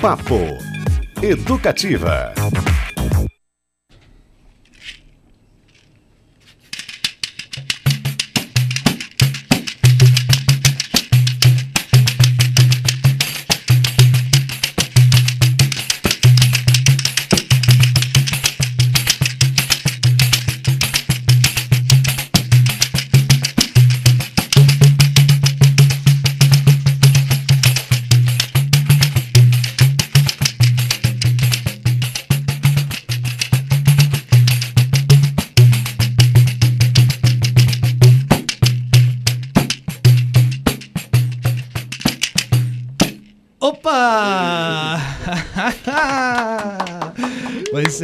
Papo 0.00 0.56
Educativa. 1.20 2.32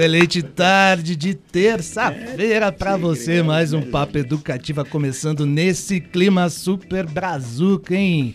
Excelente 0.04 0.42
tarde 0.42 1.16
de 1.16 1.32
terça-feira 1.34 2.70
para 2.70 2.94
você. 2.94 3.42
Mais 3.42 3.72
um 3.72 3.80
Papo 3.80 4.18
Educativa 4.18 4.84
começando 4.84 5.46
nesse 5.46 5.98
clima 5.98 6.50
super 6.50 7.06
brazuca, 7.06 7.94
hein? 7.94 8.34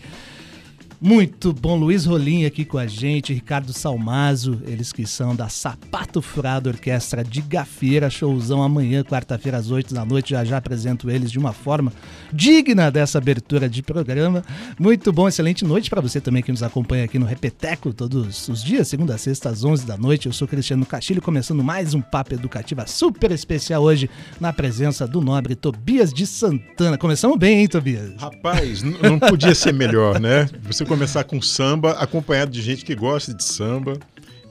Muito 1.02 1.50
bom, 1.54 1.78
Luiz 1.78 2.04
Rolim 2.04 2.44
aqui 2.44 2.62
com 2.62 2.76
a 2.76 2.86
gente, 2.86 3.32
Ricardo 3.32 3.72
Salmazo, 3.72 4.60
eles 4.66 4.92
que 4.92 5.06
são 5.06 5.34
da 5.34 5.48
Sapato 5.48 6.20
Furado 6.20 6.68
Orquestra 6.68 7.24
de 7.24 7.40
Gafeira, 7.40 8.10
showzão 8.10 8.62
amanhã, 8.62 9.02
quarta-feira 9.02 9.56
às 9.56 9.70
8 9.70 9.94
da 9.94 10.04
noite, 10.04 10.32
já 10.32 10.44
já 10.44 10.58
apresento 10.58 11.10
eles 11.10 11.32
de 11.32 11.38
uma 11.38 11.54
forma 11.54 11.90
digna 12.30 12.90
dessa 12.90 13.16
abertura 13.16 13.66
de 13.66 13.82
programa. 13.82 14.44
Muito 14.78 15.10
bom, 15.10 15.26
excelente 15.26 15.64
noite 15.64 15.88
para 15.88 16.02
você 16.02 16.20
também 16.20 16.42
que 16.42 16.52
nos 16.52 16.62
acompanha 16.62 17.04
aqui 17.04 17.18
no 17.18 17.24
Repeteco 17.24 17.94
todos 17.94 18.46
os 18.46 18.62
dias, 18.62 18.86
segunda 18.86 19.14
a 19.14 19.18
sexta 19.18 19.48
às 19.48 19.64
11 19.64 19.86
da 19.86 19.96
noite. 19.96 20.26
Eu 20.26 20.34
sou 20.34 20.46
Cristiano 20.46 20.84
Castilho, 20.84 21.22
começando 21.22 21.64
mais 21.64 21.94
um 21.94 22.02
Papo 22.02 22.34
Educativa 22.34 22.86
super 22.86 23.30
especial 23.30 23.82
hoje, 23.82 24.10
na 24.38 24.52
presença 24.52 25.08
do 25.08 25.22
nobre 25.22 25.54
Tobias 25.54 26.12
de 26.12 26.26
Santana. 26.26 26.98
Começamos 26.98 27.38
bem, 27.38 27.60
hein, 27.60 27.68
Tobias? 27.68 28.12
Rapaz, 28.18 28.82
não 28.82 29.18
podia 29.18 29.54
ser 29.54 29.72
melhor, 29.72 30.20
né? 30.20 30.46
Você 30.64 30.89
começar 30.90 31.22
com 31.22 31.40
samba, 31.40 31.92
acompanhado 31.92 32.50
de 32.50 32.60
gente 32.60 32.84
que 32.84 32.96
gosta 32.96 33.32
de 33.32 33.44
samba. 33.44 33.96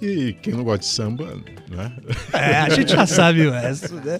E 0.01 0.33
quem 0.41 0.53
não 0.53 0.63
gosta 0.63 0.79
de 0.79 0.85
samba, 0.85 1.37
né? 1.69 1.91
É, 2.31 2.57
a 2.57 2.69
gente 2.69 2.93
já 2.93 3.05
sabe 3.05 3.45
o 3.45 3.51
resto, 3.51 3.95
né? 3.95 4.19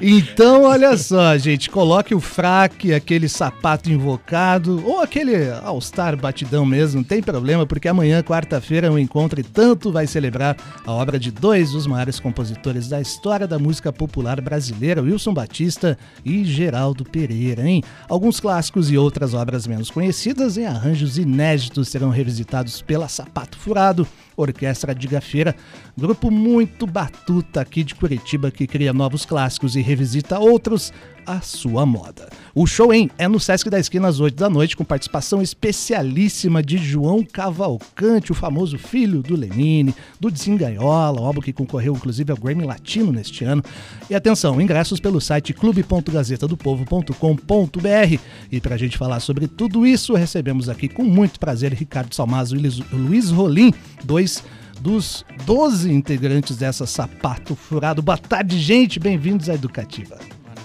Então, 0.00 0.64
olha 0.64 0.96
só, 0.96 1.38
gente, 1.38 1.70
coloque 1.70 2.12
o 2.14 2.20
fraque, 2.20 2.92
aquele 2.92 3.28
sapato 3.28 3.90
invocado, 3.90 4.84
ou 4.84 5.00
aquele 5.00 5.50
All-Star 5.62 6.16
batidão 6.16 6.66
mesmo, 6.66 7.00
não 7.00 7.04
tem 7.04 7.22
problema, 7.22 7.64
porque 7.64 7.86
amanhã, 7.86 8.22
quarta-feira, 8.22 8.88
é 8.88 8.90
um 8.90 8.98
encontro 8.98 9.38
e 9.38 9.44
tanto 9.44 9.92
vai 9.92 10.06
celebrar 10.06 10.56
a 10.84 10.92
obra 10.92 11.16
de 11.16 11.30
dois 11.30 11.70
dos 11.70 11.86
maiores 11.86 12.18
compositores 12.18 12.88
da 12.88 13.00
história 13.00 13.46
da 13.46 13.58
música 13.58 13.92
popular 13.92 14.40
brasileira, 14.40 15.00
Wilson 15.00 15.32
Batista 15.32 15.96
e 16.24 16.44
Geraldo 16.44 17.04
Pereira, 17.04 17.68
hein? 17.68 17.84
Alguns 18.08 18.40
clássicos 18.40 18.90
e 18.90 18.98
outras 18.98 19.32
obras 19.32 19.64
menos 19.64 19.90
conhecidas 19.90 20.56
em 20.56 20.66
arranjos 20.66 21.18
inéditos 21.18 21.88
serão 21.88 22.10
revisitados 22.10 22.82
pela 22.82 23.08
Sapato 23.08 23.56
Furado, 23.56 24.06
Orquestra 24.40 24.94
de 24.94 25.06
Gafeira, 25.06 25.54
grupo 25.96 26.30
muito 26.30 26.86
batuta 26.86 27.60
aqui 27.60 27.84
de 27.84 27.94
Curitiba 27.94 28.50
que 28.50 28.66
cria 28.66 28.92
novos 28.92 29.24
clássicos 29.24 29.76
e 29.76 29.80
revisita 29.80 30.38
outros 30.38 30.92
à 31.30 31.40
sua 31.40 31.86
moda. 31.86 32.28
O 32.54 32.66
show 32.66 32.92
hein, 32.92 33.08
é 33.16 33.28
no 33.28 33.38
Sesc 33.38 33.70
da 33.70 33.78
Esquina 33.78 34.08
às 34.08 34.18
8 34.18 34.34
da 34.34 34.50
noite 34.50 34.76
com 34.76 34.84
participação 34.84 35.40
especialíssima 35.40 36.60
de 36.62 36.76
João 36.76 37.24
Cavalcante, 37.24 38.32
o 38.32 38.34
famoso 38.34 38.76
filho 38.76 39.22
do 39.22 39.36
Lenine, 39.36 39.94
do 40.18 40.28
Desenganhola, 40.30 41.20
álbum 41.20 41.40
que 41.40 41.52
concorreu 41.52 41.94
inclusive 41.94 42.32
ao 42.32 42.38
Grammy 42.38 42.64
Latino 42.64 43.12
neste 43.12 43.44
ano. 43.44 43.62
E 44.08 44.14
atenção, 44.14 44.58
ingressos 44.60 44.98
pelo 44.98 45.20
site 45.20 45.54
clube.gazetadopovo.com.br. 45.54 48.18
E 48.50 48.60
para 48.60 48.74
a 48.74 48.78
gente 48.78 48.98
falar 48.98 49.20
sobre 49.20 49.46
tudo 49.46 49.86
isso, 49.86 50.14
recebemos 50.14 50.68
aqui 50.68 50.88
com 50.88 51.04
muito 51.04 51.38
prazer 51.38 51.72
Ricardo 51.72 52.12
Salmazo 52.14 52.56
e 52.56 52.60
Luiz 52.92 53.30
Rolim, 53.30 53.72
dois 54.04 54.42
dos 54.80 55.24
12 55.44 55.92
integrantes 55.92 56.56
dessa 56.56 56.86
Sapato 56.86 57.54
Furado. 57.54 58.02
Boa 58.02 58.18
tarde, 58.18 58.58
gente, 58.58 58.98
bem-vindos 58.98 59.48
à 59.48 59.54
Educativa. 59.54 60.18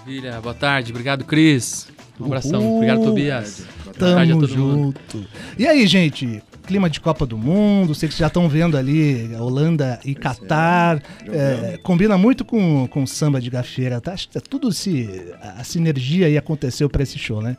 Maravilha, 0.06 0.40
boa 0.40 0.54
tarde, 0.54 0.92
obrigado, 0.92 1.24
Cris. 1.26 1.88
Um 2.20 2.26
abração, 2.26 2.62
Uhul. 2.62 2.76
obrigado, 2.76 3.04
Tobias. 3.04 3.64
Boa 3.84 3.96
Tamo 3.96 4.16
tarde 4.16 4.32
a 4.32 4.36
todo 4.36 4.58
mundo. 4.58 5.00
junto. 5.10 5.28
E 5.58 5.66
aí, 5.68 5.88
gente? 5.88 6.44
Clima 6.68 6.90
de 6.90 7.00
Copa 7.00 7.26
do 7.26 7.36
Mundo, 7.38 7.94
sei 7.96 8.08
que 8.08 8.14
vocês 8.14 8.20
já 8.20 8.28
estão 8.28 8.48
vendo 8.48 8.78
ali 8.78 9.36
Holanda 9.36 10.00
e 10.06 10.14
Catar. 10.14 11.02
É, 11.28 11.78
combina 11.84 12.18
muito 12.20 12.46
com, 12.46 12.88
com 12.88 13.06
samba 13.08 13.42
de 13.42 13.50
gafeira, 13.50 14.00
tá? 14.00 14.14
Acho 14.14 14.30
que 14.30 14.40
tudo 14.42 14.72
se. 14.72 15.10
A 15.58 15.64
sinergia 15.64 16.28
aí 16.28 16.38
aconteceu 16.38 16.88
para 16.90 17.02
esse 17.04 17.18
show, 17.18 17.42
né? 17.42 17.58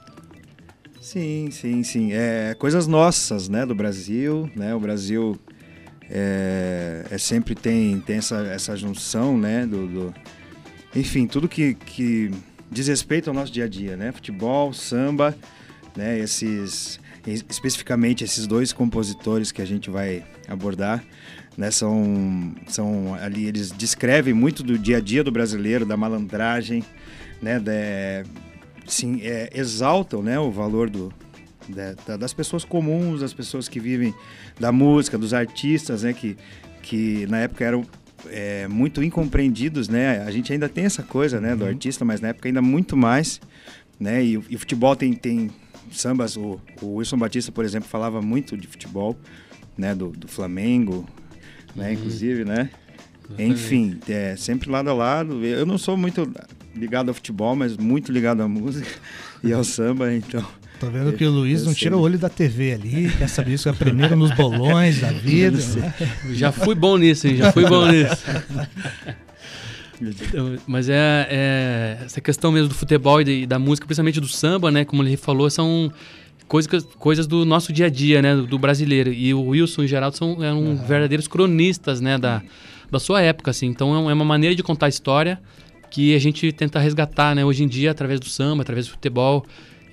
Sim, 1.00 1.48
sim, 1.50 1.82
sim. 1.82 2.12
É 2.12 2.54
coisas 2.58 2.86
nossas, 2.86 3.48
né, 3.48 3.64
do 3.66 3.74
Brasil, 3.74 4.48
né? 4.56 4.72
O 4.74 4.80
Brasil 4.80 5.36
é, 6.08 7.04
é 7.10 7.18
sempre 7.18 7.54
tem, 7.56 8.00
tem 8.00 8.16
essa, 8.18 8.38
essa 8.46 8.76
junção, 8.76 9.36
né, 9.38 9.64
do, 9.66 9.86
do- 9.86 10.14
enfim, 10.96 11.26
tudo 11.26 11.48
que, 11.48 11.74
que 11.74 12.30
diz 12.70 12.88
respeito 12.88 13.28
ao 13.28 13.34
nosso 13.34 13.52
dia 13.52 13.64
a 13.64 13.68
dia, 13.68 13.96
né? 13.96 14.12
Futebol, 14.12 14.72
samba, 14.72 15.36
né? 15.96 16.18
Esses, 16.18 16.98
es- 17.26 17.44
especificamente 17.48 18.24
esses 18.24 18.46
dois 18.46 18.72
compositores 18.72 19.52
que 19.52 19.60
a 19.60 19.64
gente 19.66 19.90
vai 19.90 20.24
abordar, 20.48 21.04
né? 21.56 21.70
São, 21.70 22.54
são 22.66 23.14
ali 23.14 23.46
eles 23.46 23.70
descrevem 23.70 24.32
muito 24.34 24.62
do 24.62 24.78
dia 24.78 24.96
a 24.96 25.00
dia 25.00 25.22
do 25.22 25.30
brasileiro, 25.30 25.84
da 25.84 25.96
malandragem, 25.96 26.82
né? 27.42 27.60
Da- 27.60 27.72
sim, 28.86 29.20
é, 29.22 29.50
exaltam 29.54 30.22
né, 30.22 30.38
o 30.38 30.50
valor 30.50 30.88
do, 30.88 31.12
da- 31.68 31.94
da- 32.06 32.16
das 32.16 32.32
pessoas 32.32 32.64
comuns, 32.64 33.20
das 33.20 33.34
pessoas 33.34 33.68
que 33.68 33.80
vivem 33.80 34.14
da 34.58 34.70
música, 34.72 35.18
dos 35.18 35.34
artistas, 35.34 36.04
né, 36.04 36.12
que, 36.12 36.36
que 36.82 37.26
na 37.26 37.38
época 37.40 37.64
eram 37.64 37.84
é, 38.28 38.66
muito 38.68 39.02
incompreendidos, 39.02 39.88
né? 39.88 40.22
A 40.22 40.30
gente 40.30 40.52
ainda 40.52 40.68
tem 40.68 40.84
essa 40.84 41.02
coisa, 41.02 41.40
né, 41.40 41.54
do 41.56 41.64
artista, 41.64 42.04
mas 42.04 42.20
na 42.20 42.28
época 42.28 42.48
ainda 42.48 42.62
muito 42.62 42.96
mais, 42.96 43.40
né? 44.00 44.24
E, 44.24 44.36
o- 44.38 44.44
e 44.48 44.56
o 44.56 44.58
futebol 44.58 44.94
tem, 44.96 45.12
tem 45.12 45.50
sambas, 45.90 46.36
o, 46.36 46.60
o 46.82 46.96
Wilson 46.96 47.16
Batista, 47.18 47.52
por 47.52 47.64
exemplo, 47.64 47.88
falava 47.88 48.20
muito 48.20 48.56
de 48.56 48.66
futebol, 48.66 49.16
né, 49.78 49.94
do, 49.94 50.08
do 50.10 50.26
Flamengo, 50.28 51.06
né, 51.74 51.92
inclusive, 51.92 52.44
né? 52.44 52.70
Enfim, 53.38 53.98
é, 54.08 54.34
sempre 54.36 54.70
lado 54.70 54.88
a 54.88 54.94
lado. 54.94 55.44
Eu 55.44 55.66
não 55.66 55.76
sou 55.78 55.96
muito 55.96 56.30
ligado 56.74 57.08
ao 57.08 57.14
futebol, 57.14 57.54
mas 57.56 57.76
muito 57.76 58.10
ligado 58.12 58.40
à 58.42 58.48
música 58.48 58.88
e 59.42 59.52
ao 59.52 59.64
samba, 59.64 60.12
então. 60.14 60.44
Tô 60.78 60.90
vendo 60.90 61.12
que 61.14 61.24
o 61.24 61.30
Luiz 61.30 61.60
Eu 61.60 61.66
não 61.66 61.72
sei. 61.72 61.82
tira 61.84 61.96
o 61.96 62.00
olho 62.00 62.18
da 62.18 62.28
TV 62.28 62.72
ali, 62.74 63.10
quer 63.16 63.28
saber 63.28 63.54
isso 63.54 63.68
é 63.68 63.72
primeiro 63.72 64.14
nos 64.14 64.30
bolões 64.32 65.00
da 65.00 65.10
vida. 65.10 65.56
né? 65.58 65.94
Já 66.34 66.52
fui 66.52 66.74
bom 66.74 66.96
nisso, 66.98 67.26
hein? 67.28 67.36
Já 67.36 67.50
fui 67.52 67.64
bom 67.66 67.86
nisso. 67.86 68.22
Então, 70.00 70.56
Mas 70.66 70.88
é, 70.88 71.26
é 71.30 71.98
essa 72.04 72.20
questão 72.20 72.52
mesmo 72.52 72.68
do 72.68 72.74
futebol 72.74 73.20
e 73.20 73.24
de- 73.24 73.32
e 73.42 73.46
da 73.46 73.58
música, 73.58 73.86
principalmente 73.86 74.20
do 74.20 74.28
samba, 74.28 74.70
né? 74.70 74.84
Como 74.84 75.02
ele 75.02 75.16
falou, 75.16 75.48
são 75.48 75.90
coisas, 76.46 76.84
coisas 76.98 77.26
do 77.26 77.44
nosso 77.46 77.72
dia 77.72 77.86
a 77.86 77.88
dia, 77.88 78.20
né? 78.20 78.34
Do, 78.36 78.46
do 78.46 78.58
brasileiro. 78.58 79.10
E 79.12 79.32
o 79.32 79.40
Wilson 79.46 79.82
e 79.82 79.84
o 79.86 79.88
Geraldo 79.88 80.16
são 80.16 80.42
eram 80.44 80.76
verdadeiros 80.76 81.26
cronistas, 81.26 82.00
né? 82.02 82.18
Da, 82.18 82.42
da 82.90 82.98
sua 82.98 83.22
época, 83.22 83.50
assim. 83.50 83.66
Então 83.66 83.94
é 84.08 84.10
é 84.10 84.14
uma 84.14 84.24
maneira 84.24 84.54
de 84.54 84.62
contar 84.62 84.86
a 84.86 84.88
história 84.90 85.40
que 85.90 86.14
a 86.14 86.18
gente 86.18 86.52
tenta 86.52 86.78
resgatar, 86.78 87.34
né? 87.34 87.42
Hoje 87.44 87.64
em 87.64 87.68
dia, 87.68 87.90
através 87.90 88.20
do 88.20 88.26
samba, 88.26 88.60
através 88.62 88.86
do 88.86 88.90
futebol. 88.90 89.46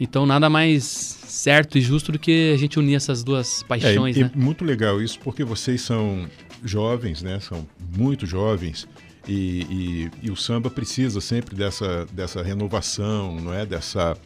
Então 0.04 0.26
nada 0.26 0.50
mais 0.50 0.84
certo 0.84 1.78
e 1.78 1.82
justo 1.82 2.12
do 2.12 2.20
que 2.20 2.52
a 2.54 2.58
gente 2.58 2.78
unir 2.78 2.96
essas 2.96 3.24
duas 3.24 3.62
É, 3.62 3.66
paixões, 3.66 4.18
e, 4.18 4.24
né? 4.24 4.32
muito 4.36 4.66
legal 4.66 5.02
isso, 5.02 5.18
porque 5.24 5.44
vocês 5.46 5.82
são 5.82 6.28
jovens, 6.64 7.22
né? 7.22 7.40
São 7.40 7.66
muito 7.96 8.26
jovens. 8.26 8.86
E, 9.26 9.62
e- 9.70 10.12
e 10.28 10.32
o 10.32 10.36
samba 10.36 10.70
precisa 10.70 11.22
sempre 11.22 11.56
dessa, 11.56 12.06
dessa 12.12 12.44
renovação, 12.44 13.38
não 13.40 13.54
é? 13.54 13.66
Dessa 13.66 14.18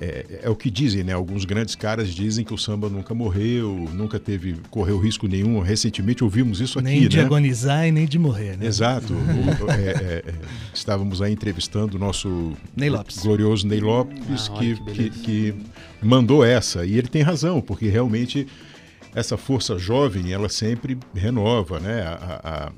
é, 0.00 0.26
é- 0.30 0.40
é 0.44 0.50
o 0.50 0.56
que 0.56 0.70
dizem, 0.70 1.02
né? 1.04 1.12
Alguns 1.12 1.44
grandes 1.44 1.74
caras 1.74 2.08
dizem 2.14 2.44
que 2.44 2.52
o 2.52 2.58
samba 2.58 2.88
nunca 2.88 3.14
morreu, 3.14 3.88
nunca 3.94 4.18
teve 4.18 4.56
correu 4.70 4.98
risco 4.98 5.26
nenhum. 5.26 5.60
Recentemente 5.60 6.22
ouvimos 6.24 6.60
isso 6.60 6.78
aqui, 6.78 6.88
nem 6.88 7.08
de 7.08 7.16
né? 7.16 7.24
agonizar 7.24 7.86
e 7.86 7.92
nem 7.92 8.06
de 8.06 8.18
morrer, 8.18 8.56
né? 8.56 8.66
Exato. 8.66 9.12
O- 9.60 9.70
é, 9.70 9.74
é, 9.74 10.22
é, 10.26 10.34
estávamos 10.74 11.20
aí 11.22 11.32
entrevistando 11.32 11.96
o 11.96 12.00
nosso 12.00 12.52
Ney 12.76 12.90
Lopes. 12.90 13.18
glorioso 13.18 13.66
Ney 13.66 13.80
Lopes, 13.80 14.50
Ah, 14.54 14.58
que, 14.58 14.74
que 14.92 15.10
que 15.10 15.54
mandou 16.02 16.44
essa. 16.44 16.84
E 16.84 16.96
ele 16.96 17.08
tem 17.08 17.22
razão, 17.22 17.60
porque 17.60 17.88
realmente 17.88 18.46
essa 19.14 19.36
força 19.36 19.78
jovem, 19.78 20.32
ela 20.32 20.48
sempre 20.48 20.96
renova, 21.14 21.80
né? 21.80 22.02
A, 22.02 22.40
a, 22.44 22.72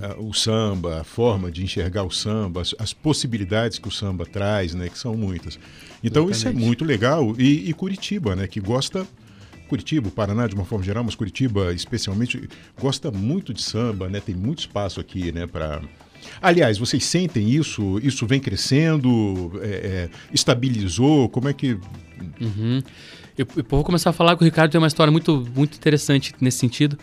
a, 0.00 0.20
o 0.20 0.32
samba, 0.32 1.00
a 1.00 1.04
forma 1.04 1.50
de 1.50 1.62
enxergar 1.62 2.04
o 2.04 2.10
samba, 2.10 2.60
as, 2.60 2.74
as, 2.78 2.92
possibilidades 2.92 3.78
que 3.78 3.88
o 3.88 3.90
samba 3.90 4.24
traz, 4.26 4.74
né? 4.74 4.88
Que 4.88 4.98
são 4.98 5.16
muitas. 5.16 5.58
Então 6.02 6.28
Exatamente. 6.28 6.36
isso 6.36 6.48
é 6.48 6.52
muito 6.52 6.84
legal. 6.84 7.34
E, 7.38 7.68
e 7.68 7.72
Curitiba, 7.72 8.36
né? 8.36 8.46
Que 8.46 8.60
gosta 8.60 9.06
Curitiba, 9.68 10.08
o 10.08 10.10
Paraná 10.10 10.46
de 10.46 10.54
uma 10.54 10.64
forma 10.64 10.84
geral, 10.84 11.02
mas 11.02 11.14
Curitiba 11.14 11.72
especialmente 11.72 12.48
gosta 12.78 13.10
muito 13.10 13.54
de 13.54 13.62
samba, 13.62 14.08
né? 14.08 14.20
Tem 14.20 14.34
muito 14.34 14.60
espaço 14.60 15.00
aqui, 15.00 15.32
né? 15.32 15.46
Para 15.46 15.80
Aliás, 16.40 16.78
vocês 16.78 17.04
sentem 17.04 17.48
isso? 17.50 17.98
Isso 18.02 18.26
vem 18.26 18.40
crescendo? 18.40 19.52
É, 19.62 19.68
é, 19.68 20.10
estabilizou? 20.32 21.28
Como 21.28 21.48
é 21.48 21.52
que. 21.52 21.78
Uhum. 22.40 22.82
Eu, 23.36 23.46
eu, 23.56 23.64
vou 23.68 23.82
começar 23.82 24.10
a 24.10 24.12
falar 24.12 24.36
que 24.36 24.42
o 24.42 24.44
Ricardo 24.44 24.70
tem 24.70 24.78
uma 24.78 24.86
história 24.86 25.10
muito, 25.10 25.46
muito 25.54 25.76
interessante 25.76 26.34
nesse 26.40 26.58
sentido. 26.58 26.98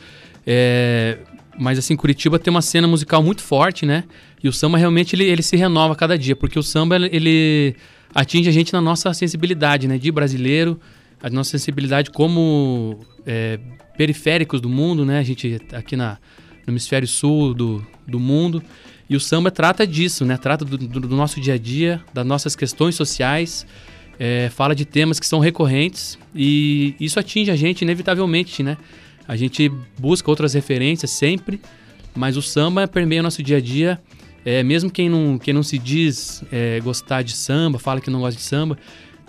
É, 0.45 1.17
mas 1.59 1.77
assim, 1.77 1.95
Curitiba 1.95 2.39
tem 2.39 2.49
uma 2.49 2.61
cena 2.61 2.87
musical 2.87 3.21
muito 3.21 3.41
forte, 3.41 3.85
né? 3.85 4.05
E 4.41 4.47
o 4.47 4.53
samba 4.53 4.77
realmente 4.77 5.15
ele, 5.15 5.25
ele 5.25 5.43
se 5.43 5.57
renova 5.57 5.95
cada 5.95 6.17
dia, 6.17 6.35
porque 6.35 6.57
o 6.57 6.63
samba 6.63 6.95
ele 6.95 7.75
atinge 8.15 8.47
a 8.47 8.51
gente 8.51 8.71
na 8.71 8.79
nossa 8.79 9.13
sensibilidade, 9.13 9.87
né? 9.87 9.97
De 9.97 10.09
brasileiro, 10.11 10.79
a 11.21 11.29
nossa 11.29 11.51
sensibilidade 11.51 12.11
como 12.11 13.01
é, 13.25 13.59
periféricos 13.97 14.61
do 14.61 14.69
mundo, 14.69 15.05
né? 15.05 15.19
A 15.19 15.23
gente 15.23 15.59
aqui 15.73 15.97
na, 15.97 16.17
no 16.65 16.71
hemisfério 16.71 17.07
sul 17.07 17.53
do, 17.53 17.85
do 18.07 18.19
mundo. 18.19 18.63
E 19.09 19.15
o 19.15 19.19
samba 19.19 19.51
trata 19.51 19.85
disso, 19.85 20.23
né? 20.23 20.37
Trata 20.37 20.63
do, 20.63 20.77
do, 20.77 20.99
do 21.01 21.15
nosso 21.15 21.41
dia 21.41 21.55
a 21.55 21.57
dia, 21.57 22.01
das 22.13 22.25
nossas 22.25 22.55
questões 22.55 22.95
sociais, 22.95 23.65
é, 24.17 24.49
fala 24.49 24.73
de 24.73 24.85
temas 24.85 25.19
que 25.19 25.25
são 25.25 25.39
recorrentes 25.39 26.17
e 26.35 26.95
isso 26.99 27.19
atinge 27.19 27.49
a 27.51 27.55
gente 27.55 27.81
inevitavelmente, 27.81 28.61
né? 28.63 28.77
A 29.29 29.35
gente 29.35 29.71
busca 29.95 30.27
outras 30.27 30.55
referências 30.55 31.11
sempre, 31.11 31.61
mas 32.15 32.35
o 32.35 32.41
samba 32.41 32.87
permeia 32.87 33.21
o 33.21 33.23
nosso 33.23 33.43
dia 33.43 33.57
a 33.57 33.61
dia. 33.61 34.01
É, 34.43 34.63
mesmo 34.63 34.89
quem 34.89 35.07
não, 35.07 35.37
quem 35.37 35.53
não 35.53 35.61
se 35.61 35.77
diz 35.77 36.43
é, 36.51 36.79
gostar 36.79 37.21
de 37.21 37.35
samba, 37.35 37.77
fala 37.77 38.01
que 38.01 38.09
não 38.09 38.21
gosta 38.21 38.35
de 38.35 38.43
samba, 38.43 38.75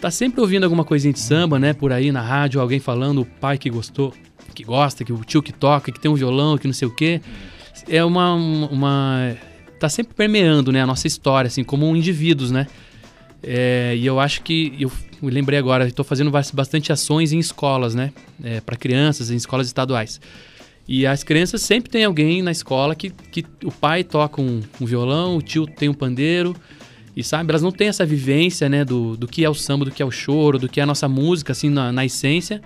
tá 0.01 0.11
sempre 0.11 0.41
ouvindo 0.41 0.65
alguma 0.65 0.87
coisinha 0.87 1.13
de 1.13 1.21
samba, 1.21 1.59
né? 1.59 1.75
Por 1.75 1.93
aí 1.93 2.11
na 2.11 2.23
rádio, 2.23 2.63
alguém 2.63 2.81
falando, 2.81 3.21
o 3.21 3.27
pai 3.27 3.59
que 3.59 3.69
gostou, 3.69 4.15
que 4.55 4.65
gosta, 4.65 5.05
que 5.05 5.13
o 5.13 5.23
tio 5.23 5.43
que 5.43 5.53
toca, 5.53 5.93
que 5.93 6.01
tem 6.01 6.11
um 6.11 6.15
violão, 6.15 6.57
que 6.57 6.67
não 6.67 6.73
sei 6.73 6.89
o 6.89 6.91
quê. 6.91 7.21
É 7.87 8.03
uma, 8.03 8.35
uma 8.35 9.37
tá 9.79 9.91
sempre 9.91 10.15
permeando, 10.15 10.73
né, 10.73 10.81
a 10.81 10.87
nossa 10.87 11.07
história, 11.07 11.49
assim, 11.49 11.63
como 11.63 11.95
indivíduos, 11.95 12.51
né? 12.51 12.67
É, 13.43 13.95
e 13.97 14.05
eu 14.05 14.21
acho 14.21 14.43
que 14.43 14.77
eu 14.81 14.91
lembrei 15.23 15.59
agora, 15.59 15.87
estou 15.87 16.05
fazendo 16.05 16.31
bastante 16.31 16.93
ações 16.93 17.33
em 17.33 17.39
escolas, 17.39 17.95
né, 17.95 18.13
é, 18.43 18.61
para 18.61 18.77
crianças, 18.77 19.31
em 19.31 19.37
escolas 19.37 19.67
estaduais. 19.67 20.21
E 20.87 21.07
as 21.07 21.23
crianças 21.23 21.63
sempre 21.63 21.91
tem 21.91 22.05
alguém 22.05 22.43
na 22.43 22.51
escola 22.51 22.95
que, 22.95 23.11
que 23.11 23.45
o 23.65 23.71
pai 23.71 24.03
toca 24.03 24.43
um, 24.43 24.61
um 24.81 24.87
violão, 24.87 25.37
o 25.37 25.43
tio 25.43 25.67
tem 25.67 25.89
um 25.89 25.95
pandeiro, 25.95 26.55
e 27.17 27.23
sabe, 27.23 27.51
elas 27.51 27.63
não 27.63 27.73
têm 27.73 27.89
essa 27.89 28.05
vivência, 28.05 28.69
né, 28.69 28.85
do, 28.85 29.17
do 29.17 29.27
que 29.27 29.45
é 29.45 29.51
o 29.51 29.55
samba, 29.55 29.85
do 29.85 29.91
que 29.91 30.03
é 30.03 30.07
o 30.07 30.11
choro, 30.11 30.59
do 30.59 30.69
que 30.69 30.81
é 30.81 30.83
a 30.83 30.87
nossa 30.87 31.09
música, 31.09 31.53
assim, 31.53 31.69
na, 31.69 31.93
na 31.93 32.05
essência. 32.05 32.63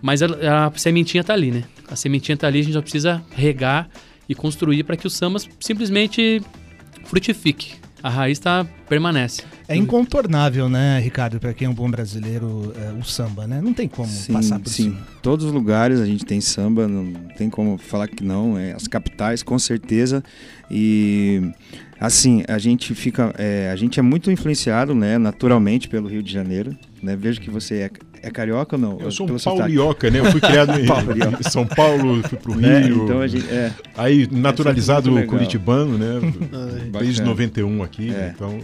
Mas 0.00 0.22
a, 0.22 0.66
a, 0.66 0.78
sementinha 0.78 1.22
tá 1.22 1.34
ali, 1.34 1.50
né? 1.50 1.64
A 1.88 1.96
sementinha 1.96 2.36
tá 2.36 2.46
ali, 2.46 2.60
a 2.60 2.62
gente 2.62 2.72
só 2.72 2.80
precisa 2.80 3.22
regar 3.32 3.88
e 4.28 4.34
construir 4.34 4.84
para 4.84 4.96
que 4.96 5.06
o 5.06 5.10
samba 5.10 5.38
simplesmente 5.58 6.40
frutifique. 7.04 7.79
A 8.02 8.08
raiz 8.08 8.38
tá, 8.38 8.66
permanece. 8.88 9.42
É 9.68 9.76
incontornável, 9.76 10.68
né, 10.68 10.98
Ricardo, 11.00 11.38
para 11.38 11.52
quem 11.52 11.66
é 11.66 11.70
um 11.70 11.74
bom 11.74 11.90
brasileiro, 11.90 12.72
é, 12.76 12.92
o 12.92 13.04
samba, 13.04 13.46
né? 13.46 13.60
Não 13.62 13.74
tem 13.74 13.86
como 13.86 14.08
sim, 14.08 14.32
passar 14.32 14.58
por 14.58 14.68
sim. 14.68 14.84
cima. 14.84 15.06
Todos 15.22 15.46
os 15.46 15.52
lugares 15.52 16.00
a 16.00 16.06
gente 16.06 16.24
tem 16.24 16.40
samba, 16.40 16.88
não 16.88 17.12
tem 17.36 17.50
como 17.50 17.78
falar 17.78 18.08
que 18.08 18.24
não. 18.24 18.58
É, 18.58 18.72
as 18.72 18.88
capitais, 18.88 19.42
com 19.42 19.58
certeza. 19.58 20.24
E 20.70 21.52
assim, 22.00 22.42
a 22.48 22.58
gente 22.58 22.94
fica. 22.94 23.34
É, 23.36 23.70
a 23.70 23.76
gente 23.76 24.00
é 24.00 24.02
muito 24.02 24.30
influenciado, 24.30 24.94
né, 24.94 25.18
naturalmente, 25.18 25.88
pelo 25.88 26.08
Rio 26.08 26.22
de 26.22 26.32
Janeiro. 26.32 26.76
Né? 27.02 27.16
Vejo 27.16 27.40
que 27.40 27.50
você 27.50 27.76
é 27.76 27.90
é 28.22 28.30
carioca 28.30 28.76
ou 28.76 28.80
não? 28.80 28.98
Eu 29.00 29.10
sou 29.10 29.30
um 29.30 29.38
paulioca, 29.38 30.10
né? 30.10 30.20
Eu 30.20 30.26
fui 30.26 30.40
criado 30.40 30.72
em, 30.78 30.84
em 31.40 31.50
São 31.50 31.66
Paulo, 31.66 32.22
fui 32.28 32.38
pro 32.38 32.54
né? 32.54 32.80
Rio. 32.80 33.04
Então 33.04 33.20
a 33.20 33.26
gente, 33.26 33.48
é. 33.48 33.72
Aí, 33.96 34.28
naturalizado 34.30 35.10
curitibano, 35.26 35.96
né? 35.96 36.20
Desde 37.00 37.22
91 37.22 37.82
aqui, 37.82 38.10
é. 38.10 38.32
então... 38.34 38.58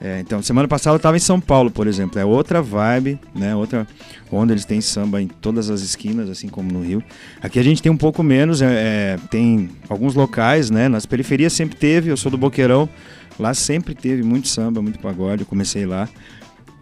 É, 0.00 0.20
então, 0.20 0.42
semana 0.42 0.68
passada 0.68 0.94
eu 0.94 0.98
estava 0.98 1.16
em 1.16 1.20
São 1.20 1.40
Paulo, 1.40 1.70
por 1.70 1.86
exemplo. 1.86 2.18
É 2.18 2.24
outra 2.24 2.60
vibe, 2.60 3.18
né? 3.34 3.54
Outra 3.54 3.86
onda 4.30 4.52
eles 4.52 4.64
têm 4.64 4.80
samba 4.80 5.22
em 5.22 5.28
todas 5.28 5.70
as 5.70 5.80
esquinas, 5.80 6.28
assim 6.28 6.48
como 6.48 6.70
no 6.70 6.82
Rio. 6.82 7.02
Aqui 7.40 7.58
a 7.58 7.62
gente 7.62 7.80
tem 7.80 7.90
um 7.90 7.96
pouco 7.96 8.22
menos, 8.22 8.60
é, 8.60 8.66
é, 8.66 9.18
tem 9.30 9.70
alguns 9.88 10.14
locais, 10.14 10.68
né? 10.68 10.88
Nas 10.88 11.06
periferias 11.06 11.54
sempre 11.54 11.76
teve, 11.76 12.10
eu 12.10 12.16
sou 12.18 12.30
do 12.30 12.36
Boqueirão, 12.36 12.86
lá 13.38 13.54
sempre 13.54 13.94
teve 13.94 14.22
muito 14.22 14.48
samba, 14.48 14.82
muito 14.82 14.98
pagode, 14.98 15.42
eu 15.42 15.46
comecei 15.46 15.86
lá. 15.86 16.06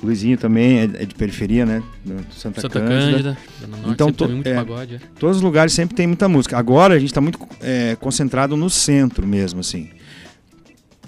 Luizinho 0.02 0.36
também 0.36 0.80
é, 0.80 0.84
é 0.84 1.04
de 1.06 1.14
periferia, 1.14 1.64
né? 1.64 1.82
Santa, 2.30 2.60
Santa 2.60 2.80
Cândida. 2.80 3.36
Cândida. 3.60 3.90
Então, 3.90 4.12
to, 4.12 4.26
é, 4.44 4.54
pagode, 4.54 4.96
é. 4.96 5.00
todos 5.18 5.36
os 5.36 5.42
lugares 5.42 5.72
sempre 5.72 5.94
tem 5.94 6.06
muita 6.06 6.28
música. 6.28 6.58
Agora 6.58 6.94
a 6.94 6.98
gente 6.98 7.10
está 7.10 7.20
muito 7.20 7.38
é, 7.60 7.96
concentrado 8.00 8.56
no 8.56 8.68
centro 8.68 9.26
mesmo, 9.26 9.60
assim 9.60 9.90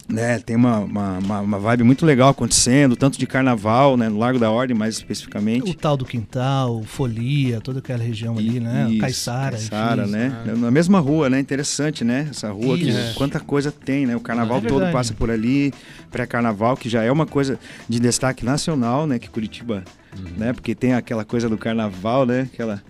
né, 0.08 0.38
tem 0.38 0.54
uma, 0.54 0.78
uma, 0.78 1.40
uma, 1.40 1.58
vibe 1.58 1.82
muito 1.82 2.04
legal 2.04 2.28
acontecendo, 2.28 2.94
tanto 2.94 3.18
de 3.18 3.26
carnaval, 3.26 3.96
né, 3.96 4.08
no 4.08 4.18
Largo 4.18 4.38
da 4.38 4.50
Ordem 4.50 4.76
mais 4.76 4.96
especificamente. 4.96 5.70
O 5.70 5.74
tal 5.74 5.96
do 5.96 6.04
Quintal, 6.04 6.82
Folia, 6.82 7.60
toda 7.60 7.78
aquela 7.78 8.02
região 8.02 8.36
ali, 8.36 8.60
né, 8.60 8.86
Isso, 8.90 8.98
Caiçara. 8.98 9.56
Caiçara, 9.56 10.06
né, 10.06 10.44
na 10.56 10.70
mesma 10.70 11.00
rua, 11.00 11.30
né, 11.30 11.40
interessante, 11.40 12.04
né, 12.04 12.28
essa 12.30 12.50
rua, 12.50 12.76
que, 12.76 12.92
quanta 13.14 13.40
coisa 13.40 13.72
tem, 13.72 14.06
né, 14.06 14.14
o 14.14 14.20
carnaval 14.20 14.58
é 14.58 14.62
todo 14.62 14.92
passa 14.92 15.14
por 15.14 15.30
ali, 15.30 15.72
pré-carnaval, 16.10 16.76
que 16.76 16.88
já 16.88 17.02
é 17.02 17.10
uma 17.10 17.26
coisa 17.26 17.58
de 17.88 17.98
destaque 17.98 18.44
nacional, 18.44 19.06
né, 19.06 19.18
que 19.18 19.28
Curitiba, 19.30 19.84
uhum. 20.16 20.32
né, 20.36 20.52
porque 20.52 20.74
tem 20.74 20.94
aquela 20.94 21.24
coisa 21.24 21.48
do 21.48 21.56
carnaval, 21.56 22.26
né, 22.26 22.48
aquela 22.52 22.82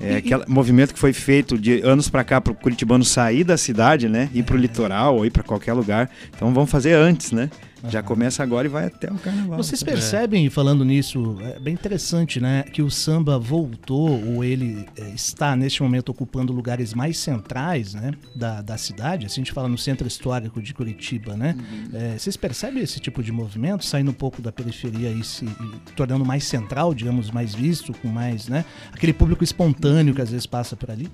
é, 0.00 0.16
aquele 0.16 0.44
movimento 0.46 0.94
que 0.94 0.98
foi 0.98 1.12
feito 1.12 1.58
de 1.58 1.80
anos 1.80 2.08
para 2.08 2.22
cá 2.22 2.40
para 2.40 2.52
o 2.52 2.56
curitibano 2.56 3.04
sair 3.04 3.44
da 3.44 3.56
cidade, 3.56 4.08
né? 4.08 4.28
Ir 4.32 4.44
para 4.44 4.54
o 4.54 4.58
litoral 4.58 5.16
ou 5.16 5.26
ir 5.26 5.30
para 5.30 5.42
qualquer 5.42 5.72
lugar. 5.72 6.08
Então 6.34 6.52
vamos 6.54 6.70
fazer 6.70 6.92
antes, 6.94 7.32
né? 7.32 7.50
Já 7.88 8.02
começa 8.02 8.42
agora 8.42 8.66
e 8.66 8.70
vai 8.70 8.86
até 8.86 9.10
o 9.10 9.16
carnaval. 9.16 9.56
Vocês 9.56 9.82
percebem, 9.82 10.48
falando 10.50 10.84
nisso, 10.84 11.36
é 11.42 11.58
bem 11.58 11.74
interessante, 11.74 12.40
né? 12.40 12.62
Que 12.64 12.82
o 12.82 12.90
samba 12.90 13.38
voltou, 13.38 14.22
ou 14.26 14.42
ele 14.42 14.86
é, 14.96 15.10
está 15.10 15.54
neste 15.54 15.82
momento 15.82 16.08
ocupando 16.08 16.52
lugares 16.52 16.92
mais 16.94 17.18
centrais, 17.18 17.94
né? 17.94 18.12
Da, 18.34 18.62
da 18.62 18.76
cidade. 18.76 19.26
Assim 19.26 19.40
a 19.40 19.44
gente 19.44 19.52
fala 19.52 19.68
no 19.68 19.78
centro 19.78 20.06
histórico 20.06 20.60
de 20.60 20.74
Curitiba, 20.74 21.36
né? 21.36 21.56
Uhum. 21.58 21.88
É, 21.98 22.18
vocês 22.18 22.36
percebem 22.36 22.82
esse 22.82 23.00
tipo 23.00 23.22
de 23.22 23.30
movimento, 23.30 23.84
saindo 23.84 24.10
um 24.10 24.14
pouco 24.14 24.42
da 24.42 24.50
periferia 24.50 25.10
e 25.10 25.22
se 25.22 25.44
e 25.44 25.92
tornando 25.92 26.24
mais 26.24 26.44
central, 26.44 26.94
digamos, 26.94 27.30
mais 27.30 27.54
visto, 27.54 27.92
com 27.92 28.08
mais, 28.08 28.48
né? 28.48 28.64
Aquele 28.92 29.12
público 29.12 29.44
espontâneo 29.44 30.14
que 30.14 30.22
às 30.22 30.30
vezes 30.30 30.46
passa 30.46 30.76
por 30.76 30.90
ali? 30.90 31.08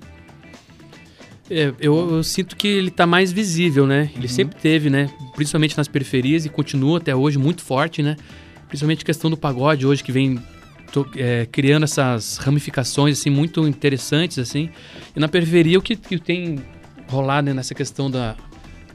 É, 1.51 1.73
eu, 1.79 2.17
eu, 2.17 2.23
sinto 2.23 2.57
que 2.57 2.67
ele 2.67 2.89
está 2.89 3.07
mais 3.07 3.31
visível, 3.31 3.87
né? 3.87 4.11
Ele 4.15 4.27
uhum. 4.27 4.33
sempre 4.33 4.57
teve, 4.61 4.89
né? 4.89 5.11
Principalmente 5.35 5.77
nas 5.77 5.89
periferias 5.89 6.47
e 6.47 6.49
continua 6.49 6.99
até 6.99 7.15
hoje 7.15 7.39
muito 7.39 7.63
forte, 7.63 8.03
né? 8.03 8.17
Principalmente 8.69 9.03
a 9.03 9.07
questão 9.07 9.31
do 9.31 9.37
pagode 9.37 9.87
hoje 9.87 10.03
que 10.03 10.11
vem 10.11 10.43
tô, 10.91 11.07
é, 11.17 11.47
criando 11.51 11.85
essas 11.85 12.39
ramificações 12.39 13.19
assim 13.19 13.31
muito 13.31 13.67
interessantes 13.69 14.39
assim. 14.39 14.71
E 15.15 15.21
na 15.21 15.29
periferia 15.29 15.79
o 15.79 15.83
que, 15.83 15.97
que 15.97 16.19
tem 16.19 16.61
rolado 17.09 17.47
né, 17.47 17.53
nessa 17.53 17.75
questão 17.75 18.11
da 18.11 18.35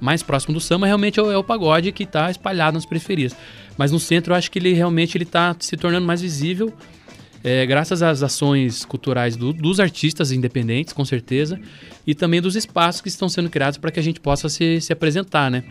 mais 0.02 0.24
próximo 0.24 0.54
do 0.54 0.62
samba 0.62 0.88
realmente 0.88 1.20
é 1.20 1.24
o, 1.24 1.30
é 1.30 1.38
o 1.38 1.44
pagode 1.44 1.92
que 1.92 2.04
está 2.04 2.32
espalhado 2.32 2.76
nas 2.76 2.86
periferias. 2.86 3.36
Mas 3.78 3.92
no 3.92 4.00
centro 4.00 4.34
eu 4.34 4.38
acho 4.38 4.50
que 4.50 4.58
ele 4.58 4.74
realmente 4.74 5.16
ele 5.16 5.24
está 5.24 5.56
se 5.60 5.78
tornando 5.78 6.08
mais 6.08 6.22
visível 6.22 6.74
é, 7.44 7.66
graças 7.66 8.02
às 8.02 8.22
ações 8.24 8.84
culturais 8.86 9.36
do, 9.36 9.54
dos 9.54 9.80
artistas 9.80 10.32
independentes, 10.32 10.94
com 10.94 11.06
certeza, 11.06 11.60
e 12.06 12.14
também 12.16 12.42
dos 12.42 12.56
espaços 12.56 13.02
que 13.02 13.08
estão 13.08 13.30
sendo 13.30 13.50
criados 13.50 13.78
para 13.78 13.92
que 13.92 14.00
a 14.00 14.04
gente 14.04 14.20
possa 14.20 14.50
se, 14.50 14.82
se 14.82 14.92
apresentar, 14.94 15.50
né? 15.50 15.64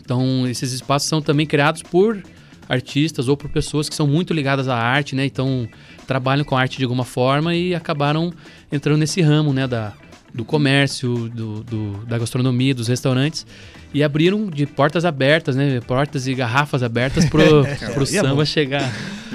Então, 0.00 0.46
esses 0.48 0.72
espaços 0.72 1.08
são 1.08 1.22
também 1.22 1.46
criados 1.46 1.82
por 1.82 2.22
artistas 2.68 3.28
ou 3.28 3.36
por 3.36 3.50
pessoas 3.50 3.88
que 3.88 3.94
são 3.94 4.06
muito 4.06 4.32
ligadas 4.32 4.68
à 4.68 4.76
arte, 4.76 5.14
né? 5.14 5.24
Então, 5.24 5.68
trabalham 6.06 6.44
com 6.44 6.56
arte 6.56 6.78
de 6.78 6.84
alguma 6.84 7.04
forma 7.04 7.54
e 7.54 7.74
acabaram 7.74 8.32
entrando 8.70 8.98
nesse 8.98 9.20
ramo, 9.20 9.52
né? 9.52 9.66
Da, 9.66 9.92
do 10.34 10.44
comércio, 10.44 11.28
do, 11.28 11.62
do- 11.62 12.04
da 12.06 12.18
gastronomia, 12.18 12.74
dos 12.74 12.88
restaurantes. 12.88 13.46
E 13.94 14.02
abriram 14.02 14.46
de 14.48 14.64
portas 14.64 15.04
abertas, 15.04 15.54
né? 15.54 15.78
Portas 15.86 16.26
e 16.26 16.34
garrafas 16.34 16.82
abertas 16.82 17.26
pro, 17.26 17.42
pro 17.92 18.04
E 18.10 18.16
é 18.16 18.22
bom. 18.22 18.28
samba 18.28 18.44
chegar. 18.46 18.90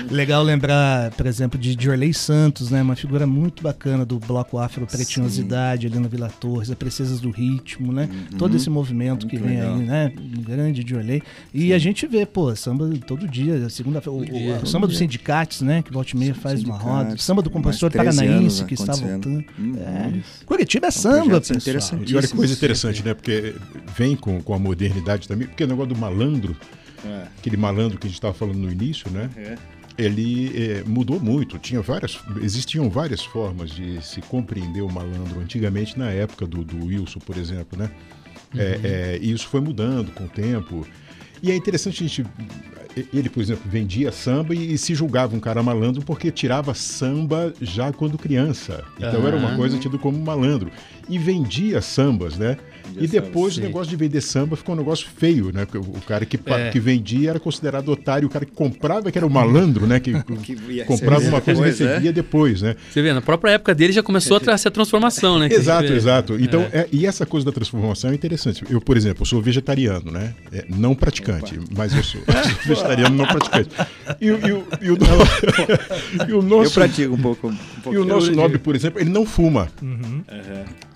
Legal 0.09 0.41
lembrar, 0.43 1.11
por 1.11 1.25
exemplo, 1.25 1.59
de 1.59 1.75
Diorley 1.75 2.13
Santos, 2.13 2.71
né? 2.71 2.81
Uma 2.81 2.95
figura 2.95 3.27
muito 3.27 3.61
bacana 3.61 4.05
do 4.05 4.19
bloco 4.19 4.57
afro 4.57 4.85
Pretinosidade 4.87 5.87
ali 5.87 5.99
na 5.99 6.07
Vila 6.07 6.29
Torres, 6.29 6.71
a 6.71 6.75
Princesas 6.75 7.19
do 7.19 7.29
Ritmo, 7.29 7.91
né? 7.91 8.09
Todo 8.37 8.55
esse 8.55 8.69
movimento 8.69 9.27
que 9.27 9.37
Muito 9.37 9.47
vem 9.49 9.59
legal. 9.59 9.75
aí, 9.75 9.81
né? 9.85 10.13
Um 10.37 10.41
grande 10.41 10.83
Diorley. 10.83 11.21
E 11.53 11.73
a 11.73 11.77
gente 11.79 12.07
vê, 12.07 12.25
pô, 12.25 12.55
samba 12.55 12.89
todo 13.05 13.27
dia, 13.27 13.69
segunda-feira. 13.69 14.17
O, 14.17 14.61
o- 14.63 14.65
samba 14.65 14.87
dos 14.87 14.97
sindicatos, 14.97 15.61
né? 15.61 15.81
Que 15.81 15.91
volta 15.91 16.11
e 16.15 16.17
meia 16.17 16.33
faz 16.35 16.63
uma 16.63 16.77
roda. 16.77 17.17
Samba 17.17 17.41
do 17.41 17.49
compositor 17.49 17.91
13 17.91 18.17
paranaense 18.17 18.61
anos 18.61 18.61
que 18.63 18.73
está 18.73 18.93
voltando. 18.93 19.43
Uhum. 19.59 19.75
É. 19.77 20.13
Curitiba 20.45 20.87
é 20.87 20.91
São 20.91 21.11
samba, 21.11 21.25
projetos 21.41 21.63
pessoal. 21.63 22.01
E 22.05 22.15
olha 22.15 22.27
que 22.27 22.35
coisa 22.35 22.53
interessante, 22.53 23.03
né? 23.03 23.13
Porque 23.13 23.55
vem 23.97 24.15
com, 24.15 24.41
com 24.41 24.53
a 24.53 24.59
modernidade 24.59 25.27
também, 25.27 25.47
porque 25.47 25.63
o 25.63 25.67
negócio 25.67 25.93
do 25.93 25.99
malandro, 25.99 26.55
É. 27.05 27.23
aquele 27.37 27.57
malandro 27.57 27.97
que 27.99 28.07
a 28.07 28.09
gente 28.09 28.17
estava 28.17 28.33
falando 28.33 28.57
no 28.57 28.71
início, 28.71 29.09
né? 29.11 29.29
É. 29.35 29.55
Ele 29.97 30.51
eh, 30.55 30.83
mudou 30.85 31.19
muito. 31.19 31.57
Tinha 31.57 31.81
várias, 31.81 32.19
existiam 32.41 32.89
várias 32.89 33.23
formas 33.23 33.71
de 33.71 34.01
se 34.05 34.21
compreender 34.21 34.81
o 34.81 34.91
malandro 34.91 35.39
antigamente, 35.39 35.97
na 35.97 36.09
época 36.11 36.45
do, 36.45 36.63
do 36.63 36.85
Wilson, 36.85 37.19
por 37.19 37.35
exemplo, 37.37 37.77
né? 37.77 37.89
É, 38.55 38.79
é, 38.83 39.19
e 39.21 39.31
isso 39.31 39.47
foi 39.47 39.59
mudando 39.59 40.11
com 40.13 40.25
o 40.25 40.29
tempo. 40.29 40.85
E 41.41 41.51
é 41.51 41.55
interessante 41.55 42.03
a 42.03 42.07
gente. 42.07 42.25
Ele, 43.13 43.29
por 43.29 43.41
exemplo, 43.41 43.63
vendia 43.69 44.11
samba 44.11 44.55
e, 44.55 44.73
e 44.73 44.77
se 44.77 44.95
julgava 44.95 45.35
um 45.35 45.39
cara 45.39 45.61
malandro 45.61 46.01
porque 46.03 46.31
tirava 46.31 46.73
samba 46.73 47.53
já 47.61 47.93
quando 47.93 48.17
criança. 48.17 48.83
Então 48.97 49.27
era 49.27 49.37
uma 49.37 49.49
Aham. 49.49 49.57
coisa 49.57 49.77
tida 49.77 49.97
como 49.99 50.17
malandro. 50.17 50.71
E 51.07 51.19
vendia 51.19 51.79
sambas, 51.79 52.37
né? 52.37 52.57
Vendia 52.87 53.03
e 53.03 53.07
depois 53.07 53.57
o 53.57 53.61
negócio 53.61 53.89
de 53.89 53.95
vender 53.95 54.21
samba 54.21 54.55
ficou 54.55 54.73
um 54.75 54.77
negócio 54.77 55.07
feio, 55.17 55.51
né? 55.53 55.65
Porque 55.65 55.77
O 55.77 56.01
cara 56.01 56.25
que, 56.25 56.39
É. 56.45 56.69
que 56.71 56.79
vendia 56.79 57.29
era 57.31 57.39
considerado 57.39 57.89
otário, 57.89 58.27
o 58.27 58.31
cara 58.31 58.45
que 58.45 58.51
comprava 58.51 59.11
que 59.11 59.17
era 59.17 59.25
o 59.25 59.29
malandro, 59.29 59.85
né? 59.87 59.99
Que, 59.99 60.13
Que 60.43 60.83
comprava 60.85 61.23
uma 61.27 61.41
coisa 61.41 61.59
e 61.59 61.63
né? 61.63 61.69
recebia 61.69 62.13
depois, 62.13 62.61
né? 62.61 62.75
Você 62.91 63.01
vê, 63.01 63.13
na 63.13 63.21
própria 63.21 63.51
época 63.51 63.73
dele 63.75 63.93
já 63.93 64.01
começou 64.03 64.41
a 64.47 64.51
essa 64.51 64.69
transformação, 64.71 65.37
né? 65.39 65.47
Exato, 65.51 65.91
exato. 65.91 66.35
Então, 66.39 66.61
É. 66.71 66.79
é, 66.81 66.87
e 66.91 67.05
essa 67.05 67.25
coisa 67.25 67.45
da 67.45 67.51
transformação 67.51 68.11
é 68.11 68.13
interessante. 68.15 68.63
Eu, 68.69 68.79
por 68.79 68.95
exemplo, 68.97 69.21
eu 69.21 69.25
sou 69.25 69.41
vegetariano, 69.41 70.11
né? 70.11 70.33
É, 70.51 70.65
não 70.69 70.93
praticante, 70.95 71.59
mas 71.75 71.93
eu 71.95 72.03
sou, 72.03 72.21
eu 72.27 72.33
sou 72.43 72.53
vegetariano 72.65 73.15
não 73.15 73.25
praticante. 73.25 73.69
E, 74.21 74.31
o- 74.31 74.47
e 74.47 74.51
o- 74.51 74.63
e 74.81 74.91
o, 74.91 74.97
e 76.27 76.31
o 76.33 76.35
Eu 76.37 76.41
nosso, 76.41 76.73
pratico 76.73 77.13
um 77.13 77.17
pouco. 77.17 77.47
Um 77.47 77.53
e 77.53 77.81
pouco 77.83 77.99
o 77.99 78.05
nosso 78.05 78.31
nobre, 78.31 78.57
por 78.57 78.75
exemplo, 78.75 78.99
ele 79.01 79.09
não 79.09 79.25
fuma. 79.25 79.67
Uhum. 79.81 80.23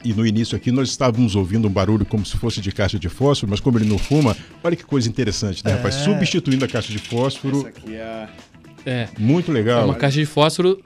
E 0.03 0.13
no 0.13 0.25
início 0.25 0.55
aqui 0.58 0.72
nós 0.72 0.89
estávamos 0.89 1.36
ouvindo 1.36 1.67
um 1.67 1.72
barulho 1.72 2.05
como 2.05 2.25
se 2.25 2.36
fosse 2.38 2.60
de 2.60 2.72
caixa 2.72 2.98
de 2.98 3.08
fósforo, 3.08 3.50
mas 3.51 3.60
como 3.60 3.77
ele 3.77 3.86
não 3.86 3.98
fuma, 4.00 4.36
olha 4.63 4.75
que 4.75 4.84
coisa 4.84 5.08
interessante, 5.08 5.63
né, 5.63 5.74
rapaz? 5.74 5.96
Substituindo 5.96 6.65
a 6.65 6.67
caixa 6.67 6.91
de 6.91 6.98
fósforo, 7.00 7.60
Essa 7.60 7.67
aqui 7.70 7.96
é 7.96 8.01
a... 8.01 8.29
É. 8.84 9.08
muito 9.20 9.51
É 9.51 9.53
legal. 9.53 9.86
uma 9.86 9.93
caixa 9.96 10.20
de 10.20 10.25
fósforo 10.25 10.79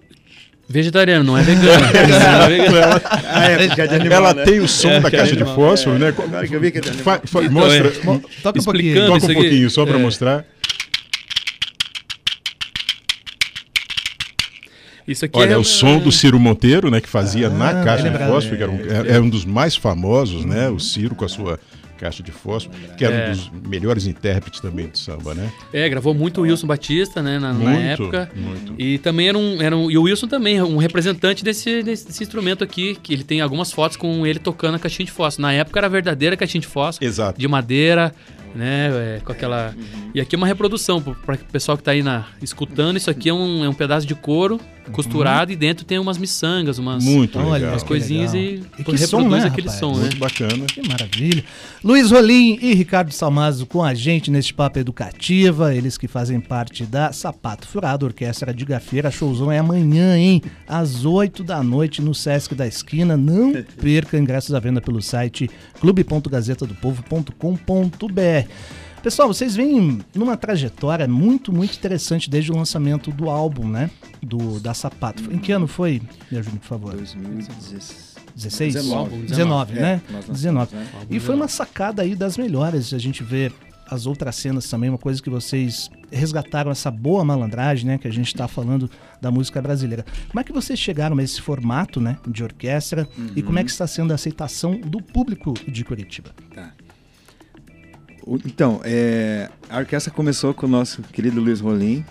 vegetariano, 0.67 1.23
não 1.23 1.37
é 1.37 1.43
vegano. 1.43 1.65
Não 2.09 2.43
é 2.43 2.49
vegano. 2.49 3.01
Ah, 3.05 3.51
é, 3.51 3.63
é 3.65 3.67
de 3.87 3.95
animal, 3.95 4.17
Ela 4.17 4.33
né? 4.33 4.43
tem 4.43 4.59
o 4.59 4.67
som 4.67 4.89
É, 4.89 4.99
da 4.99 5.07
é 5.07 5.11
caixa 5.11 5.35
de 5.35 5.43
animal. 5.43 5.55
fósforo, 5.55 5.97
né? 5.99 6.07
Agora 6.09 6.47
que 6.47 6.53
eu 6.55 6.59
vi 6.59 6.71
que 6.71 6.79
é 6.79 6.81
de 6.81 6.89
animal. 6.89 7.03
Fa- 7.03 7.21
fa- 7.27 7.39
Então, 7.43 7.51
mostra, 7.53 7.87
é. 7.87 8.03
Mo- 8.03 8.19
Toca 8.43 8.59
um 8.59 8.63
pouquinho. 8.63 8.87
Explicando. 8.87 9.07
toca 9.07 9.25
um 9.25 9.29
aqui- 9.29 9.33
pouquinho 9.41 9.69
só 9.69 9.85
para 9.85 9.97
é. 9.97 10.01
mostrar. 10.01 10.45
Isso 15.07 15.25
aqui 15.25 15.37
Olha, 15.39 15.53
é 15.53 15.57
o 15.57 15.63
som 15.63 15.99
do 15.99 16.11
Ciro 16.11 16.39
Monteiro, 16.39 16.89
né, 16.89 16.99
que 16.99 17.09
fazia 17.09 17.47
Ah, 17.47 17.49
na 17.49 17.83
caixa 17.83 18.03
bem 18.09 18.11
de 18.13 18.17
fósforo, 18.27 18.57
que 18.57 18.63
era 18.63 18.71
um, 18.71 18.79
é, 19.11 19.17
é 19.17 19.19
um 19.21 19.29
dos 19.29 19.45
mais 19.45 19.75
famosos, 19.75 20.43
né, 20.45 20.69
o 20.69 20.79
Ciro 20.79 21.13
com 21.15 21.25
a 21.25 21.29
sua 21.29 21.59
caixa 21.97 22.21
de 22.21 22.31
fósforo, 22.31 22.75
que 22.97 23.05
era 23.05 23.15
É. 23.15 23.27
um 23.29 23.31
dos 23.31 23.51
melhores 23.69 24.05
intérpretes 24.05 24.59
também 24.59 24.87
do 24.87 24.97
samba, 24.97 25.33
né? 25.33 25.49
É, 25.71 25.87
gravou 25.87 26.13
muito 26.13 26.41
o 26.41 26.43
Wilson 26.43 26.67
Batista, 26.67 27.21
né, 27.23 27.39
na, 27.39 27.53
na 27.53 27.59
Muito, 27.69 27.79
época. 28.03 28.29
muito. 28.35 28.73
E 28.77 28.97
também 28.97 29.29
era 29.29 29.37
um, 29.37 29.61
era 29.61 29.77
um. 29.77 29.89
E 29.89 29.97
o 29.97 30.01
Wilson 30.01 30.27
também, 30.27 30.61
um 30.61 30.75
representante 30.77 31.41
desse, 31.41 31.81
desse, 31.83 32.05
desse 32.07 32.21
instrumento 32.21 32.63
aqui, 32.65 32.97
que 33.01 33.13
ele 33.13 33.23
tem 33.23 33.39
algumas 33.39 33.71
fotos 33.71 33.95
com 33.95 34.25
ele 34.27 34.39
tocando 34.39 34.75
a 34.75 34.79
caixinha 34.79 35.05
de 35.05 35.11
fósforo. 35.13 35.43
Na 35.43 35.53
época 35.53 35.79
era 35.79 35.87
a 35.87 35.89
verdadeira 35.89 36.35
caixinha 36.35 36.59
de 36.61 36.67
fósforo, 36.67 37.05
Exato. 37.07 37.39
de 37.39 37.47
madeira, 37.47 38.13
né? 38.55 39.17
é, 39.17 39.21
com 39.23 39.31
aquela. 39.31 39.73
Uhum. 39.75 40.11
E 40.13 40.21
aqui 40.21 40.35
é 40.35 40.37
uma 40.37 40.47
reprodução, 40.47 41.01
para 41.01 41.35
o 41.35 41.37
pessoal 41.51 41.77
que 41.77 41.83
tá 41.83 41.91
aí 41.91 42.01
na, 42.01 42.25
escutando, 42.41 42.97
isso 42.97 43.09
aqui 43.09 43.29
é 43.29 43.33
um, 43.33 43.63
é 43.63 43.69
um 43.69 43.73
pedaço 43.73 44.07
de 44.07 44.15
couro 44.15 44.59
costurado 44.91 45.51
e 45.51 45.55
dentro 45.55 45.85
tem 45.85 45.99
umas 45.99 46.17
miçangas, 46.17 46.77
umas, 46.77 47.03
Muito 47.03 47.39
legal. 47.39 47.71
umas 47.71 47.83
coisinhas 47.83 48.33
e, 48.33 48.61
E 48.77 48.83
que 48.83 48.97
som, 48.97 49.17
reproduz 49.17 49.43
né, 49.43 49.49
aquele 49.49 49.67
rapaz? 49.67 49.79
som, 49.79 49.93
né? 49.95 50.01
Muito 50.01 50.17
bacana. 50.17 50.65
Que 50.67 50.87
maravilha. 50.87 51.43
Luiz 51.83 52.11
Rolim 52.11 52.59
e 52.61 52.73
Ricardo 52.73 53.11
Salmazo 53.11 53.65
com 53.65 53.83
a 53.83 53.93
gente 53.93 54.31
neste 54.31 54.53
Papo 54.53 54.79
Educativa, 54.79 55.73
eles 55.73 55.97
que 55.97 56.07
fazem 56.07 56.39
parte 56.39 56.85
da 56.85 57.11
Sapato 57.11 57.67
Furado, 57.67 58.05
Orquestra 58.05 58.53
de 58.53 58.63
Gafeira. 58.65 59.11
Showzão 59.11 59.51
é 59.51 59.59
amanhã, 59.59 60.17
hein? 60.17 60.41
Às 60.67 61.05
8 61.05 61.43
da 61.43 61.61
noite 61.63 62.01
no 62.01 62.13
Sesc 62.13 62.53
da 62.55 62.67
Esquina. 62.67 63.17
Não 63.17 63.53
perca 63.81 64.17
ingressos 64.17 64.53
à 64.53 64.59
venda 64.59 64.81
pelo 64.81 65.01
site 65.01 65.49
clube.gazetadopovo.com.br. 65.79 68.44
Pessoal, 69.03 69.27
vocês 69.27 69.55
vêm 69.55 69.99
numa 70.15 70.35
trajetória 70.35 71.07
muito, 71.07 71.53
muito 71.53 71.75
interessante 71.77 72.27
desde 72.29 72.51
o 72.51 72.55
lançamento 72.57 73.11
do 73.11 73.29
álbum, 73.29 73.67
né? 73.67 73.91
Do, 74.21 74.59
da 74.59 74.73
Sapato. 74.73 75.31
Em 75.31 75.37
que 75.37 75.51
ano 75.51 75.67
foi? 75.67 76.01
Me 76.31 76.39
ajude, 76.39 76.57
por 76.57 76.65
favor. 76.67 76.95
2016. 76.95 78.15
16? 78.35 78.73
19. 78.73 79.17
19, 79.27 79.73
né? 79.73 79.81
É, 79.81 80.11
nós 80.11 80.27
lançamos, 80.27 80.41
19. 80.41 80.75
né? 80.75 80.87
E 81.09 81.19
foi 81.19 81.35
uma 81.35 81.47
sacada 81.47 82.01
aí 82.01 82.15
das 82.15 82.37
melhores. 82.37 82.93
A 82.93 82.97
gente 82.97 83.23
vê 83.23 83.51
as 83.87 84.07
outras 84.07 84.35
cenas 84.35 84.67
também, 84.67 84.89
uma 84.89 84.97
coisa 84.97 85.21
que 85.21 85.29
vocês 85.29 85.91
resgataram 86.11 86.71
essa 86.71 86.89
boa 86.89 87.23
malandragem, 87.23 87.85
né? 87.85 87.97
Que 87.99 88.07
a 88.07 88.11
gente 88.11 88.27
está 88.27 88.47
falando 88.47 88.89
da 89.21 89.29
música 89.29 89.61
brasileira. 89.61 90.03
Como 90.29 90.39
é 90.39 90.43
que 90.43 90.51
vocês 90.51 90.79
chegaram 90.79 91.15
a 91.17 91.23
esse 91.23 91.39
formato, 91.39 92.01
né? 92.01 92.17
De 92.27 92.43
orquestra 92.43 93.07
e 93.35 93.43
como 93.43 93.59
é 93.59 93.63
que 93.63 93.69
está 93.69 93.85
sendo 93.85 94.11
a 94.11 94.15
aceitação 94.15 94.81
do 94.81 94.99
público 95.01 95.53
de 95.67 95.83
Curitiba? 95.85 96.31
O- 96.51 96.74
Então, 98.45 98.81
é, 98.83 99.49
a 99.69 99.77
orquestra 99.79 100.11
começou 100.11 100.53
com 100.53 100.65
o 100.65 100.69
nosso 100.69 101.01
querido 101.03 101.39
Luiz 101.39 101.59
Rolim, 101.59 102.03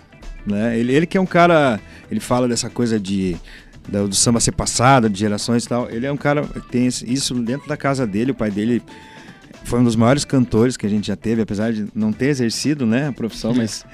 né? 0.45 0.77
Ele, 0.79 0.93
ele 0.93 1.05
que 1.05 1.17
é 1.17 1.21
um 1.21 1.25
cara, 1.25 1.79
ele 2.09 2.19
fala 2.19 2.47
dessa 2.47 2.69
coisa 2.69 2.99
de 2.99 3.35
da- 3.87 4.03
do 4.03 4.15
samba 4.15 4.39
ser 4.39 4.53
passado, 4.53 5.09
de 5.09 5.19
gerações 5.19 5.65
e 5.65 5.67
tal. 5.69 5.89
Ele 5.89 6.05
é 6.05 6.11
um 6.11 6.17
cara 6.17 6.43
que 6.43 6.61
tem 6.71 6.87
isso 6.87 7.35
dentro 7.35 7.67
da 7.67 7.77
casa 7.77 8.07
dele. 8.07 8.31
O 8.31 8.35
pai 8.35 8.49
dele 8.49 8.81
foi 9.63 9.79
um 9.79 9.83
dos 9.83 9.95
maiores 9.95 10.23
cantores 10.25 10.77
que 10.77 10.85
a 10.85 10.89
gente 10.89 11.07
já 11.07 11.15
teve, 11.15 11.41
apesar 11.41 11.71
de 11.73 11.85
não 11.93 12.11
ter 12.13 12.27
exercido, 12.27 12.85
né, 12.85 13.07
a 13.07 13.11
profissão, 13.11 13.53
mas 13.53 13.85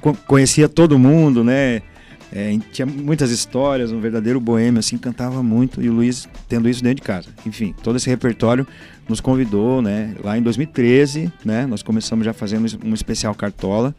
co- 0.00 0.14
conhecia 0.26 0.68
todo 0.68 0.98
mundo, 0.98 1.42
né? 1.42 1.82
É, 2.30 2.56
tinha 2.72 2.84
muitas 2.84 3.30
histórias, 3.30 3.90
um 3.90 4.00
verdadeiro 4.00 4.38
boêmio, 4.38 4.78
assim, 4.78 4.98
cantava 4.98 5.42
muito. 5.42 5.82
E 5.82 5.88
o 5.88 5.92
Luiz 5.94 6.28
tendo 6.46 6.68
isso 6.68 6.82
dentro 6.82 6.96
de 6.96 7.02
casa. 7.02 7.28
Enfim, 7.46 7.74
todo 7.82 7.96
esse 7.96 8.08
repertório 8.08 8.66
nos 9.08 9.20
convidou, 9.20 9.80
né? 9.80 10.14
Lá 10.22 10.36
em 10.36 10.42
2013, 10.42 11.32
né? 11.44 11.66
Nós 11.66 11.82
começamos 11.82 12.24
já 12.24 12.32
fazendo 12.32 12.66
um 12.84 12.94
especial 12.94 13.34
Cartola, 13.34 13.94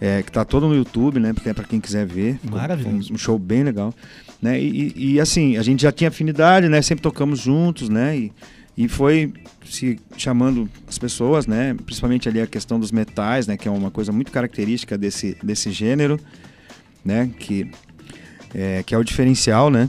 é, 0.00 0.22
que 0.22 0.30
tá 0.30 0.44
todo 0.44 0.68
no 0.68 0.74
YouTube, 0.74 1.18
né? 1.18 1.32
Porque 1.32 1.48
é 1.48 1.54
para 1.54 1.64
quem 1.64 1.80
quiser 1.80 2.06
ver. 2.06 2.38
Maravilhoso. 2.48 3.06
foi 3.08 3.14
Um 3.14 3.18
show 3.18 3.38
bem 3.38 3.62
legal, 3.64 3.92
né? 4.40 4.60
E, 4.60 4.92
e- 4.96 5.12
e, 5.14 5.20
assim, 5.20 5.56
a 5.56 5.62
gente 5.62 5.82
já 5.82 5.90
tinha 5.90 6.08
afinidade, 6.08 6.68
né? 6.68 6.80
Sempre 6.82 7.02
tocamos 7.02 7.40
juntos, 7.40 7.88
né? 7.88 8.16
E, 8.16 8.32
e 8.76 8.86
foi 8.88 9.32
se 9.64 9.98
chamando 10.16 10.68
as 10.86 10.98
pessoas, 10.98 11.46
né? 11.46 11.74
Principalmente 11.84 12.28
ali 12.28 12.40
a 12.40 12.46
questão 12.46 12.78
dos 12.78 12.92
metais, 12.92 13.46
né? 13.46 13.56
Que 13.56 13.66
é 13.66 13.70
uma 13.70 13.90
coisa 13.90 14.12
muito 14.12 14.30
característica 14.30 14.96
desse, 14.96 15.36
desse 15.42 15.70
gênero, 15.72 16.18
né? 17.04 17.28
Que 17.38 17.70
é, 18.54 18.82
que 18.84 18.94
é 18.94 18.98
o 18.98 19.02
diferencial, 19.04 19.68
né? 19.70 19.88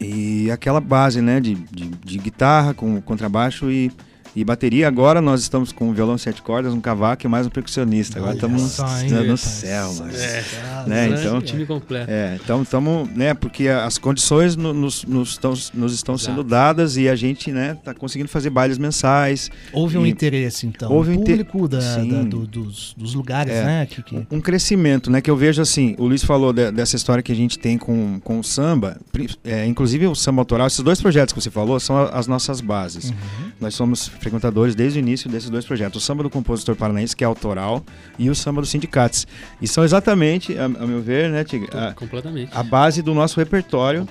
E 0.00 0.50
aquela 0.50 0.80
base, 0.80 1.22
né, 1.22 1.40
de, 1.40 1.54
de, 1.54 1.88
de 1.88 2.18
guitarra 2.18 2.74
com 2.74 3.00
contrabaixo 3.00 3.70
e, 3.70 3.90
e 4.36 4.44
bateria. 4.44 4.86
Agora 4.86 5.20
nós 5.22 5.40
estamos 5.40 5.72
com 5.72 5.88
um 5.88 5.92
violão 5.94 6.18
sete 6.18 6.42
cordas, 6.42 6.74
um 6.74 6.80
cavaco 6.80 7.24
e 7.26 7.28
mais 7.28 7.46
um 7.46 7.50
percussionista. 7.50 8.18
Agora 8.18 8.34
estamos 8.34 8.78
no, 8.78 9.24
no 9.24 9.36
céu, 9.38 9.94
mas... 9.98 10.14
É, 10.22 10.44
Né, 10.86 11.08
então- 11.08 11.40
time 11.40 11.64
completo. 11.64 12.10
É, 12.10 12.38
então 12.42 12.62
estamos, 12.62 13.08
né, 13.10 13.32
porque 13.32 13.66
as 13.68 13.96
condições 13.98 14.54
no- 14.54 14.74
nos, 14.74 15.04
nos 15.04 15.30
estão, 15.30 15.54
nos 15.74 15.94
estão 15.94 16.18
sendo 16.18 16.40
Exato. 16.40 16.48
dadas 16.48 16.96
e 16.98 17.08
a 17.08 17.16
gente, 17.16 17.50
né, 17.50 17.76
tá 17.82 17.94
conseguindo 17.94 18.28
fazer 18.28 18.50
bailes 18.50 18.76
mensais. 18.76 19.50
Houve 19.72 19.96
um 19.96 20.04
E- 20.04 20.10
interesse, 20.10 20.66
então, 20.66 20.92
Houve 20.92 21.12
um 21.12 21.16
do 21.16 21.22
inter- 21.22 21.44
público 21.46 21.68
da, 21.68 21.78
da- 21.96 22.22
do- 22.22 22.46
dos, 22.46 22.94
dos 22.96 23.14
lugares, 23.14 23.52
É. 23.54 23.64
né? 23.64 23.86
Que, 23.86 24.02
que- 24.02 24.26
Um 24.30 24.40
crescimento, 24.40 25.10
né, 25.10 25.20
que 25.22 25.30
eu 25.30 25.36
vejo 25.36 25.62
assim, 25.62 25.94
o 25.98 26.06
Luiz 26.06 26.22
falou 26.22 26.52
de- 26.52 26.70
dessa 26.70 26.94
história 26.94 27.22
que 27.22 27.32
a 27.32 27.36
gente 27.36 27.58
tem 27.58 27.78
com, 27.78 28.20
com 28.22 28.38
o 28.38 28.44
samba, 28.44 28.98
é, 29.42 29.64
inclusive 29.64 30.06
o 30.06 30.14
samba 30.14 30.42
autoral, 30.42 30.66
esses 30.66 30.80
dois 30.80 31.00
projetos 31.00 31.32
que 31.32 31.40
você 31.40 31.50
falou 31.50 31.80
são 31.80 31.96
as 32.12 32.26
nossas 32.26 32.60
bases. 32.60 33.12
Nós 33.58 33.74
somos 33.74 34.08
frequentadores 34.30 34.74
desde 34.74 34.98
o 34.98 35.00
início 35.00 35.30
desses 35.30 35.48
dois 35.48 35.64
projetos, 35.64 36.02
o 36.02 36.04
samba 36.04 36.22
do 36.24 36.30
compositor 36.30 36.74
paranaense, 36.74 37.14
que 37.14 37.22
é 37.22 37.26
autoral, 37.26 37.84
e 38.18 38.28
o 38.28 38.34
samba 38.34 38.60
dos 38.60 38.70
sindicatos. 38.70 39.26
E 39.62 39.68
são 39.68 39.84
exatamente, 39.84 40.58
a, 40.58 40.64
a 40.64 40.68
meu 40.68 41.00
ver, 41.00 41.30
né, 41.30 41.44
Tiga, 41.44 41.92
Completamente. 41.94 42.50
a 42.52 42.62
base 42.62 43.02
do 43.02 43.14
nosso 43.14 43.38
repertório 43.38 44.06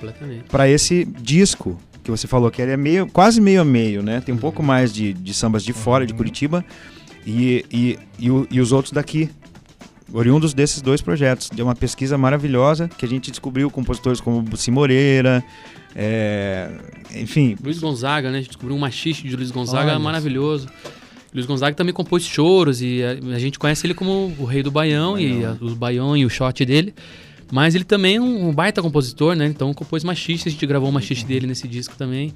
para 0.48 0.68
esse 0.68 1.04
disco, 1.04 1.78
que 2.02 2.10
você 2.10 2.26
falou, 2.26 2.50
que 2.50 2.62
ele 2.62 2.72
é 2.72 2.76
meio, 2.76 3.06
quase 3.08 3.40
meio 3.40 3.60
a 3.60 3.64
meio, 3.64 4.02
né? 4.02 4.20
Tem 4.20 4.34
um 4.34 4.38
pouco 4.38 4.62
mais 4.62 4.92
de, 4.92 5.12
de 5.12 5.34
sambas 5.34 5.62
de 5.64 5.72
fora, 5.72 6.06
de 6.06 6.14
Curitiba, 6.14 6.64
e, 7.26 7.64
e, 7.70 7.98
e, 8.18 8.30
o- 8.30 8.46
e 8.50 8.60
os 8.60 8.70
outros 8.72 8.92
daqui, 8.92 9.28
oriundos 10.12 10.54
desses 10.54 10.80
dois 10.80 11.02
projetos. 11.02 11.50
Deu 11.50 11.66
uma 11.66 11.74
pesquisa 11.74 12.16
maravilhosa 12.16 12.88
que 12.96 13.04
a 13.04 13.08
gente 13.08 13.30
descobriu 13.30 13.68
compositores 13.70 14.20
como 14.20 14.40
Bussi 14.40 14.70
Moreira, 14.70 15.42
é, 15.98 16.70
enfim, 17.14 17.56
Luiz 17.62 17.78
Gonzaga, 17.78 18.30
né? 18.30 18.36
A 18.36 18.40
gente 18.40 18.50
descobriu 18.50 18.76
um 18.76 18.78
machiste 18.78 19.26
de 19.26 19.34
Luiz 19.34 19.50
Gonzaga 19.50 19.92
Olha 19.92 19.98
maravilhoso. 19.98 20.68
Luiz 21.32 21.46
Gonzaga 21.46 21.74
também 21.74 21.94
compôs 21.94 22.22
choros 22.22 22.82
e 22.82 23.02
a, 23.02 23.34
a 23.34 23.38
gente 23.38 23.58
conhece 23.58 23.86
ele 23.86 23.94
como 23.94 24.34
o 24.38 24.44
rei 24.44 24.62
do 24.62 24.70
baião, 24.70 25.18
e 25.18 25.42
a, 25.42 25.56
o 25.58 25.74
baião 25.74 26.14
e 26.14 26.26
o 26.26 26.28
shot 26.28 26.62
dele. 26.66 26.94
Mas 27.50 27.74
ele 27.74 27.84
também 27.84 28.16
é 28.16 28.20
um, 28.20 28.48
um 28.48 28.52
baita 28.52 28.82
compositor, 28.82 29.34
né? 29.34 29.46
Então 29.46 29.72
compôs 29.72 30.04
machiste, 30.04 30.48
a 30.48 30.52
gente 30.52 30.66
gravou 30.66 30.90
um 30.90 30.92
machiste 30.92 31.24
dele 31.24 31.46
nesse 31.46 31.66
disco 31.66 31.94
também. 31.96 32.34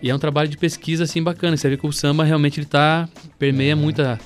E 0.00 0.08
é 0.08 0.14
um 0.14 0.18
trabalho 0.18 0.48
de 0.48 0.56
pesquisa 0.56 1.02
assim 1.02 1.20
bacana. 1.20 1.56
Você 1.56 1.68
vê 1.68 1.76
que 1.76 1.86
o 1.86 1.92
samba 1.92 2.22
realmente 2.22 2.60
ele 2.60 2.66
tá 2.66 3.08
permeia 3.40 3.74
muito 3.74 4.02
a, 4.02 4.18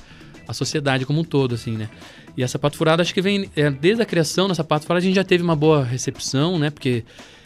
a 0.47 0.53
sociedade 0.53 1.05
como 1.05 1.21
um 1.21 1.23
todo, 1.23 1.55
assim, 1.55 1.71
né? 1.71 1.89
E 2.37 2.43
a 2.43 2.47
Sapato 2.47 2.77
Furado 2.77 3.01
acho 3.01 3.13
que 3.13 3.21
vem 3.21 3.49
é, 3.55 3.71
desde 3.71 4.03
a 4.03 4.05
criação 4.05 4.47
da 4.47 4.53
Sapato 4.53 4.85
Furado 4.85 4.99
a 4.99 5.07
gente 5.07 5.15
já 5.15 5.23
teve 5.23 5.43
uma 5.43 5.55
boa 5.55 5.83
recepção, 5.83 6.59
né? 6.59 6.69
Porque 6.69 7.03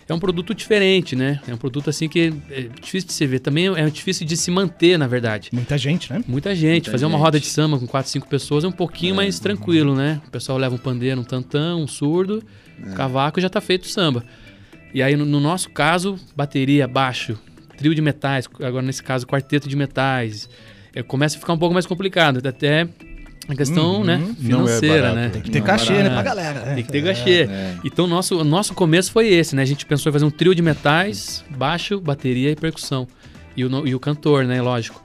é 0.10 0.14
um 0.14 0.20
produto 0.20 0.56
diferente, 0.56 1.16
né? 1.16 1.40
É 1.48 1.54
um 1.54 1.58
produto 1.58 1.90
assim 1.90 2.10
que 2.10 2.34
é 2.50 2.64
difícil 2.82 3.08
de 3.08 3.14
se 3.14 3.28
ver. 3.28 3.40
Também 3.40 3.68
é 3.68 3.90
difícil 3.90 4.26
de 4.26 4.36
se 4.36 4.50
manter, 4.50 4.98
na 4.98 5.06
verdade. 5.06 5.50
Muita 5.54 5.78
gente, 5.78 6.12
né? 6.12 6.24
Muita 6.28 6.56
gente. 6.56 6.72
Muita 6.72 6.92
Fazer 6.92 7.06
uma 7.06 7.18
gente. 7.18 7.26
roda 7.26 7.40
de 7.40 7.46
samba 7.46 7.78
com 7.78 7.86
quatro, 7.86 8.12
cinco 8.12 8.28
pessoas 8.28 8.64
é 8.64 8.68
um 8.68 8.72
pouquinho 8.72 9.14
mais 9.14 9.40
tranquilo, 9.40 9.96
né? 9.96 10.20
O 10.28 10.32
pessoal 10.32 10.58
leva 10.58 10.74
um 10.74 10.80
pandeiro, 10.80 11.22
um 11.22 11.24
tantã, 11.24 11.76
um 11.76 11.88
surdo, 11.88 12.44
um 12.84 12.94
cavaco 12.94 13.40
e 13.40 13.42
já 13.42 13.50
tá 13.50 13.62
feito 13.62 13.84
o 13.84 13.88
samba. 13.88 14.26
E 14.94 15.04
aí, 15.04 15.16
no, 15.16 15.26
no 15.26 15.40
nosso 15.40 15.70
caso, 15.70 16.18
bateria, 16.36 16.88
baixo, 16.88 17.38
trio 17.78 17.94
de 17.94 18.02
metais, 18.02 18.50
agora 18.64 18.82
nesse 18.82 19.04
caso, 19.04 19.28
quarteto 19.28 19.70
de 19.70 19.76
metais. 19.76 20.50
É, 20.92 21.04
começa 21.04 21.38
a 21.38 21.40
ficar 21.40 21.54
um 21.54 21.58
pouco 21.60 21.72
mais 21.74 21.86
complicado, 21.86 22.46
até 22.48 22.88
a 23.52 23.56
questão, 23.56 23.98
Uhum. 23.98 24.04
né, 24.04 24.22
é 24.30 24.42
financeira, 24.44 25.02
barato. 25.10 25.16
né? 25.16 25.30
Tem 25.30 25.42
que 25.42 25.50
ter 25.52 25.60
Não, 25.60 25.66
cachê, 25.66 25.94
né, 25.94 26.10
barato. 26.10 26.14
pra 26.14 26.24
galera. 26.24 26.66
né? 26.66 26.76
Tem 26.76 26.84
que 26.84 26.92
ter 26.92 27.04
cachê. 27.04 27.48
é. 27.50 27.76
Então, 27.84 28.08
nosso, 28.08 28.44
nosso 28.44 28.74
começo 28.74 29.12
foi 29.12 29.28
esse, 29.28 29.56
né? 29.56 29.62
A 29.62 29.66
gente 29.66 29.86
pensou 29.86 30.10
em 30.10 30.14
fazer 30.14 30.26
um 30.26 30.30
trio 30.32 30.54
de 30.54 30.62
metais, 30.62 31.44
baixo, 31.50 32.00
bateria 32.00 32.52
e 32.52 32.56
percussão. 32.56 33.08
E 33.58 33.66
o, 33.66 33.88
e 33.88 33.96
o 33.96 34.00
cantor, 34.00 34.46
né? 34.46 34.62
Lógico. 34.62 35.02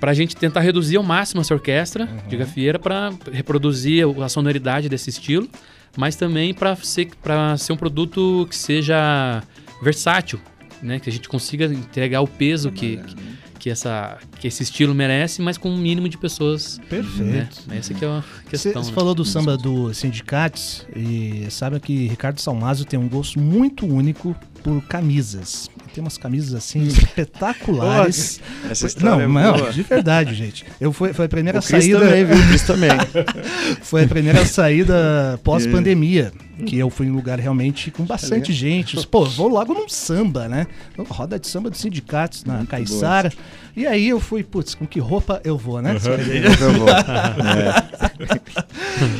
Pra 0.00 0.12
gente 0.14 0.34
tentar 0.34 0.60
reduzir 0.60 0.96
ao 0.96 1.02
máximo 1.04 1.40
essa 1.42 1.54
orquestra 1.54 2.08
de 2.28 2.36
gafieira 2.36 2.76
pra 2.78 3.12
reproduzir 3.30 4.04
a 4.20 4.28
sonoridade 4.28 4.88
desse 4.88 5.10
estilo, 5.10 5.48
mas 5.96 6.16
também 6.16 6.52
pra 6.52 6.74
ser, 6.74 7.10
pra 7.22 7.56
ser 7.56 7.72
um 7.72 7.76
produto 7.76 8.44
que 8.50 8.56
seja 8.56 9.42
versátil, 9.80 10.40
né? 10.82 10.98
Que 10.98 11.08
a 11.08 11.12
gente 11.12 11.28
consiga 11.28 11.66
entregar 11.66 12.20
o 12.20 12.26
peso 12.26 12.72
que, 12.72 12.96
que, 12.96 13.14
que 13.60 13.70
essa, 13.70 14.18
que 14.42 14.48
esse 14.48 14.64
estilo 14.64 14.92
merece, 14.92 15.40
mas 15.40 15.56
com 15.56 15.70
um 15.70 15.76
mínimo 15.76 16.08
de 16.08 16.18
pessoas. 16.18 16.78
Né? 16.78 16.84
Perfeito. 16.90 17.62
Essa 17.70 17.94
que 17.94 18.04
é 18.04 18.08
a 18.08 18.24
Você 18.50 18.50
questão. 18.50 18.82
né? 18.82 18.92
falou 18.92 19.14
do 19.14 19.24
samba 19.24 19.56
do 19.56 19.94
Sindicatos 19.94 20.84
e 20.96 21.46
sabe 21.48 21.78
que 21.78 22.08
Ricardo 22.08 22.40
Salmazo 22.40 22.84
tem 22.84 22.98
um 22.98 23.08
gosto 23.08 23.38
muito 23.38 23.86
único 23.86 24.34
por 24.64 24.82
camisas. 24.82 25.70
Tem 25.94 26.02
umas 26.02 26.18
camisas 26.18 26.54
assim 26.54 26.82
espetaculares. 26.82 28.40
Essa 28.68 28.84
não, 28.84 28.88
história 28.88 29.22
é 29.22 29.28
não, 29.28 29.70
de 29.70 29.82
verdade, 29.82 30.34
gente. 30.34 30.64
Eu 30.80 30.92
fui, 30.92 31.12
foi 31.12 31.26
a 31.26 31.28
primeira 31.28 31.60
O 31.60 31.62
Cris 31.62 31.84
saída. 31.84 32.00
também, 32.00 32.24
viu? 32.24 32.36
O 32.36 32.66
também. 32.66 32.90
Foi 33.82 34.04
a 34.04 34.08
primeira 34.08 34.44
saída 34.46 35.38
pós-pandemia. 35.44 36.32
Que 36.66 36.78
eu 36.78 36.88
fui 36.90 37.06
em 37.06 37.10
um 37.10 37.14
lugar 37.14 37.40
realmente 37.40 37.90
com 37.90 38.04
bastante 38.04 38.52
gente. 38.52 39.06
Pô, 39.06 39.24
vou 39.24 39.48
logo 39.48 39.74
num 39.74 39.88
samba, 39.88 40.48
né? 40.48 40.66
Roda 41.08 41.38
de 41.38 41.46
samba 41.48 41.68
dos 41.68 41.80
sindicatos 41.80 42.44
na 42.44 42.64
Caiçara. 42.64 43.32
E 43.74 43.86
aí 43.86 44.08
eu 44.08 44.20
fui, 44.20 44.42
putz, 44.42 44.74
com 44.74 44.86
que 44.86 45.00
roupa 45.00 45.40
eu 45.44 45.56
vou, 45.56 45.80
né? 45.80 45.94
Eu 45.96 46.72
vou. 46.74 46.88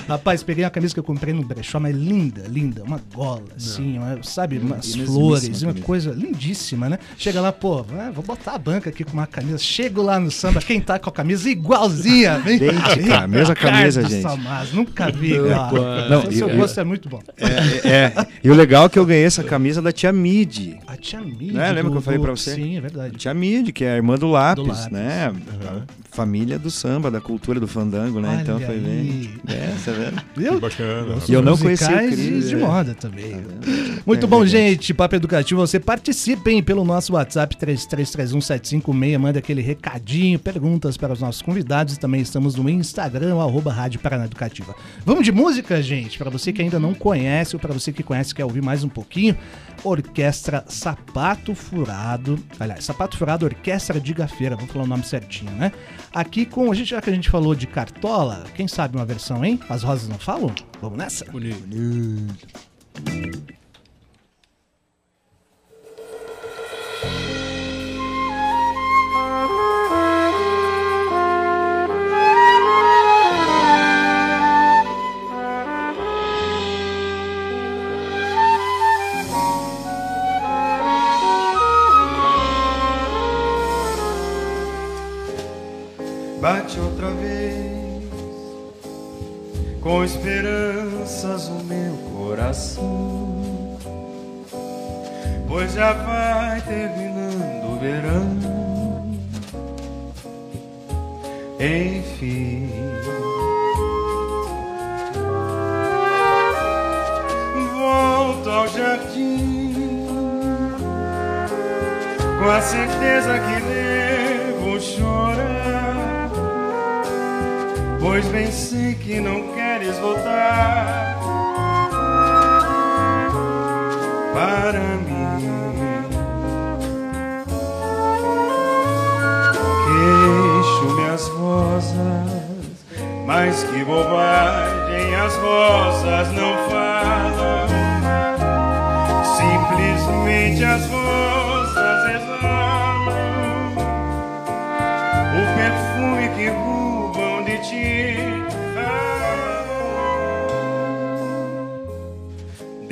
Rapaz, 0.09 0.42
peguei 0.42 0.64
uma 0.64 0.71
camisa 0.71 0.92
que 0.94 1.00
eu 1.00 1.04
comprei 1.04 1.32
no 1.32 1.42
brechó, 1.42 1.80
mas 1.80 1.94
linda, 1.97 2.42
linda. 2.49 2.82
Uma 2.85 3.00
gola, 3.14 3.42
assim, 3.56 3.99
uma- 3.99 4.23
sabe? 4.23 4.59
Umas 4.59 4.87
mesmíssima 4.87 5.06
flores, 5.06 5.62
uma 5.62 5.75
coisa 5.75 6.11
lindíssima, 6.12 6.88
né? 6.88 6.99
Chega 7.16 7.40
lá, 7.40 7.52
pô, 7.52 7.85
ah, 7.99 8.11
vou 8.14 8.23
botar 8.23 8.52
a 8.52 8.59
banca 8.59 8.90
aqui 8.90 9.04
com 9.04 9.12
uma 9.14 9.26
camisa. 9.26 9.59
Chego 9.59 10.02
lá 10.02 10.21
no 10.21 10.30
samba, 10.30 10.61
quem 10.61 10.80
tá 10.80 10.99
com 10.99 11.09
a 11.09 11.12
camisa 11.12 11.49
igualzinha, 11.49 12.38
vem. 12.44 12.56
Idêntica, 12.56 13.18
a 13.21 13.26
mesma 13.26 13.54
camisa, 13.54 14.02
gente. 14.06 14.23
Salmazo, 14.23 14.76
nunca 14.76 15.11
vi, 15.11 15.32
cara. 15.49 16.09
Não, 16.09 16.23
O 16.25 16.32
seu 16.32 16.50
e- 16.50 16.56
gosto 16.56 16.78
é 16.78 16.85
muito 16.85 17.09
bom. 17.09 17.21
É, 17.38 17.88
é. 17.88 18.26
E 18.44 18.50
o 18.50 18.54
legal 18.54 18.87
é 18.87 18.88
que 18.88 18.99
eu 18.99 19.06
ganhei 19.06 19.25
essa 19.25 19.42
camisa 19.42 19.80
da 19.80 19.90
tia 19.92 20.12
Midi. 20.12 20.78
A 20.87 20.97
tia 20.97 21.21
Mid. 21.21 21.52
Né, 21.52 21.68
lembra 21.73 21.85
do- 21.85 21.90
que 21.92 21.97
eu 21.99 22.02
falei 22.02 22.18
pra 22.21 22.30
você? 22.30 22.54
Sim, 22.54 22.76
é 22.76 22.80
verdade. 22.80 23.16
Tia 23.16 23.32
Midi, 23.35 23.73
que 23.73 23.85
é 23.85 23.92
a 23.92 23.97
irmã 23.97 24.16
do 24.16 24.28
lápis, 24.42 24.64
Do 24.64 24.72
Lápis. 24.72 24.92
né? 24.92 25.32
Família 26.12 26.58
do 26.58 26.70
samba, 26.70 27.10
da 27.10 27.22
cultura 27.22 27.58
do 27.58 27.66
fandango, 27.66 28.20
né? 28.20 28.40
então 28.42 28.56
Olha 28.56 28.66
foi 28.66 28.78
bem. 28.78 29.30
É, 29.48 29.75
tá 29.84 29.92
vendo? 29.92 30.22
Viu? 30.36 30.60
Bacana. 30.60 31.16
E 31.28 31.32
eu 31.32 31.42
não 31.42 31.56
conhecia 31.56 31.88
o 31.88 32.08
Cris, 32.10 32.48
de 32.50 32.54
é. 32.54 32.58
moda 32.58 32.94
também. 32.94 33.42
Muito 34.06 34.26
É 34.26 34.28
bom, 34.28 34.40
verdade. 34.40 34.50
gente. 34.50 34.94
Papo 34.94 35.16
Educativo, 35.16 35.60
você 35.60 35.80
participem 35.80 36.62
pelo 36.62 36.84
nosso 36.84 37.14
WhatsApp 37.14 37.56
33317556, 37.56 39.18
manda 39.18 39.38
aquele 39.38 39.62
recadinho, 39.62 40.38
perguntas 40.38 40.96
para 40.96 41.12
os 41.12 41.20
nossos 41.20 41.42
convidados 41.42 41.94
e 41.94 41.98
também 41.98 42.20
estamos 42.20 42.54
no 42.56 42.68
Instagram, 42.68 43.38
arroba 43.40 43.72
Rádio 43.72 44.00
Paraná 44.00 44.26
Educativa. 44.26 44.75
Vamos 45.04 45.25
de 45.25 45.32
música, 45.32 45.82
gente? 45.82 46.18
Para 46.18 46.30
você 46.30 46.52
que 46.52 46.60
ainda 46.62 46.78
não 46.78 46.94
conhece 46.94 47.56
ou 47.56 47.60
para 47.60 47.72
você 47.72 47.92
que 47.92 48.02
conhece 48.02 48.32
e 48.32 48.34
quer 48.34 48.44
ouvir 48.44 48.62
mais 48.62 48.84
um 48.84 48.88
pouquinho, 48.88 49.36
Orquestra 49.84 50.64
Sapato 50.68 51.54
Furado, 51.54 52.38
aliás, 52.60 52.84
Sapato 52.84 53.16
Furado 53.16 53.44
Orquestra 53.46 53.98
de 54.00 54.12
Gafeira, 54.12 54.56
vamos 54.56 54.70
falar 54.70 54.84
o 54.84 54.88
nome 54.88 55.04
certinho, 55.04 55.50
né? 55.52 55.72
Aqui 56.14 56.44
com, 56.44 56.70
a 56.70 56.75
gente, 56.75 56.90
já 56.90 57.00
que 57.00 57.08
a 57.08 57.12
gente 57.12 57.30
falou 57.30 57.54
de 57.54 57.66
Cartola, 57.66 58.44
quem 58.54 58.68
sabe 58.68 58.96
uma 58.96 59.04
versão, 59.04 59.42
hein? 59.42 59.58
As 59.68 59.82
Rosas 59.82 60.08
Não 60.08 60.18
Falam? 60.18 60.54
Vamos 60.80 60.98
nessa? 60.98 61.25
Bate 62.94 63.61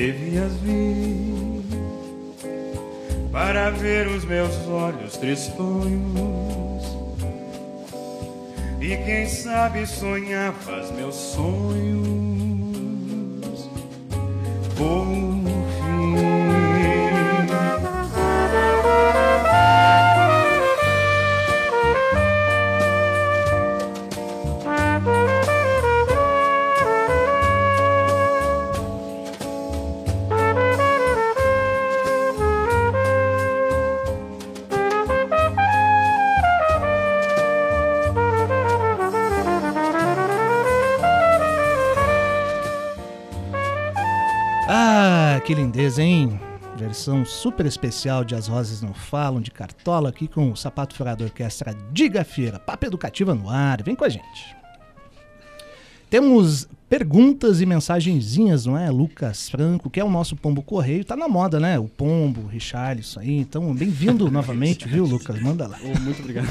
devias 0.00 0.52
vir 0.62 1.62
para 3.30 3.68
ver 3.70 4.06
os 4.06 4.24
meus 4.24 4.56
olhos 4.66 5.18
tristonhos. 5.18 6.84
E 8.80 8.96
quem 9.04 9.28
sabe 9.28 9.86
sonhavas 9.86 10.90
meus 10.92 11.14
sonhos 11.14 12.10
por 14.74 15.39
Versão 47.00 47.24
super 47.24 47.64
especial 47.64 48.22
de 48.22 48.34
As 48.34 48.46
Rosas 48.46 48.82
Não 48.82 48.92
Falam, 48.92 49.40
de 49.40 49.50
Cartola, 49.50 50.10
aqui 50.10 50.28
com 50.28 50.52
o 50.52 50.56
Sapato 50.56 50.94
Furado 50.94 51.24
Orquestra 51.24 51.74
Diga 51.90 52.22
Feira. 52.24 52.58
Papo 52.58 52.84
Educativa 52.84 53.34
no 53.34 53.48
ar, 53.48 53.82
vem 53.82 53.96
com 53.96 54.04
a 54.04 54.08
gente. 54.10 54.54
Temos 56.10 56.68
perguntas 56.90 57.60
e 57.60 57.66
mensagenzinhas, 57.66 58.66
não 58.66 58.76
é? 58.76 58.90
Lucas 58.90 59.48
Franco, 59.48 59.88
que 59.88 60.00
é 60.00 60.04
o 60.04 60.10
nosso 60.10 60.34
pombo 60.34 60.60
correio, 60.60 61.04
tá 61.04 61.14
na 61.14 61.28
moda, 61.28 61.60
né? 61.60 61.78
O 61.78 61.84
pombo, 61.84 62.40
o 62.42 62.46
Richarlison 62.48 63.20
aí. 63.20 63.38
Então, 63.38 63.72
bem-vindo 63.72 64.28
novamente, 64.28 64.88
viu, 64.88 65.04
Lucas? 65.04 65.40
Manda 65.40 65.68
lá. 65.68 65.78
Oh, 65.84 66.00
muito 66.00 66.20
obrigado. 66.20 66.48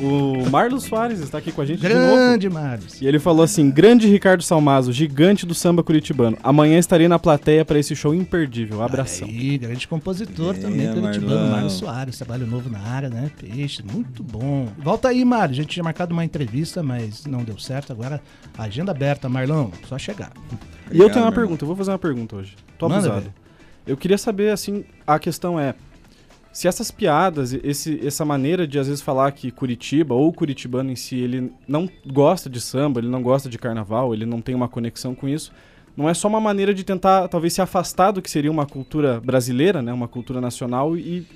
o 0.00 0.48
Marlos 0.50 0.84
Soares 0.84 1.18
está 1.18 1.38
aqui 1.38 1.50
com 1.50 1.60
a 1.60 1.66
gente 1.66 1.80
Grande 1.80 2.38
de 2.38 2.48
novo. 2.48 2.60
Marlos. 2.62 3.02
E 3.02 3.06
ele 3.08 3.18
falou 3.18 3.42
assim: 3.42 3.68
Grande 3.70 4.06
Ricardo 4.06 4.44
Salmazo, 4.44 4.92
gigante 4.92 5.44
do 5.44 5.52
samba 5.54 5.82
curitibano. 5.82 6.38
Amanhã 6.44 6.78
estarei 6.78 7.08
na 7.08 7.18
plateia 7.18 7.64
para 7.64 7.76
esse 7.80 7.96
show 7.96 8.14
imperdível. 8.14 8.82
Abração. 8.82 9.26
Aí, 9.26 9.58
grande 9.58 9.88
compositor 9.88 10.54
É, 10.54 10.58
também, 10.60 10.92
curitibano, 10.92 11.34
Marlão. 11.34 11.50
Marlos 11.50 11.72
Soares. 11.72 12.16
Trabalho 12.18 12.46
novo 12.46 12.70
na 12.70 12.78
área, 12.78 13.08
né? 13.10 13.32
Peixe, 13.36 13.82
muito 13.82 14.22
bom. 14.22 14.68
Volta 14.78 15.08
aí, 15.08 15.24
Mário. 15.24 15.52
A 15.52 15.56
gente 15.56 15.70
tinha 15.70 15.82
marcado 15.82 16.12
uma 16.12 16.24
entrevista, 16.24 16.84
mas 16.84 17.26
não 17.26 17.42
deu 17.42 17.58
certo. 17.58 17.92
Agora, 17.92 18.22
agenda 18.56 18.92
aberta, 18.92 19.28
Marlão. 19.28 19.71
Só 19.86 19.98
chegar. 19.98 20.32
E 20.90 20.98
eu 20.98 21.08
tenho 21.08 21.24
uma 21.24 21.28
Obrigado, 21.28 21.34
pergunta, 21.34 21.64
eu 21.64 21.66
vou 21.66 21.76
fazer 21.76 21.90
uma 21.90 21.98
pergunta 21.98 22.36
hoje. 22.36 22.56
Tô 22.78 22.88
Manda, 22.88 23.06
abusado. 23.06 23.34
Eu 23.86 23.96
queria 23.96 24.18
saber, 24.18 24.50
assim, 24.50 24.84
a 25.06 25.18
questão 25.18 25.58
é. 25.58 25.74
Se 26.52 26.68
essas 26.68 26.90
piadas, 26.90 27.54
esse, 27.54 28.06
essa 28.06 28.26
maneira 28.26 28.66
de 28.66 28.78
às 28.78 28.86
vezes 28.86 29.00
falar 29.00 29.32
que 29.32 29.50
Curitiba 29.50 30.14
ou 30.14 30.28
o 30.28 30.32
curitibano 30.34 30.90
em 30.90 30.96
si, 30.96 31.16
ele 31.16 31.50
não 31.66 31.88
gosta 32.06 32.50
de 32.50 32.60
samba, 32.60 33.00
ele 33.00 33.08
não 33.08 33.22
gosta 33.22 33.48
de 33.48 33.56
carnaval, 33.58 34.12
ele 34.12 34.26
não 34.26 34.42
tem 34.42 34.54
uma 34.54 34.68
conexão 34.68 35.14
com 35.14 35.26
isso, 35.26 35.50
não 35.96 36.08
é 36.08 36.12
só 36.12 36.28
uma 36.28 36.40
maneira 36.40 36.74
de 36.74 36.84
tentar 36.84 37.26
talvez 37.28 37.54
se 37.54 37.62
afastar 37.62 38.10
do 38.10 38.20
que 38.20 38.30
seria 38.30 38.50
uma 38.50 38.66
cultura 38.66 39.18
brasileira, 39.18 39.80
né, 39.80 39.94
uma 39.94 40.06
cultura 40.06 40.42
nacional 40.42 40.94
e 40.94 41.26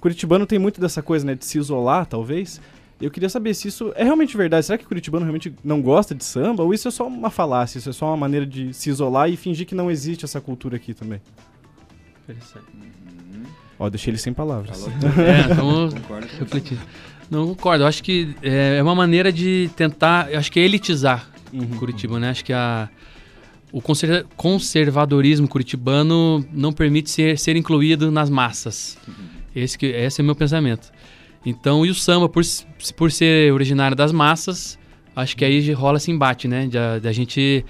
curitibano 0.00 0.46
tem 0.46 0.58
muito 0.58 0.80
dessa 0.80 1.02
coisa, 1.02 1.26
né, 1.26 1.34
de 1.34 1.44
se 1.44 1.58
isolar, 1.58 2.06
talvez. 2.06 2.60
Eu 3.00 3.10
queria 3.10 3.28
saber 3.28 3.54
se 3.54 3.68
isso 3.68 3.92
é 3.96 4.04
realmente 4.04 4.36
verdade. 4.36 4.66
Será 4.66 4.76
que 4.76 4.84
o 4.84 4.88
curitibano 4.88 5.24
realmente 5.24 5.54
não 5.64 5.80
gosta 5.80 6.14
de 6.14 6.24
samba 6.24 6.62
ou 6.62 6.74
isso 6.74 6.86
é 6.88 6.90
só 6.90 7.06
uma 7.06 7.30
falácia, 7.30 7.78
isso 7.78 7.88
é 7.88 7.92
só 7.92 8.06
uma 8.08 8.16
maneira 8.16 8.44
de 8.46 8.74
se 8.74 8.90
isolar 8.90 9.30
e 9.30 9.36
fingir 9.36 9.66
que 9.66 9.74
não 9.74 9.90
existe 9.90 10.24
essa 10.24 10.40
cultura 10.40 10.76
aqui 10.76 10.92
também? 10.92 11.20
Interessante. 12.24 12.66
Ó, 13.78 13.88
deixei 13.88 14.10
ele 14.10 14.18
sem 14.18 14.32
palavras. 14.32 14.78
Falou. 14.84 14.90
É, 15.24 15.52
então 15.52 15.88
Concordo. 15.90 16.28
Não 17.30 17.46
concordo. 17.48 17.84
Eu 17.84 17.88
acho 17.88 18.02
que 18.02 18.34
é 18.42 18.76
é 18.76 18.82
uma 18.82 18.94
maneira 18.94 19.32
de 19.32 19.70
tentar. 19.74 20.30
Eu 20.30 20.38
acho 20.38 20.50
que 20.52 20.60
é 20.60 20.64
elitizar 20.64 21.28
Uhum. 21.52 21.66
Curitiba, 21.78 22.20
né? 22.20 22.30
Acho 22.30 22.44
que 22.44 22.52
a, 22.52 22.88
o 23.72 23.80
conser- 23.82 24.24
conservadorismo 24.36 25.48
curitibano 25.48 26.44
não 26.52 26.72
permite 26.72 27.10
ser, 27.10 27.36
ser 27.38 27.56
incluído 27.56 28.08
nas 28.12 28.30
massas. 28.30 28.96
Esse, 29.56 29.76
que, 29.76 29.86
esse 29.86 30.20
é 30.20 30.22
o 30.22 30.24
meu 30.24 30.36
pensamento. 30.36 30.92
Então, 31.44 31.86
e 31.86 31.90
o 31.90 31.94
samba, 31.94 32.28
por, 32.28 32.42
por 32.96 33.10
ser 33.10 33.52
originário 33.52 33.96
das 33.96 34.12
massas, 34.12 34.78
acho 35.16 35.36
que 35.36 35.44
aí 35.44 35.72
rola 35.72 35.96
esse 35.96 36.10
embate, 36.10 36.46
né? 36.46 36.68
Da 37.02 37.12
gente, 37.12 37.64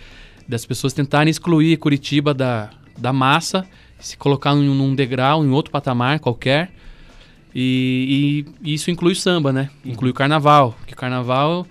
das 0.48 0.66
pessoas 0.66 0.92
tentarem 0.92 1.30
excluir 1.30 1.76
Curitiba 1.76 2.34
da, 2.34 2.70
da 2.98 3.12
massa, 3.12 3.66
se 3.98 4.16
colocar 4.16 4.54
num, 4.54 4.74
num 4.74 4.94
degrau, 4.94 5.44
em 5.44 5.50
outro 5.50 5.70
patamar 5.70 6.18
qualquer. 6.18 6.72
E, 7.54 8.44
e 8.62 8.74
isso 8.74 8.90
inclui 8.90 9.12
o 9.12 9.16
samba, 9.16 9.52
né? 9.52 9.70
Inclui 9.84 10.10
o 10.10 10.14
carnaval. 10.14 10.76
O 10.90 10.96
carnaval. 10.96 11.66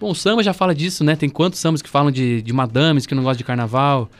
Bom, 0.00 0.10
o 0.10 0.14
samba 0.14 0.42
já 0.42 0.52
fala 0.52 0.74
disso, 0.74 1.02
né? 1.04 1.16
Tem 1.16 1.28
quantos 1.28 1.58
sambas 1.58 1.82
que 1.82 1.88
falam 1.88 2.10
de, 2.10 2.42
de 2.42 2.52
madames 2.52 3.06
que 3.06 3.14
não 3.14 3.22
gostam 3.22 3.38
de 3.38 3.44
carnaval. 3.44 4.10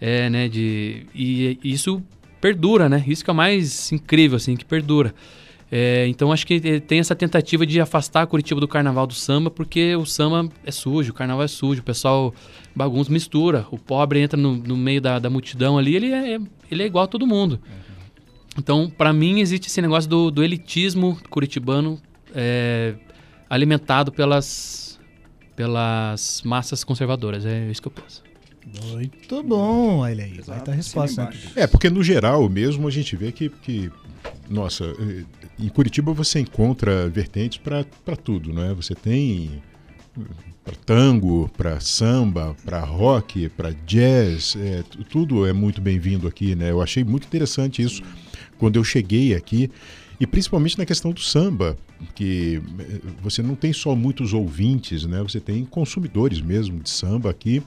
É, 0.00 0.28
né? 0.28 0.48
De, 0.48 1.06
e, 1.14 1.58
e 1.62 1.72
isso 1.72 2.02
perdura, 2.40 2.88
né? 2.88 3.02
Isso 3.06 3.24
que 3.24 3.30
é 3.30 3.32
o 3.32 3.36
mais 3.36 3.90
incrível, 3.92 4.36
assim, 4.36 4.56
que 4.56 4.64
perdura. 4.64 5.14
É, 5.76 6.06
então 6.06 6.30
acho 6.30 6.46
que 6.46 6.60
eh, 6.62 6.78
tem 6.78 7.00
essa 7.00 7.16
tentativa 7.16 7.66
de 7.66 7.80
afastar 7.80 8.28
Curitiba 8.28 8.60
do 8.60 8.68
carnaval 8.68 9.08
do 9.08 9.12
samba, 9.12 9.50
porque 9.50 9.96
o 9.96 10.06
samba 10.06 10.48
é 10.64 10.70
sujo, 10.70 11.10
o 11.10 11.14
carnaval 11.14 11.42
é 11.42 11.48
sujo, 11.48 11.80
o 11.80 11.84
pessoal 11.84 12.32
bagunça, 12.76 13.10
mistura. 13.10 13.66
O 13.72 13.76
pobre 13.76 14.20
entra 14.20 14.40
no, 14.40 14.54
no 14.54 14.76
meio 14.76 15.00
da, 15.00 15.18
da 15.18 15.28
multidão 15.28 15.76
ali, 15.76 15.96
ele 15.96 16.12
é, 16.12 16.38
ele 16.70 16.80
é 16.84 16.86
igual 16.86 17.02
a 17.02 17.08
todo 17.08 17.26
mundo. 17.26 17.58
Então, 18.56 18.88
pra 18.88 19.12
mim, 19.12 19.40
existe 19.40 19.66
esse 19.66 19.82
negócio 19.82 20.08
do, 20.08 20.30
do 20.30 20.44
elitismo 20.44 21.18
curitibano 21.28 22.00
é, 22.32 22.94
alimentado 23.50 24.12
pelas, 24.12 25.00
pelas 25.56 26.40
massas 26.44 26.84
conservadoras. 26.84 27.44
É 27.44 27.68
isso 27.68 27.82
que 27.82 27.88
eu 27.88 27.92
penso. 27.92 28.22
Muito 28.92 29.42
bom, 29.42 29.98
olha 29.98 30.22
aí. 30.22 30.40
Vai 30.46 30.58
estar 30.60 30.70
a 30.70 30.74
resposta. 30.76 31.24
né? 31.24 31.30
É, 31.56 31.66
porque 31.66 31.90
no 31.90 32.00
geral 32.00 32.48
mesmo 32.48 32.86
a 32.86 32.90
gente 32.92 33.16
vê 33.16 33.32
que, 33.32 33.48
que 33.48 33.90
nossa, 34.48 34.84
eh, 34.84 35.24
em 35.58 35.68
Curitiba 35.68 36.12
você 36.12 36.40
encontra 36.40 37.08
vertentes 37.08 37.58
para 37.58 38.16
tudo, 38.16 38.52
não 38.52 38.62
é? 38.62 38.74
Você 38.74 38.94
tem 38.94 39.62
para 40.64 40.74
tango, 40.86 41.50
para 41.56 41.78
samba, 41.80 42.56
para 42.64 42.80
rock, 42.80 43.48
para 43.50 43.72
jazz, 43.86 44.56
é, 44.56 44.82
tu- 44.82 45.04
tudo 45.04 45.46
é 45.46 45.52
muito 45.52 45.80
bem-vindo 45.80 46.26
aqui, 46.26 46.54
né? 46.54 46.70
Eu 46.70 46.80
achei 46.80 47.04
muito 47.04 47.26
interessante 47.26 47.82
isso 47.82 48.02
quando 48.58 48.76
eu 48.76 48.84
cheguei 48.84 49.34
aqui 49.34 49.70
e 50.20 50.26
principalmente 50.26 50.78
na 50.78 50.86
questão 50.86 51.10
do 51.12 51.20
samba, 51.20 51.76
que 52.14 52.62
eh, 52.78 53.00
você 53.22 53.42
não 53.42 53.54
tem 53.54 53.72
só 53.72 53.94
muitos 53.96 54.32
ouvintes, 54.32 55.04
né? 55.04 55.22
Você 55.22 55.40
tem 55.40 55.64
consumidores 55.64 56.40
mesmo 56.40 56.78
de 56.80 56.88
samba 56.90 57.30
aqui 57.30 57.62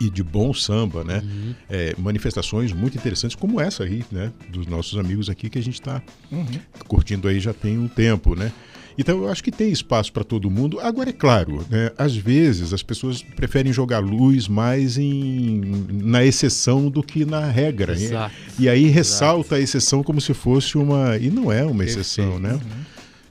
e 0.00 0.08
de 0.08 0.22
bom 0.22 0.52
samba, 0.54 1.04
né? 1.04 1.22
É, 1.68 1.94
manifestações 1.98 2.72
muito 2.72 2.96
interessantes 2.96 3.36
como 3.36 3.60
essa 3.60 3.84
aí, 3.84 4.04
né? 4.10 4.32
Dos 4.48 4.66
nossos 4.66 4.98
amigos 4.98 5.28
aqui 5.28 5.50
que 5.50 5.58
a 5.58 5.62
gente 5.62 5.74
está 5.74 6.00
Uhum. 6.32 6.46
curtindo 6.88 7.28
aí 7.28 7.38
já 7.38 7.52
tem 7.52 7.78
um 7.78 7.86
tempo, 7.88 8.34
né? 8.34 8.50
Então 8.98 9.18
eu 9.18 9.28
acho 9.30 9.42
que 9.42 9.50
tem 9.52 9.70
espaço 9.70 10.12
para 10.12 10.24
todo 10.24 10.50
mundo. 10.50 10.78
Agora 10.80 11.10
é 11.10 11.12
claro, 11.12 11.64
né? 11.70 11.90
Às 11.96 12.16
vezes 12.16 12.72
as 12.72 12.82
pessoas 12.82 13.22
preferem 13.22 13.72
jogar 13.72 13.98
luz 14.00 14.48
mais 14.48 14.98
em, 14.98 15.86
na 16.02 16.24
exceção 16.24 16.90
do 16.90 17.02
que 17.02 17.24
na 17.24 17.46
regra. 17.46 17.92
Exato. 17.94 18.34
E 18.58 18.68
aí 18.68 18.86
ressalta 18.86 19.54
a 19.56 19.60
exceção 19.60 20.02
como 20.02 20.20
se 20.20 20.34
fosse 20.34 20.76
uma 20.76 21.16
e 21.16 21.30
não 21.30 21.50
é 21.52 21.64
uma 21.64 21.84
exceção, 21.84 22.38
né? 22.38 22.58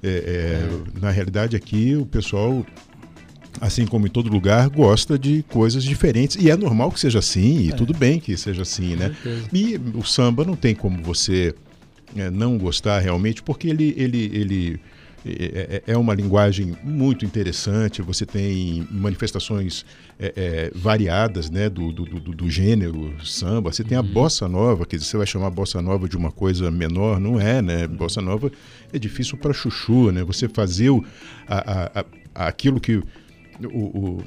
É, 0.01 0.07
é, 0.07 0.99
Na 1.01 1.11
realidade 1.11 1.55
aqui 1.55 1.95
o 1.95 2.05
pessoal 2.05 2.65
assim 3.61 3.85
como 3.85 4.07
em 4.07 4.09
todo 4.09 4.29
lugar, 4.29 4.69
gosta 4.69 5.17
de 5.19 5.43
coisas 5.49 5.83
diferentes. 5.83 6.37
E 6.41 6.49
é 6.49 6.55
normal 6.55 6.91
que 6.91 6.99
seja 6.99 7.19
assim, 7.19 7.67
e 7.67 7.73
tudo 7.73 7.93
bem 7.93 8.19
que 8.19 8.35
seja 8.37 8.61
assim, 8.61 8.95
né? 8.95 9.15
E 9.53 9.79
o 9.95 10.03
samba 10.03 10.45
não 10.45 10.55
tem 10.55 10.73
como 10.75 11.01
você 11.03 11.53
é, 12.15 12.29
não 12.29 12.57
gostar 12.57 12.99
realmente, 12.99 13.43
porque 13.43 13.67
ele, 13.67 13.93
ele, 13.97 14.23
ele 14.33 14.79
é, 15.25 15.81
é- 15.85 15.91
é 15.93 15.97
uma 15.97 16.13
linguagem 16.13 16.75
muito 16.83 17.25
interessante. 17.25 18.01
Você 18.01 18.25
tem 18.25 18.87
manifestações 18.89 19.85
é, 20.17 20.33
é, 20.35 20.71
variadas 20.73 21.49
né, 21.49 21.69
do, 21.69 21.91
do, 21.91 22.05
do- 22.05 22.19
do 22.33 22.49
gênero 22.49 23.13
samba. 23.25 23.71
Você 23.73 23.83
tem 23.83 23.97
a 23.97 24.01
bossa 24.01 24.47
nova, 24.47 24.85
quer 24.85 24.95
dizer, 24.95 25.09
você 25.09 25.17
vai 25.17 25.27
chamar 25.27 25.47
a 25.47 25.51
bossa 25.51 25.81
nova 25.81 26.07
de 26.07 26.15
uma 26.15 26.31
coisa 26.31 26.71
menor, 26.71 27.19
não 27.19 27.39
é, 27.39 27.61
né? 27.61 27.85
Bossa 27.87 28.21
nova 28.21 28.49
é 28.93 28.97
difícil 28.97 29.37
para 29.37 29.51
chuchu, 29.53 30.11
né? 30.11 30.23
Você 30.23 30.47
fazer 30.47 30.89
o, 30.89 31.03
a, 31.47 31.57
a- 31.99 32.05
a- 32.33 32.47
aquilo 32.47 32.79
que 32.79 33.01
o- 33.67 34.17
o 34.17 34.23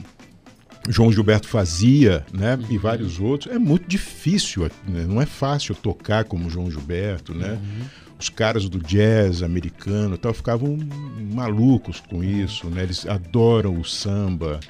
João 0.89 1.13
Gilberto 1.13 1.47
fazia, 1.49 2.27
né, 2.33 2.59
e 2.69 2.77
vários 2.77 3.21
outros, 3.21 3.55
é 3.55 3.59
muito 3.59 3.89
difícil, 3.89 4.69
né? 4.89 5.07
não 5.09 5.21
é 5.23 5.27
fácil 5.27 5.75
tocar 5.75 6.25
como 6.25 6.51
João 6.51 6.71
Gilberto, 6.71 7.33
né? 7.35 7.59
Os 8.19 8.29
caras 8.29 8.69
do 8.69 8.79
jazz 8.79 9.43
americano 9.43 10.17
tal 10.17 10.33
ficavam 10.33 10.79
malucos 11.33 12.01
com 12.01 12.23
isso, 12.23 12.69
né? 12.69 12.83
Eles 12.85 13.07
adoram 13.07 13.79
o 13.79 13.85
samba. 13.85 14.61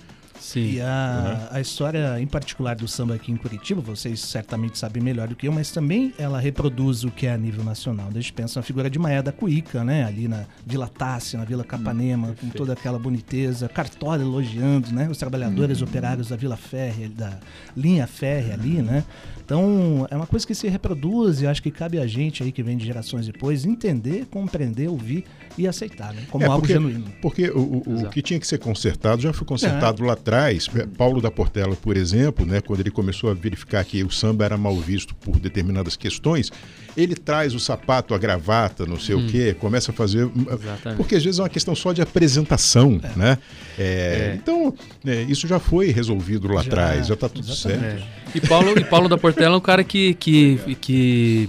Sim. 0.42 0.72
E 0.72 0.81
a, 0.81 1.48
a 1.52 1.61
história 1.61 2.20
em 2.20 2.26
particular 2.26 2.74
do 2.74 2.88
samba 2.88 3.14
aqui 3.14 3.31
em 3.31 3.37
Curitiba, 3.37 3.81
vocês 3.81 4.18
certamente 4.18 4.76
sabem 4.76 5.00
melhor 5.00 5.28
do 5.28 5.37
que 5.37 5.46
eu, 5.46 5.52
mas 5.52 5.70
também 5.70 6.12
ela 6.18 6.40
reproduz 6.40 7.05
o 7.05 7.12
que 7.12 7.28
é 7.28 7.33
a 7.33 7.38
nível 7.38 7.62
nacional. 7.62 8.09
A 8.09 8.12
gente 8.12 8.33
pensa 8.33 8.59
na 8.59 8.64
figura 8.64 8.90
de 8.90 8.98
Maé 8.98 9.22
da 9.22 9.31
Cuíca, 9.31 9.85
né? 9.85 10.05
Ali 10.05 10.26
na 10.26 10.44
Vila 10.66 10.88
Tácia, 10.88 11.38
na 11.38 11.44
Vila 11.44 11.62
Capanema, 11.62 12.35
com 12.40 12.48
toda 12.48 12.72
aquela 12.72 12.98
boniteza. 12.98 13.68
Cartola 13.68 14.20
elogiando, 14.20 14.92
né? 14.92 15.09
Os 15.09 15.16
trabalhadores 15.16 15.81
operários 15.81 16.31
da 16.31 16.37
Vila 16.37 16.57
Férrea, 16.57 17.09
da 17.09 17.38
linha 17.76 18.09
férrea 18.09 18.55
ali, 18.55 18.83
né? 18.83 19.05
Então, 19.44 20.09
é 20.11 20.16
uma 20.16 20.26
coisa 20.26 20.44
que 20.44 20.57
se 20.57 20.66
reproduz 20.66 21.40
e 21.40 21.46
acho 21.46 21.62
que 21.62 21.70
cabe 21.70 22.00
a 22.00 22.07
gente 22.07 22.42
aí 22.42 22.50
que 22.50 22.62
vem 22.64 22.76
de 22.76 22.85
gerações 22.85 23.26
depois 23.26 23.64
entender, 23.64 24.26
compreender, 24.26 24.88
ouvir 24.88 25.24
e 25.58 25.66
aceitar, 25.68 26.12
né? 26.14 26.22
Como 26.30 26.44
É, 26.44 26.46
algo 26.48 26.60
porque, 26.60 26.72
genuíno. 26.72 27.04
Porque 27.20 27.50
o, 27.50 27.58
o- 27.86 28.02
o 28.04 28.08
que 28.10 28.22
tinha 28.22 28.40
que 28.40 28.46
ser 28.46 28.58
consertado 28.58 29.20
já 29.22 29.32
foi 29.32 29.46
consertado 29.46 30.02
lá 30.02 30.14
atrás. 30.14 30.68
É, 30.74 30.86
Paulo 30.86 31.20
da 31.20 31.30
Portela, 31.30 31.76
por 31.76 31.96
exemplo, 31.96 32.46
né, 32.46 32.60
quando 32.60 32.80
ele 32.80 32.90
começou 32.90 33.30
a 33.30 33.34
verificar 33.34 33.84
que 33.84 34.02
o 34.02 34.10
samba 34.10 34.44
era 34.44 34.56
mal 34.56 34.74
visto 34.76 35.14
por 35.14 35.38
determinadas 35.38 35.94
questões, 35.96 36.50
ele 36.96 37.14
traz 37.14 37.54
o 37.54 37.60
sapato, 37.60 38.14
a 38.14 38.18
gravata, 38.18 38.84
não 38.86 38.98
sei 38.98 39.14
o 39.14 39.26
quê, 39.26 39.54
começa 39.58 39.90
a 39.92 39.94
fazer. 39.94 40.30
Exatamente. 40.36 40.96
Porque 40.96 41.16
às 41.16 41.24
vezes 41.24 41.38
é 41.38 41.42
uma 41.42 41.48
questão 41.48 41.74
só 41.74 41.92
de 41.92 42.00
apresentação, 42.02 43.00
né? 43.16 43.38
É, 43.78 44.32
É. 44.32 44.34
Então, 44.36 44.74
é, 45.06 45.22
isso 45.22 45.46
já 45.46 45.58
foi 45.58 45.90
resolvido 45.90 46.48
lá 46.52 46.60
atrás, 46.62 47.06
já 47.06 47.14
está 47.14 47.28
tudo 47.28 47.50
exatamente. 47.50 47.80
certo. 47.80 48.02
É. 48.02 48.22
E 48.34 48.40
Paulo, 48.40 48.78
e 48.78 48.84
Paulo 48.84 49.08
da 49.08 49.18
Portela 49.18 49.54
é 49.54 49.58
um 49.58 49.60
cara 49.60 49.84
que, 49.84 50.14
que, 50.14 50.76
que 50.80 51.48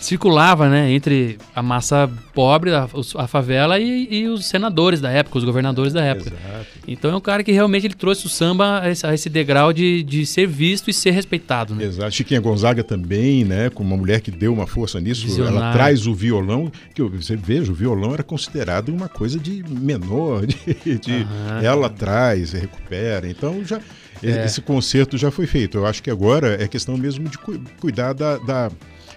circulava 0.00 0.68
né, 0.68 0.90
entre 0.92 1.38
a 1.54 1.62
massa 1.62 2.08
pobre, 2.32 2.72
a, 2.72 2.88
a 3.16 3.26
favela 3.26 3.78
e, 3.78 4.06
e 4.10 4.28
os 4.28 4.46
senadores 4.46 5.00
da 5.00 5.10
época, 5.10 5.38
os 5.38 5.44
governadores 5.44 5.92
da 5.92 6.02
época. 6.02 6.30
Exato. 6.30 6.66
Então 6.86 7.10
é 7.10 7.16
um 7.16 7.20
cara 7.20 7.42
que 7.42 7.50
realmente 7.52 7.86
ele 7.86 7.94
trouxe 7.94 8.26
o 8.26 8.28
samba 8.28 8.80
a 8.80 8.90
esse, 8.90 9.06
a 9.06 9.12
esse 9.12 9.28
degrau 9.28 9.72
de, 9.72 10.02
de 10.02 10.24
ser 10.24 10.46
visto 10.46 10.88
e 10.88 10.92
ser 10.94 11.10
respeitado. 11.10 11.74
Né? 11.74 11.84
Exato. 11.84 12.12
Chiquinha 12.14 12.40
Gonzaga 12.40 12.84
também, 12.84 13.44
né? 13.44 13.68
Com 13.70 13.82
uma 13.82 13.96
mulher 13.96 14.20
que 14.20 14.30
deu 14.30 14.52
uma 14.52 14.66
força 14.66 15.00
nisso. 15.00 15.22
Ela 15.26 15.28
Visionária. 15.30 15.72
traz 15.72 16.06
o 16.06 16.14
violão, 16.14 16.70
que 16.94 17.02
eu- 17.02 17.10
você 17.10 17.36
veja, 17.36 17.70
o 17.72 17.74
violão 17.74 18.14
era 18.14 18.22
considerado 18.22 18.88
uma 18.90 19.08
coisa 19.08 19.38
de 19.38 19.64
menor, 19.68 20.46
de, 20.46 20.98
de- 20.98 21.26
ela 21.62 21.90
traz, 21.90 22.52
recupera. 22.52 23.28
Então 23.28 23.64
já 23.64 23.80
É. 24.22 24.44
esse 24.44 24.60
concerto 24.60 25.18
já 25.18 25.30
foi 25.30 25.46
feito. 25.46 25.78
Eu 25.78 25.86
acho 25.86 26.02
que 26.02 26.10
agora 26.10 26.56
é 26.62 26.66
questão 26.68 26.96
mesmo 26.96 27.28
de 27.28 27.36
cu- 27.38 27.60
cuidar 27.80 28.12
da, 28.12 28.36
da- 28.38 28.70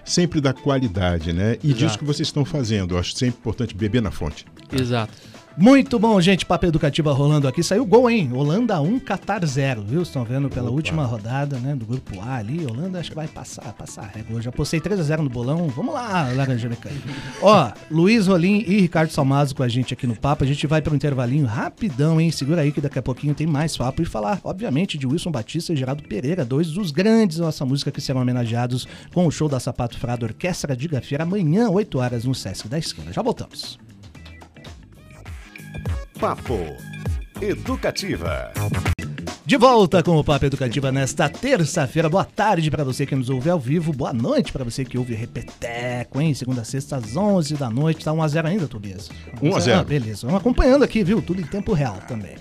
sempre 0.04 0.40
da 0.40 0.52
qualidade, 0.52 1.32
né? 1.32 1.56
E 1.62 1.68
disso 1.68 1.84
Exato. 1.84 1.98
que 1.98 2.04
vocês 2.04 2.28
estão 2.28 2.44
fazendo. 2.44 2.94
Eu 2.94 2.98
acho 2.98 3.16
sempre 3.16 3.38
importante 3.40 3.74
beber 3.74 4.02
na 4.02 4.10
fonte. 4.10 4.44
Exato. 4.72 5.12
Muito 5.56 5.98
bom, 5.98 6.18
gente. 6.20 6.46
Papo 6.46 6.64
Educativa 6.64 7.12
rolando 7.12 7.46
aqui. 7.46 7.62
Saiu 7.62 7.84
gol, 7.84 8.08
hein? 8.08 8.30
Holanda 8.32 8.80
1, 8.80 8.98
Qatar 9.00 9.44
0, 9.44 9.82
viu? 9.82 10.02
Estão 10.02 10.24
vendo 10.24 10.48
pela 10.48 10.66
Opa. 10.68 10.74
última 10.74 11.04
rodada, 11.04 11.58
né? 11.58 11.74
Do 11.76 11.84
grupo 11.84 12.20
A 12.20 12.36
ali. 12.36 12.64
Holanda 12.64 12.98
acho 12.98 13.10
que 13.10 13.16
vai 13.16 13.28
passar, 13.28 13.70
passar 13.74 14.02
a 14.02 14.06
régua. 14.06 14.38
Eu 14.38 14.42
já 14.42 14.50
postei 14.50 14.80
3x0 14.80 15.18
no 15.18 15.28
bolão. 15.28 15.68
Vamos 15.68 15.92
lá, 15.92 16.30
Laranja 16.34 16.68
Mecânica. 16.68 17.06
Ó, 17.42 17.70
Luiz 17.90 18.26
Rolim 18.26 18.64
e 18.66 18.80
Ricardo 18.80 19.10
Salmazo 19.10 19.54
com 19.54 19.62
a 19.62 19.68
gente 19.68 19.92
aqui 19.92 20.06
no 20.06 20.16
papo. 20.16 20.42
A 20.42 20.46
gente 20.46 20.66
vai 20.66 20.80
para 20.80 20.92
um 20.92 20.96
intervalinho 20.96 21.44
rapidão, 21.44 22.18
hein? 22.18 22.30
Segura 22.30 22.62
aí 22.62 22.72
que 22.72 22.80
daqui 22.80 22.98
a 22.98 23.02
pouquinho 23.02 23.34
tem 23.34 23.46
mais 23.46 23.76
papo. 23.76 24.00
E 24.00 24.06
falar, 24.06 24.40
obviamente, 24.42 24.96
de 24.96 25.06
Wilson 25.06 25.30
Batista 25.30 25.74
e 25.74 25.76
Geraldo 25.76 26.02
Pereira, 26.02 26.46
dois 26.46 26.68
dos 26.70 26.90
grandes 26.90 27.36
da 27.36 27.44
nossa 27.44 27.64
música 27.66 27.90
que 27.90 28.00
serão 28.00 28.22
homenageados 28.22 28.88
com 29.12 29.26
o 29.26 29.30
show 29.30 29.48
da 29.48 29.60
Sapato 29.60 29.98
Frado 29.98 30.24
Orquestra 30.24 30.74
de 30.74 30.88
Gafieira 30.88 31.24
amanhã, 31.24 31.68
8 31.68 31.98
horas, 31.98 32.24
no 32.24 32.34
Sesc 32.34 32.68
da 32.68 32.78
Esquina. 32.78 33.12
Já 33.12 33.20
voltamos. 33.20 33.78
Papo 36.22 36.56
Educativa. 37.40 38.52
De 39.44 39.56
volta 39.56 40.04
com 40.04 40.16
o 40.16 40.22
Papo 40.22 40.44
Educativa 40.46 40.92
nesta 40.92 41.28
terça-feira. 41.28 42.08
Boa 42.08 42.24
tarde 42.24 42.70
para 42.70 42.84
você 42.84 43.04
que 43.04 43.16
nos 43.16 43.28
ouve 43.28 43.50
ao 43.50 43.58
vivo. 43.58 43.92
Boa 43.92 44.12
noite 44.12 44.52
para 44.52 44.62
você 44.62 44.84
que 44.84 44.96
ouve 44.96 45.16
Repeteco, 45.16 46.20
hein? 46.20 46.32
Segunda 46.32 46.62
sexta 46.62 46.94
às 46.94 47.16
11 47.16 47.56
da 47.56 47.68
noite. 47.68 48.04
Tá 48.04 48.12
1x0 48.12 48.46
ainda, 48.46 48.68
Tobias? 48.68 49.10
1 49.42 49.56
a 49.56 49.58
0. 49.58 49.80
Ah, 49.80 49.82
beleza. 49.82 50.24
Vamos 50.28 50.40
acompanhando 50.40 50.84
aqui, 50.84 51.02
viu? 51.02 51.20
Tudo 51.20 51.40
em 51.40 51.44
tempo 51.44 51.72
real 51.72 51.98
também. 52.06 52.36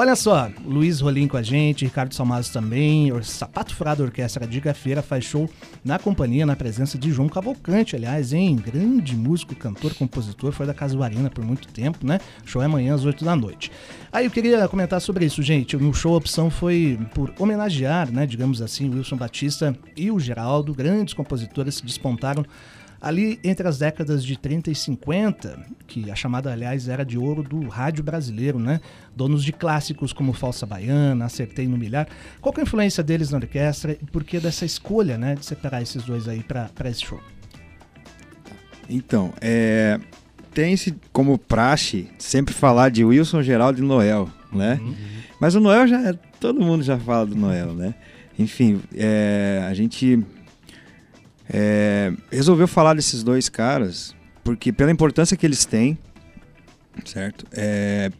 Olha 0.00 0.14
só, 0.14 0.48
Luiz 0.64 1.00
Rolim 1.00 1.26
com 1.26 1.36
a 1.36 1.42
gente, 1.42 1.84
Ricardo 1.84 2.14
Salmazo 2.14 2.52
também, 2.52 3.10
o 3.10 3.20
Sapato 3.24 3.74
Furado 3.74 4.04
Orquestra 4.04 4.46
de 4.46 4.60
Gafeira 4.60 5.02
faz 5.02 5.24
show 5.24 5.50
na 5.84 5.98
companhia, 5.98 6.46
na 6.46 6.54
presença 6.54 6.96
de 6.96 7.10
João 7.10 7.28
Cavalcante, 7.28 7.96
aliás, 7.96 8.32
hein? 8.32 8.54
Grande 8.64 9.16
músico, 9.16 9.56
cantor, 9.56 9.92
compositor, 9.94 10.52
foi 10.52 10.66
da 10.66 10.72
Casuarina 10.72 11.28
por 11.28 11.44
muito 11.44 11.66
tempo, 11.66 12.06
né? 12.06 12.20
Show 12.44 12.62
é 12.62 12.66
amanhã 12.66 12.94
às 12.94 13.04
8 13.04 13.24
da 13.24 13.34
noite. 13.34 13.72
Aí 14.12 14.24
eu 14.24 14.30
queria 14.30 14.68
comentar 14.68 15.00
sobre 15.00 15.24
isso, 15.24 15.42
gente. 15.42 15.76
No 15.76 15.92
show 15.92 16.14
opção 16.14 16.48
foi 16.48 16.96
por 17.12 17.34
homenagear, 17.36 18.08
né, 18.08 18.24
digamos 18.24 18.62
assim, 18.62 18.88
o 18.88 18.92
Wilson 18.92 19.16
Batista 19.16 19.76
e 19.96 20.12
o 20.12 20.20
Geraldo, 20.20 20.72
grandes 20.72 21.12
compositores 21.12 21.80
que 21.80 21.86
despontaram 21.86 22.44
ali 23.00 23.38
entre 23.44 23.66
as 23.68 23.78
décadas 23.78 24.24
de 24.24 24.36
30 24.36 24.70
e 24.70 24.74
50, 24.74 25.58
que 25.86 26.10
a 26.10 26.14
chamada, 26.14 26.52
aliás, 26.52 26.88
era 26.88 27.04
de 27.04 27.16
ouro 27.16 27.42
do 27.42 27.68
rádio 27.68 28.02
brasileiro, 28.02 28.58
né? 28.58 28.80
Donos 29.14 29.44
de 29.44 29.52
clássicos 29.52 30.12
como 30.12 30.32
Falsa 30.32 30.66
Baiana, 30.66 31.24
Acertei 31.26 31.68
no 31.68 31.76
Milhar. 31.78 32.08
Qual 32.40 32.52
que 32.52 32.60
é 32.60 32.62
a 32.62 32.66
influência 32.66 33.02
deles 33.02 33.30
na 33.30 33.38
orquestra 33.38 33.92
e 33.92 34.04
por 34.06 34.24
que 34.24 34.40
dessa 34.40 34.64
escolha, 34.64 35.16
né, 35.16 35.34
de 35.34 35.44
separar 35.46 35.80
esses 35.82 36.02
dois 36.02 36.26
aí 36.28 36.42
para 36.42 36.88
esse 36.90 37.04
show? 37.04 37.20
Então, 38.88 39.32
é, 39.40 40.00
tem-se 40.54 40.94
como 41.12 41.38
praxe 41.38 42.08
sempre 42.18 42.54
falar 42.54 42.90
de 42.90 43.04
Wilson, 43.04 43.42
Geraldo 43.42 43.80
e 43.80 43.84
Noel, 43.84 44.28
né? 44.52 44.80
Mas 45.40 45.54
o 45.54 45.60
Noel 45.60 45.86
já 45.86 46.08
é- 46.08 46.14
todo 46.40 46.60
mundo 46.60 46.82
já 46.82 46.98
fala 46.98 47.26
do 47.26 47.34
Noel, 47.36 47.74
né? 47.74 47.94
Enfim, 48.38 48.80
é, 48.94 49.64
a 49.68 49.74
gente 49.74 50.24
é, 51.48 52.12
resolveu 52.30 52.68
falar 52.68 52.94
desses 52.94 53.22
dois 53.22 53.48
caras 53.48 54.14
porque 54.44 54.72
pela 54.72 54.90
importância 54.90 55.36
que 55.36 55.44
eles 55.44 55.64
têm, 55.64 55.98
certo? 57.04 57.46
É, 57.52 58.10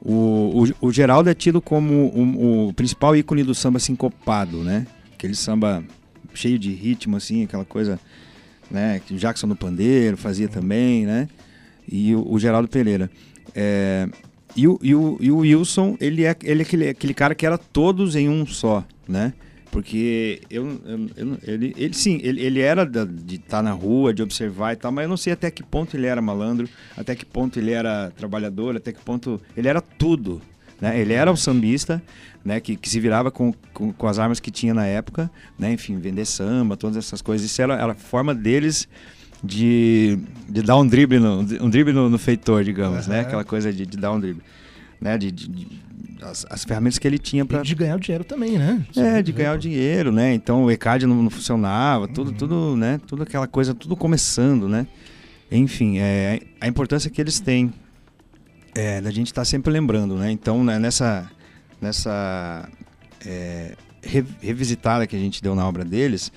o, 0.00 0.64
o, 0.80 0.88
o 0.88 0.92
Geraldo 0.92 1.28
é 1.28 1.34
tido 1.34 1.60
como 1.60 2.06
o, 2.14 2.68
o 2.68 2.72
principal 2.74 3.16
ícone 3.16 3.42
do 3.42 3.54
samba 3.54 3.78
sincopado, 3.78 4.58
né? 4.58 4.86
Aquele 5.14 5.34
samba 5.34 5.82
cheio 6.32 6.58
de 6.58 6.72
ritmo, 6.72 7.16
assim, 7.16 7.44
aquela 7.44 7.64
coisa 7.64 7.98
né? 8.72 9.00
Que 9.06 9.14
o 9.14 9.18
Jackson 9.18 9.46
no 9.46 9.54
Pandeiro 9.54 10.16
fazia 10.16 10.48
também, 10.48 11.04
né? 11.04 11.28
E 11.86 12.14
o, 12.14 12.38
Geraldo 12.38 12.68
Pereira. 12.68 13.10
É, 13.54 14.08
e, 14.56 14.66
o, 14.66 14.78
e, 14.82 14.94
o, 14.94 15.18
e 15.20 15.30
o 15.30 15.38
Wilson, 15.38 15.96
ele 16.00 16.24
é, 16.24 16.34
ele 16.42 16.62
é 16.62 16.64
aquele, 16.64 16.88
aquele 16.88 17.14
cara 17.14 17.34
que 17.34 17.44
era 17.44 17.58
todos 17.58 18.16
em 18.16 18.28
um 18.28 18.46
só, 18.46 18.84
né? 19.06 19.32
Porque 19.72 20.42
eu, 20.50 20.80
eu- 20.84 21.10
eu- 21.16 21.38
ele, 21.44 21.74
ele 21.78 21.94
sim, 21.94 22.20
ele, 22.22 22.42
ele 22.42 22.60
era 22.60 22.84
da- 22.84 23.06
de 23.06 23.36
estar 23.36 23.62
na 23.62 23.72
rua, 23.72 24.12
de 24.12 24.22
observar 24.22 24.74
e 24.74 24.76
tal, 24.76 24.92
mas 24.92 25.04
eu 25.04 25.08
não 25.08 25.16
sei 25.16 25.32
até 25.32 25.50
que 25.50 25.62
ponto 25.62 25.96
ele 25.96 26.06
era 26.06 26.20
malandro, 26.20 26.68
até 26.94 27.16
que 27.16 27.24
ponto 27.24 27.58
ele 27.58 27.70
era 27.72 28.12
trabalhador, 28.14 28.76
até 28.76 28.92
que 28.92 29.00
ponto 29.02 29.40
ele 29.56 29.66
era 29.68 29.80
tudo, 29.80 30.42
né? 30.78 31.00
Ele 31.00 31.14
era 31.14 31.32
o 31.32 31.36
sambista, 31.38 32.02
né? 32.44 32.60
Que, 32.60 32.76
que 32.76 32.86
se 32.88 33.00
virava 33.00 33.30
com, 33.30 33.50
com, 33.72 33.90
com 33.94 34.06
as 34.06 34.18
armas 34.18 34.38
que 34.38 34.50
tinha 34.50 34.74
na 34.74 34.84
época, 34.84 35.30
né? 35.58 35.72
Enfim, 35.72 35.96
vender 35.98 36.26
samba, 36.26 36.76
todas 36.76 36.98
essas 36.98 37.22
coisas. 37.22 37.46
Isso 37.50 37.62
era, 37.62 37.72
era 37.74 37.92
a 37.92 37.94
forma 37.94 38.34
deles 38.34 38.86
de, 39.42 40.18
de 40.50 40.60
dar 40.62 40.76
um 40.76 40.86
drible 40.86 41.18
no, 41.18 41.38
um 41.40 41.70
drible 41.70 41.94
no, 41.94 42.10
no 42.10 42.18
feitor, 42.18 42.62
digamos, 42.62 43.06
né? 43.06 43.20
Aquela 43.20 43.44
coisa 43.44 43.72
de, 43.72 43.86
de 43.86 43.96
dar 43.96 44.12
um 44.12 44.20
drible, 44.20 44.42
né? 45.00 45.16
De- 45.16 45.32
de- 45.32 45.66
as, 46.20 46.46
as 46.48 46.64
ferramentas 46.64 46.98
que 46.98 47.06
ele 47.06 47.18
tinha 47.18 47.44
para 47.44 47.62
de 47.62 47.74
ganhar 47.74 47.96
o 47.96 48.00
dinheiro 48.00 48.24
também, 48.24 48.58
né? 48.58 48.84
é, 48.96 49.22
de 49.22 49.32
ganhar 49.32 49.54
o 49.54 49.58
dinheiro, 49.58 50.10
né? 50.12 50.34
Então 50.34 50.64
o 50.64 50.70
ECAD 50.70 51.06
não, 51.06 51.22
não 51.22 51.30
funcionava, 51.30 52.06
tudo, 52.08 52.32
tudo, 52.32 52.76
né? 52.76 53.00
Tudo 53.06 53.22
aquela 53.22 53.46
coisa, 53.46 53.74
tudo 53.74 53.96
começando, 53.96 54.68
né? 54.68 54.86
Enfim, 55.50 55.98
é, 55.98 56.40
a 56.60 56.66
importância 56.66 57.10
que 57.10 57.20
eles 57.20 57.38
têm 57.40 57.72
é, 58.74 59.00
da 59.00 59.10
gente 59.10 59.26
estar 59.26 59.44
sempre 59.44 59.70
lembrando, 59.72 60.16
né? 60.16 60.30
Então, 60.30 60.64
né, 60.64 60.78
nessa, 60.78 61.30
nessa 61.80 62.68
é, 63.24 63.74
re- 64.02 64.24
revisitada 64.40 65.06
que 65.06 65.14
a 65.14 65.18
gente 65.18 65.42
deu 65.42 65.54
na 65.54 65.66
obra 65.68 65.84
deles, 65.84 66.32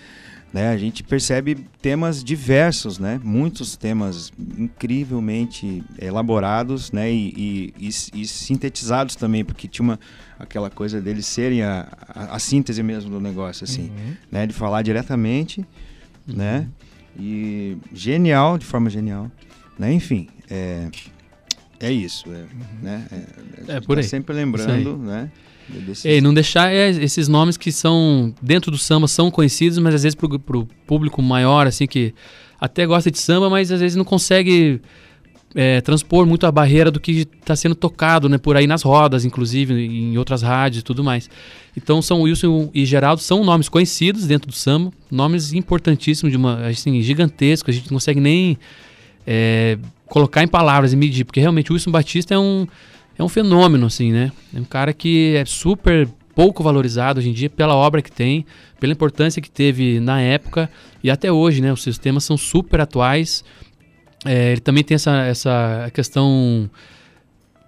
né? 0.56 0.70
A 0.70 0.78
gente 0.78 1.04
percebe 1.04 1.56
temas 1.82 2.24
diversos, 2.24 2.98
né? 2.98 3.20
Muitos 3.22 3.76
temas 3.76 4.32
incrivelmente 4.58 5.84
elaborados, 6.00 6.94
né? 6.94 7.12
E, 7.12 7.74
e- 7.78 7.88
e- 7.90 8.22
e 8.22 8.26
sintetizados 8.26 9.18
também, 9.18 9.44
porque 9.44 9.68
tinha 9.68 9.84
uma, 9.84 10.00
aquela 10.40 10.70
coisa 10.70 11.02
deles 11.02 11.26
serem 11.26 11.62
a, 11.62 11.86
a, 12.08 12.36
a 12.36 12.40
síntese 12.40 12.82
mesmo 12.82 13.10
do 13.12 13.20
negócio, 13.20 13.66
assim, 13.66 13.92
né? 14.32 14.48
De 14.48 14.54
falar 14.54 14.82
diretamente, 14.82 15.66
né? 16.26 16.68
E 17.20 17.78
genial, 17.94 18.58
de 18.58 18.66
forma 18.66 18.90
genial, 18.90 19.30
né? 19.78 19.92
Enfim, 19.92 20.30
é, 20.50 20.88
é 21.82 21.92
isso, 21.92 22.32
é, 22.32 22.46
né? 22.82 23.06
É, 23.12 23.76
É, 23.76 23.82
por 23.82 23.96
tá 23.96 24.02
aí. 24.02 24.08
sempre 24.08 24.34
lembrando, 24.34 24.98
né? 24.98 25.30
Desses- 25.70 26.06
e 26.06 26.22
não 26.22 26.34
deixar 26.34 26.72
é, 26.74 26.90
esses 26.90 27.28
nomes 27.28 27.58
que 27.58 27.72
são, 27.72 28.34
dentro 28.42 28.72
do 28.72 28.78
samba, 28.78 29.08
são 29.08 29.30
conhecidos, 29.32 29.78
mas 29.80 29.96
às 29.96 30.04
vezes 30.04 30.16
pro, 30.16 30.40
pro 30.40 30.68
público 30.86 31.22
maior, 31.22 31.68
assim, 31.68 31.88
que 31.88 32.14
até 32.60 32.86
gosta 32.86 33.10
de 33.12 33.20
samba, 33.20 33.50
mas 33.50 33.72
às 33.72 33.80
vezes 33.82 33.96
não 33.96 34.06
consegue 34.06 34.82
é, 35.58 35.80
transpor 35.82 36.26
muito 36.26 36.46
a 36.46 36.52
barreira 36.52 36.92
do 36.92 37.00
que 37.00 37.28
está 37.40 37.56
sendo 37.56 37.76
tocado, 37.76 38.28
né, 38.28 38.38
por 38.38 38.58
aí 38.58 38.68
nas 38.68 38.82
rodas, 38.82 39.24
inclusive, 39.24 39.74
em 39.74 40.18
outras 40.18 40.42
rádios 40.42 40.82
e 40.82 40.84
tudo 40.84 41.02
mais. 41.04 41.30
Então, 41.78 42.02
São 42.02 42.22
Wilson 42.24 42.70
e 42.74 42.86
Geraldo 42.86 43.22
são 43.22 43.44
nomes 43.44 43.70
conhecidos 43.70 44.28
dentro 44.28 44.50
do 44.50 44.54
samba, 44.54 44.92
nomes 45.10 45.54
importantíssimos, 45.54 46.32
de 46.32 46.38
uma, 46.38 46.68
assim, 46.68 47.02
gigantescos, 47.02 47.74
a 47.74 47.78
gente 47.78 47.90
não 47.90 47.96
consegue 47.96 48.20
nem 48.20 48.58
é, 49.26 49.78
colocar 50.08 50.44
em 50.44 50.48
palavras 50.48 50.92
e 50.92 50.98
medir, 50.98 51.24
porque 51.24 51.40
realmente 51.40 51.72
o 51.72 51.74
Wilson 51.74 51.92
Batista 51.92 52.34
é 52.34 52.38
um, 52.40 52.68
é 53.18 53.24
um 53.24 53.30
fenômeno, 53.30 53.86
assim, 53.88 54.12
né? 54.12 54.32
É 54.54 54.60
um 54.60 54.64
cara 54.66 54.94
que 54.94 55.36
é 55.36 55.46
super 55.46 56.08
pouco 56.36 56.62
valorizado 56.62 57.20
hoje 57.20 57.30
em 57.30 57.34
dia 57.34 57.50
pela 57.50 57.74
obra 57.76 58.02
que 58.02 58.12
tem, 58.12 58.46
pela 58.80 58.92
importância 58.92 59.42
que 59.42 59.50
teve 59.50 60.00
na 60.02 60.20
época 60.20 60.70
e 61.04 61.10
até 61.10 61.32
hoje, 61.32 61.62
né? 61.62 61.72
Os 61.72 61.82
seus 61.82 61.98
temas 61.98 62.24
são 62.26 62.36
super 62.38 62.82
atuais. 62.82 63.44
É, 64.26 64.52
ele 64.52 64.62
também 64.62 64.84
tem 64.84 64.96
essa, 64.96 65.22
essa 65.26 65.90
questão 65.94 66.70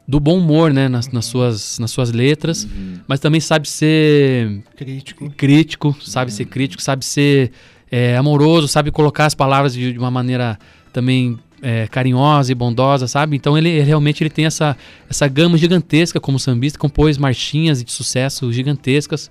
do 0.07 0.19
bom 0.19 0.38
humor, 0.38 0.73
né? 0.73 0.88
Nas, 0.89 1.07
nas 1.10 1.25
suas, 1.25 1.79
nas 1.79 1.91
suas 1.91 2.12
letras, 2.12 2.63
Uhum. 2.65 2.99
mas 3.07 3.19
também 3.19 3.39
sabe 3.39 3.69
ser 3.69 4.62
Crítico. 4.75 5.29
crítico, 5.31 5.95
sabe 6.01 6.31
ser 6.31 6.45
crítico, 6.45 6.81
sabe 6.81 7.05
ser 7.05 7.51
é, 7.91 8.17
amoroso, 8.17 8.67
sabe 8.67 8.91
colocar 8.91 9.25
as 9.25 9.33
palavras 9.36 9.73
de, 9.73 9.93
de 9.93 9.99
uma 9.99 10.12
maneira 10.12 10.57
também 10.91 11.38
é, 11.61 11.87
carinhosa 11.87 12.51
e 12.51 12.55
bondosa, 12.55 13.07
sabe? 13.07 13.35
Então 13.35 13.57
ele, 13.57 13.69
ele 13.69 13.81
realmente 13.81 14.23
ele 14.23 14.29
tem 14.29 14.45
essa, 14.45 14.77
essa 15.09 15.27
gama 15.27 15.57
gigantesca 15.57 16.19
como 16.19 16.39
sambista, 16.39 16.77
compôs 16.77 17.17
marchinhas 17.17 17.83
de 17.83 17.91
sucesso 17.91 18.51
gigantescas. 18.51 19.29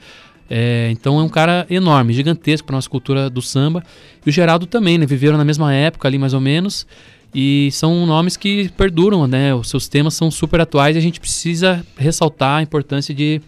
É, 0.48 0.88
então 0.92 1.18
é 1.18 1.22
um 1.22 1.28
cara 1.28 1.66
enorme, 1.68 2.12
gigantesco 2.12 2.66
para 2.66 2.76
nossa 2.76 2.88
cultura 2.88 3.28
do 3.28 3.42
samba. 3.42 3.82
E 4.24 4.28
o 4.28 4.32
Geraldo 4.32 4.66
também, 4.66 4.98
né? 4.98 5.06
Viveram 5.06 5.36
na 5.36 5.44
mesma 5.44 5.72
época 5.72 6.06
ali 6.08 6.18
mais 6.18 6.34
ou 6.34 6.40
menos. 6.40 6.86
E 7.34 7.68
são 7.72 8.06
nomes 8.06 8.36
que 8.36 8.70
perduram, 8.76 9.26
né? 9.26 9.54
Os 9.54 9.68
seus 9.68 9.88
temas 9.88 10.14
são 10.14 10.30
super 10.30 10.60
atuais 10.60 10.96
e 10.96 10.98
a 10.98 11.02
gente 11.02 11.20
precisa 11.20 11.84
ressaltar 11.96 12.58
a 12.58 12.62
importância 12.62 13.14
de 13.14 13.40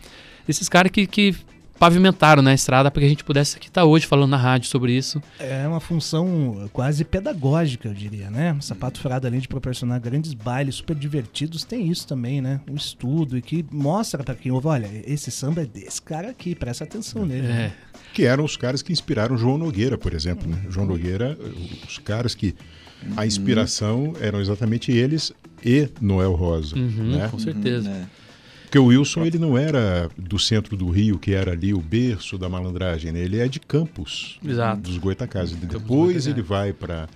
desses 0.46 0.68
caras 0.68 0.90
que, 0.90 1.06
que 1.06 1.34
pavimentaram 1.78 2.42
né, 2.42 2.50
a 2.50 2.54
estrada 2.54 2.90
para 2.90 3.00
que 3.00 3.06
a 3.06 3.08
gente 3.08 3.24
pudesse 3.24 3.56
aqui 3.56 3.68
estar 3.68 3.82
tá 3.82 3.86
hoje 3.86 4.06
falando 4.06 4.30
na 4.30 4.36
rádio 4.36 4.68
sobre 4.68 4.92
isso. 4.92 5.22
É 5.38 5.66
uma 5.66 5.80
função 5.80 6.68
quase 6.72 7.04
pedagógica, 7.04 7.88
eu 7.88 7.94
diria, 7.94 8.30
né? 8.30 8.52
O 8.58 8.62
Sapato 8.62 9.00
Furado, 9.00 9.26
além 9.26 9.40
de 9.40 9.48
proporcionar 9.48 10.00
grandes 10.00 10.34
bailes 10.34 10.76
super 10.76 10.96
divertidos, 10.96 11.64
tem 11.64 11.88
isso 11.88 12.06
também, 12.06 12.40
né? 12.40 12.60
Um 12.68 12.74
estudo 12.74 13.36
e 13.36 13.42
que 13.42 13.64
mostra 13.70 14.22
para 14.24 14.34
quem 14.34 14.50
ouve, 14.50 14.66
olha, 14.66 14.90
esse 15.06 15.30
samba 15.30 15.62
é 15.62 15.66
desse 15.66 16.02
cara 16.02 16.30
aqui, 16.30 16.54
presta 16.54 16.84
atenção 16.84 17.24
nele. 17.24 17.46
É. 17.46 17.50
Né? 17.50 17.72
Que 18.12 18.24
eram 18.24 18.44
os 18.44 18.56
caras 18.56 18.82
que 18.82 18.92
inspiraram 18.92 19.36
João 19.36 19.58
Nogueira, 19.58 19.96
por 19.96 20.12
exemplo, 20.12 20.48
né? 20.50 20.58
João 20.68 20.86
Nogueira, 20.86 21.38
os 21.86 21.98
caras 21.98 22.34
que 22.34 22.54
a 23.16 23.24
inspiração 23.24 24.14
eram 24.20 24.40
exatamente 24.40 24.90
eles 24.90 25.32
e 25.64 25.88
Noel 26.00 26.32
Rosa, 26.34 26.76
uhum, 26.76 27.16
né? 27.16 27.28
Com 27.28 27.38
certeza. 27.38 27.88
Uhum, 27.88 27.96
é. 27.96 28.06
Porque 28.68 28.78
o 28.78 28.84
Wilson 28.84 29.24
ele 29.24 29.38
não 29.38 29.56
era 29.56 30.10
do 30.14 30.38
centro 30.38 30.76
do 30.76 30.90
Rio, 30.90 31.18
que 31.18 31.32
era 31.32 31.52
ali 31.52 31.72
o 31.72 31.80
berço 31.80 32.36
da 32.36 32.50
malandragem, 32.50 33.10
né? 33.10 33.20
ele 33.20 33.38
é 33.38 33.48
de 33.48 33.58
Campos, 33.58 34.38
Exato. 34.44 34.82
dos 34.82 34.98
Goitacazes. 34.98 35.56
Depois 35.56 36.26
ele 36.26 36.42
vai 36.42 36.74
para 36.74 37.08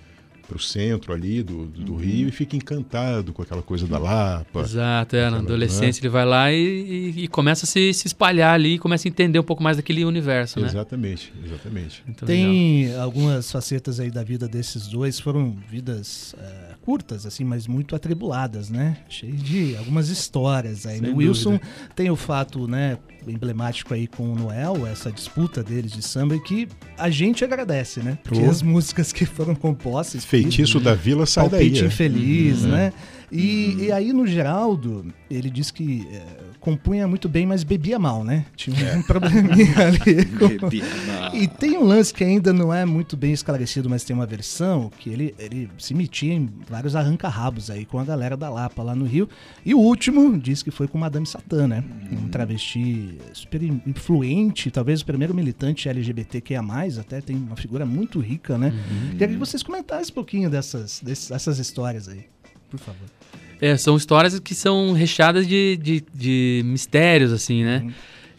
o 0.56 0.60
centro 0.60 1.12
ali 1.12 1.42
do, 1.42 1.66
do 1.66 1.92
uhum. 1.92 1.98
Rio 1.98 2.28
e 2.28 2.30
fica 2.30 2.56
encantado 2.56 3.32
com 3.32 3.42
aquela 3.42 3.62
coisa 3.62 3.86
da 3.86 3.98
Lapa. 3.98 4.60
Exato, 4.60 5.16
é, 5.16 5.30
na 5.30 5.38
adolescência 5.38 6.00
né? 6.00 6.06
ele 6.06 6.08
vai 6.08 6.24
lá 6.24 6.52
e, 6.52 6.56
e, 6.56 7.24
e, 7.24 7.28
começa 7.28 7.64
a 7.64 7.68
se, 7.68 7.92
se 7.92 8.06
espalhar 8.06 8.54
ali, 8.54 8.78
começa 8.78 9.06
a 9.06 9.10
entender 9.10 9.38
um 9.38 9.44
pouco 9.44 9.62
mais 9.62 9.76
daquele 9.76 10.04
universo, 10.04 10.60
né? 10.60 10.66
Exatamente, 10.66 11.32
exatamente. 11.44 12.02
Então, 12.08 12.26
Tem 12.26 12.86
legal. 12.86 13.02
algumas 13.02 13.50
facetas 13.50 14.00
aí 14.00 14.10
da 14.10 14.22
vida 14.22 14.48
desses 14.48 14.86
dois, 14.86 15.18
foram 15.18 15.56
vidas... 15.68 16.34
Uh, 16.34 16.72
curtas, 16.82 17.24
assim, 17.24 17.44
mas 17.44 17.66
muito 17.66 17.96
atribuladas, 17.96 18.68
né? 18.68 18.98
Cheio 19.08 19.34
de 19.34 19.76
algumas 19.76 20.08
histórias 20.08 20.84
aí. 20.84 21.00
O 21.00 21.16
Wilson 21.16 21.58
tem 21.94 22.10
o 22.10 22.16
fato, 22.16 22.68
né, 22.68 22.98
emblemático 23.26 23.94
aí 23.94 24.06
com 24.06 24.32
o 24.32 24.34
Noel, 24.34 24.86
essa 24.86 25.10
disputa 25.10 25.62
deles 25.62 25.92
de 25.92 26.02
samba, 26.02 26.36
e 26.36 26.40
que 26.40 26.68
a 26.98 27.10
gente 27.10 27.44
agradece, 27.44 28.00
né? 28.00 28.18
Porque 28.22 28.40
oh. 28.40 28.50
as 28.50 28.60
músicas 28.62 29.12
que 29.12 29.24
foram 29.24 29.54
compostas. 29.54 30.24
Feitiço 30.24 30.78
que, 30.78 30.84
da 30.84 30.94
Vila 30.94 31.26
sai 31.26 31.48
daí. 31.48 31.60
Palpite 31.60 31.84
é. 31.84 31.86
Infeliz, 31.86 32.62
uhum, 32.62 32.70
né? 32.70 32.92
É. 33.32 33.36
E, 33.36 33.74
uhum. 33.74 33.84
e 33.84 33.92
aí 33.92 34.12
no 34.12 34.26
Geraldo, 34.26 35.06
ele 35.30 35.50
diz 35.50 35.70
que. 35.70 36.06
É, 36.10 36.52
compunha 36.62 37.08
muito 37.08 37.28
bem, 37.28 37.44
mas 37.44 37.64
bebia 37.64 37.98
mal, 37.98 38.22
né? 38.22 38.46
Tinha 38.54 38.76
um 38.94 39.00
é. 39.00 39.02
probleminha 39.02 39.74
ali. 39.78 40.24
Com... 40.38 40.48
Bebia 40.48 40.84
mal. 41.08 41.34
E 41.34 41.48
tem 41.48 41.76
um 41.76 41.84
lance 41.84 42.14
que 42.14 42.22
ainda 42.22 42.52
não 42.52 42.72
é 42.72 42.86
muito 42.86 43.16
bem 43.16 43.32
esclarecido, 43.32 43.90
mas 43.90 44.04
tem 44.04 44.14
uma 44.14 44.24
versão 44.24 44.88
que 44.98 45.10
ele, 45.10 45.34
ele 45.38 45.68
se 45.76 45.92
metia 45.92 46.32
em 46.32 46.48
vários 46.68 46.94
arranca-rabos 46.94 47.68
aí 47.68 47.84
com 47.84 47.98
a 47.98 48.04
galera 48.04 48.36
da 48.36 48.48
Lapa 48.48 48.82
lá 48.82 48.94
no 48.94 49.04
Rio. 49.04 49.28
E 49.66 49.74
o 49.74 49.78
último 49.78 50.38
diz 50.38 50.62
que 50.62 50.70
foi 50.70 50.86
com 50.86 50.96
Madame 50.96 51.26
Satã, 51.26 51.66
né? 51.66 51.82
Um 52.12 52.28
travesti 52.28 53.18
super 53.32 53.60
influente, 53.62 54.70
talvez 54.70 55.00
o 55.00 55.04
primeiro 55.04 55.34
militante 55.34 55.88
LGBTQIA+, 55.88 56.62
até 57.00 57.20
tem 57.20 57.36
uma 57.36 57.56
figura 57.56 57.84
muito 57.84 58.20
rica, 58.20 58.56
né? 58.56 58.68
Uhum. 58.68 59.10
Queria 59.18 59.28
que 59.28 59.36
vocês 59.36 59.64
comentassem 59.64 60.12
um 60.12 60.14
pouquinho 60.14 60.48
dessas, 60.48 61.00
dessas 61.02 61.58
histórias 61.58 62.08
aí, 62.08 62.26
por 62.70 62.78
favor. 62.78 63.21
É, 63.62 63.76
são 63.76 63.96
histórias 63.96 64.40
que 64.40 64.56
são 64.56 64.92
recheadas 64.92 65.46
de, 65.46 65.76
de, 65.76 66.04
de 66.12 66.62
mistérios, 66.64 67.30
assim, 67.30 67.62
né? 67.62 67.82
Uhum. 67.84 67.92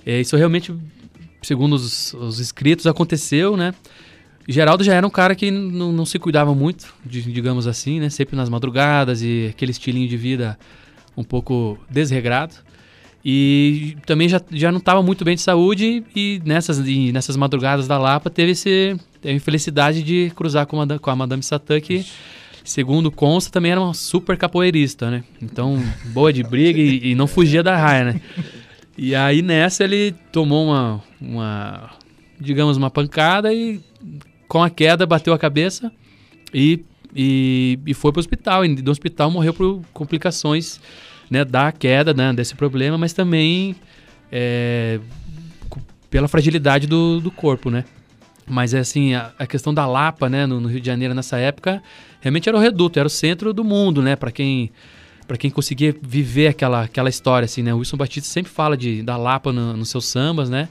É, 0.05 0.19
isso 0.19 0.35
realmente, 0.35 0.75
segundo 1.41 1.77
os, 1.77 2.13
os 2.13 2.39
escritos, 2.41 2.85
aconteceu, 2.85 3.55
né? 3.55 3.73
Geraldo 4.45 4.83
já 4.83 4.93
era 4.93 5.07
um 5.07 5.09
cara 5.09 5.33
que 5.33 5.49
não, 5.49 5.93
não 5.93 6.05
se 6.05 6.19
cuidava 6.19 6.53
muito, 6.53 6.93
digamos 7.05 7.67
assim, 7.67 8.01
né? 8.01 8.09
Sempre 8.09 8.35
nas 8.35 8.49
madrugadas 8.49 9.21
e 9.23 9.47
aquele 9.49 9.71
estilinho 9.71 10.09
de 10.09 10.17
vida 10.17 10.59
um 11.15 11.23
pouco 11.23 11.79
desregrado. 11.89 12.55
E 13.23 13.95
também 14.05 14.27
já, 14.27 14.41
já 14.51 14.73
não 14.73 14.79
estava 14.79 15.01
muito 15.01 15.23
bem 15.23 15.35
de 15.35 15.41
saúde 15.41 16.03
e 16.13 16.41
nessas, 16.43 16.85
e 16.85 17.13
nessas 17.13 17.37
madrugadas 17.37 17.87
da 17.87 17.97
Lapa 17.97 18.29
teve, 18.29 18.51
esse, 18.51 18.97
teve 19.21 19.35
a 19.35 19.37
infelicidade 19.37 20.03
de 20.03 20.33
cruzar 20.35 20.65
com 20.65 20.81
a, 20.81 20.99
com 20.99 21.09
a 21.09 21.15
Madame 21.15 21.43
Satã, 21.43 21.79
que... 21.79 21.99
Ixi 21.99 22.42
segundo 22.63 23.11
consta, 23.11 23.51
também 23.51 23.71
era 23.71 23.81
uma 23.81 23.93
super 23.93 24.37
capoeirista, 24.37 25.11
né? 25.11 25.23
Então, 25.41 25.81
boa 26.05 26.31
de 26.31 26.43
briga 26.43 26.79
e, 26.79 27.11
e, 27.11 27.15
não 27.15 27.27
fugia 27.27 27.61
da 27.61 27.75
raia, 27.75 28.05
né? 28.05 28.21
E 28.97 29.15
aí 29.15 29.41
nessa 29.41 29.83
ele 29.83 30.13
tomou 30.31 30.67
uma, 30.67 31.03
uma, 31.19 31.89
digamos, 32.39 32.77
uma 32.77 32.89
pancada 32.89 33.53
e 33.53 33.81
com 34.47 34.61
a 34.61 34.69
queda 34.69 35.05
bateu 35.05 35.33
a 35.33 35.39
cabeça 35.39 35.91
e, 36.53 36.85
e, 37.15 37.79
e 37.85 37.93
foi 37.93 38.11
para 38.11 38.19
o 38.19 38.21
hospital. 38.21 38.63
E 38.63 38.75
do 38.75 38.91
hospital 38.91 39.31
morreu 39.31 39.53
por 39.53 39.81
complicações 39.91 40.79
né, 41.29 41.43
da 41.43 41.71
queda, 41.71 42.13
né, 42.13 42.31
desse 42.33 42.53
problema, 42.53 42.97
mas 42.97 43.13
também 43.13 43.75
é, 44.31 44.99
pela 46.09 46.27
fragilidade 46.27 46.85
do, 46.85 47.19
do 47.19 47.31
corpo, 47.31 47.71
né? 47.71 47.83
Mas 48.47 48.73
é 48.73 48.79
assim, 48.79 49.13
a, 49.13 49.31
a, 49.39 49.47
questão 49.47 49.73
da 49.73 49.85
Lapa, 49.85 50.29
né, 50.29 50.45
no, 50.45 50.59
no, 50.59 50.67
Rio 50.67 50.81
de 50.81 50.87
Janeiro 50.87 51.13
nessa 51.13 51.37
época, 51.37 51.81
realmente 52.19 52.49
era 52.49 52.57
o 52.57 52.61
reduto, 52.61 52.99
era 52.99 53.07
o 53.07 53.09
centro 53.09 53.53
do 53.53 53.63
mundo, 53.63 54.01
né, 54.01 54.15
para 54.15 54.31
quem 54.31 54.71
para 55.27 55.37
quem 55.37 55.49
conseguia 55.49 55.95
viver 56.01 56.47
aquela, 56.47 56.83
aquela 56.83 57.09
história, 57.09 57.45
assim, 57.45 57.63
né? 57.63 57.73
O 57.73 57.77
Wilson 57.77 57.95
Batista 57.95 58.29
sempre 58.29 58.51
fala 58.51 58.75
de, 58.75 59.01
da 59.01 59.15
Lapa 59.15 59.53
no, 59.53 59.75
nos 59.75 59.89
seus 59.89 60.05
sambas, 60.05 60.49
né? 60.49 60.67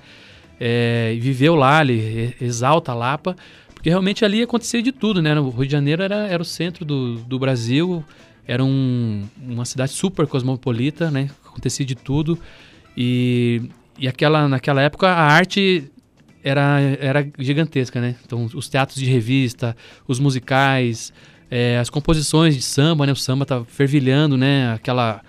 É, 0.60 1.16
viveu 1.18 1.54
lá, 1.54 1.80
ele 1.80 2.36
exalta 2.40 2.92
a 2.92 2.94
Lapa, 2.94 3.34
porque 3.74 3.88
realmente 3.88 4.24
ali 4.24 4.42
acontecia 4.42 4.82
de 4.82 4.92
tudo, 4.92 5.22
né? 5.22 5.38
O 5.40 5.50
Rio 5.50 5.66
de 5.66 5.72
Janeiro 5.72 6.02
era, 6.02 6.28
era 6.28 6.42
o 6.42 6.44
centro 6.44 6.84
do, 6.84 7.16
do 7.16 7.38
Brasil, 7.38 8.04
era 8.46 8.62
um, 8.62 9.24
uma 9.40 9.64
cidade 9.64 9.92
super 9.92 10.26
cosmopolita, 10.26 11.10
né? 11.10 11.30
Acontecia 11.44 11.84
de 11.84 11.94
tudo. 11.94 12.38
E, 12.96 13.62
e 13.98 14.06
aquela, 14.06 14.48
naquela 14.48 14.82
época 14.82 15.08
a 15.08 15.22
arte 15.22 15.90
era, 16.42 16.80
era 17.00 17.28
gigantesca, 17.38 18.00
né? 18.00 18.16
Então, 18.24 18.48
os 18.52 18.68
teatros 18.68 18.98
de 18.98 19.06
revista, 19.06 19.76
os 20.06 20.18
musicais, 20.18 21.12
é, 21.50 21.78
as 21.78 21.88
composições 21.88 22.56
de 22.56 22.62
samba, 22.62 23.06
né? 23.06 23.12
O 23.12 23.16
samba 23.16 23.46
tá 23.46 23.64
fervilhando, 23.64 24.36
né? 24.36 24.72
Aquela... 24.72 25.20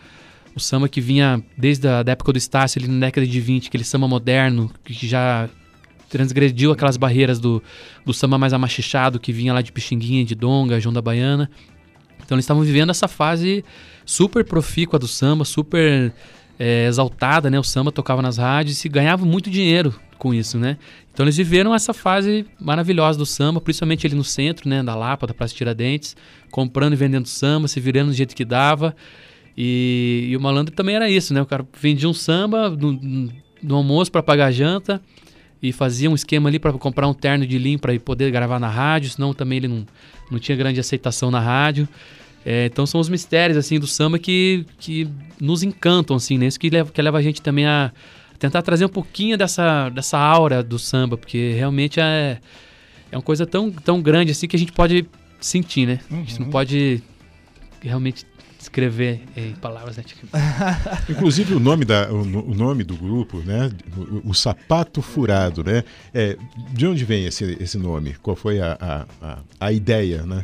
O 0.55 0.59
samba 0.59 0.87
que 0.87 1.01
vinha 1.01 1.43
desde 1.57 1.87
a 1.87 2.03
da 2.03 2.11
época 2.11 2.31
do 2.31 2.37
Estácio, 2.37 2.79
ali 2.79 2.87
na 2.87 3.07
década 3.07 3.25
de 3.25 3.41
20, 3.41 3.69
aquele 3.69 3.83
samba 3.83 4.07
moderno, 4.07 4.69
que 4.83 5.07
já 5.07 5.49
transgrediu 6.09 6.71
aquelas 6.71 6.95
barreiras 6.95 7.39
do, 7.39 7.61
do 8.05 8.13
samba 8.13 8.37
mais 8.37 8.53
amachichado, 8.53 9.19
que 9.19 9.33
vinha 9.33 9.51
lá 9.51 9.63
de 9.63 9.71
Pixinguinha, 9.71 10.23
de 10.23 10.35
Donga, 10.35 10.79
João 10.79 10.93
da 10.93 11.01
Baiana. 11.01 11.49
Então 12.23 12.35
eles 12.35 12.45
estavam 12.45 12.61
vivendo 12.61 12.91
essa 12.91 13.07
fase 13.07 13.65
super 14.05 14.45
profícua 14.45 14.99
do 14.99 15.07
samba, 15.07 15.43
super 15.43 16.13
é, 16.59 16.85
exaltada, 16.85 17.49
né? 17.49 17.59
O 17.59 17.63
samba 17.63 17.91
tocava 17.91 18.21
nas 18.21 18.37
rádios 18.37 18.85
e 18.85 18.89
ganhava 18.89 19.25
muito 19.25 19.49
dinheiro 19.49 19.91
com 20.23 20.33
isso, 20.33 20.57
né? 20.57 20.77
Então 21.13 21.25
eles 21.25 21.35
viveram 21.35 21.75
essa 21.75 21.93
fase 21.93 22.45
maravilhosa 22.57 23.19
do 23.19 23.25
samba, 23.25 23.59
principalmente 23.59 24.07
ali 24.07 24.15
no 24.15 24.23
centro, 24.23 24.69
né, 24.69 24.81
da 24.81 24.95
Lapa, 24.95 25.27
da 25.27 25.33
Praça 25.33 25.53
Tiradentes, 25.53 26.15
comprando 26.49 26.93
e 26.93 26.95
vendendo 26.95 27.27
samba, 27.27 27.67
se 27.67 27.77
virando 27.81 28.07
do 28.07 28.13
jeito 28.13 28.33
que 28.33 28.45
dava. 28.45 28.95
E, 29.57 30.27
e 30.29 30.37
o 30.37 30.39
malandro 30.39 30.73
também 30.73 30.95
era 30.95 31.09
isso, 31.09 31.33
né? 31.33 31.41
O 31.41 31.45
cara 31.45 31.67
vendia 31.77 32.07
um 32.07 32.13
samba 32.13 32.69
no, 32.69 33.29
no 33.61 33.75
almoço 33.75 34.09
para 34.09 34.23
pagar 34.23 34.45
a 34.45 34.51
janta 34.51 35.01
e 35.61 35.73
fazia 35.73 36.09
um 36.09 36.15
esquema 36.15 36.47
ali 36.47 36.57
para 36.57 36.71
comprar 36.71 37.07
um 37.09 37.13
terno 37.13 37.45
de 37.45 37.57
linho 37.57 37.77
para 37.77 37.97
poder 37.99 38.31
gravar 38.31 38.59
na 38.59 38.69
rádio, 38.69 39.09
senão 39.09 39.33
também 39.33 39.57
ele 39.57 39.67
não, 39.67 39.85
não 40.31 40.39
tinha 40.39 40.57
grande 40.57 40.79
aceitação 40.79 41.29
na 41.29 41.41
rádio. 41.41 41.85
É, 42.45 42.67
então 42.67 42.85
são 42.85 43.01
os 43.01 43.09
mistérios 43.09 43.57
assim 43.57 43.77
do 43.77 43.87
samba 43.87 44.17
que, 44.17 44.65
que 44.79 45.07
nos 45.39 45.63
encantam 45.63 46.15
assim, 46.15 46.37
né? 46.37 46.47
Isso 46.47 46.59
que 46.59 46.69
leva, 46.69 46.91
que 46.91 47.01
leva 47.01 47.17
a 47.17 47.21
gente 47.21 47.41
também 47.41 47.65
a 47.65 47.91
tentar 48.43 48.61
trazer 48.61 48.83
um 48.83 48.89
pouquinho 48.89 49.37
dessa, 49.37 49.87
dessa 49.87 50.17
aura 50.17 50.61
do 50.61 50.77
samba, 50.77 51.17
porque 51.17 51.53
realmente 51.53 52.01
é, 52.01 52.39
é 53.09 53.15
uma 53.15 53.21
coisa 53.21 53.45
tão, 53.45 53.71
tão 53.71 54.01
grande 54.01 54.31
assim 54.31 54.49
que 54.49 54.55
a 54.57 54.59
gente 54.59 54.73
pode 54.73 55.05
sentir, 55.39 55.85
né? 55.85 56.01
Uhum. 56.11 56.17
A 56.17 56.19
gente 56.19 56.39
não 56.39 56.47
uhum. 56.47 56.51
pode 56.51 57.01
realmente 57.81 58.25
escrever 58.59 59.21
em 59.33 59.53
palavras, 59.53 59.95
né? 59.95 60.03
Inclusive 61.07 61.53
o 61.53 61.59
nome, 61.59 61.85
da, 61.85 62.11
o, 62.11 62.21
o, 62.21 62.53
nome 62.53 62.83
do 62.83 62.97
grupo, 62.97 63.37
né? 63.37 63.71
O, 63.95 64.31
o, 64.31 64.33
Sapato 64.33 65.01
Furado, 65.01 65.63
né? 65.63 65.85
É, 66.13 66.37
de 66.71 66.85
onde 66.85 67.05
vem 67.05 67.25
esse, 67.25 67.57
esse 67.61 67.77
nome? 67.77 68.13
Qual 68.21 68.35
foi 68.35 68.59
a, 68.59 68.77
a, 68.77 69.05
a, 69.25 69.37
a 69.57 69.71
ideia, 69.71 70.23
né? 70.23 70.43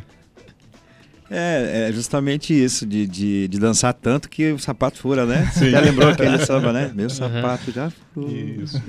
É, 1.30 1.88
é 1.88 1.92
justamente 1.92 2.52
isso, 2.52 2.84
de, 2.84 3.06
de, 3.06 3.46
de, 3.46 3.58
dançar 3.58 3.94
tanto 3.94 4.28
que 4.28 4.50
o 4.52 4.58
sapato 4.58 4.98
fura, 4.98 5.24
né? 5.24 5.48
Sim. 5.54 5.70
Já 5.70 5.80
lembrou 5.80 6.08
aquele 6.10 6.38
samba, 6.44 6.72
né? 6.72 6.90
Meu 6.94 7.08
sapato 7.08 7.70
já 7.70 7.88
fura. 8.12 8.32
Isso. 8.32 8.82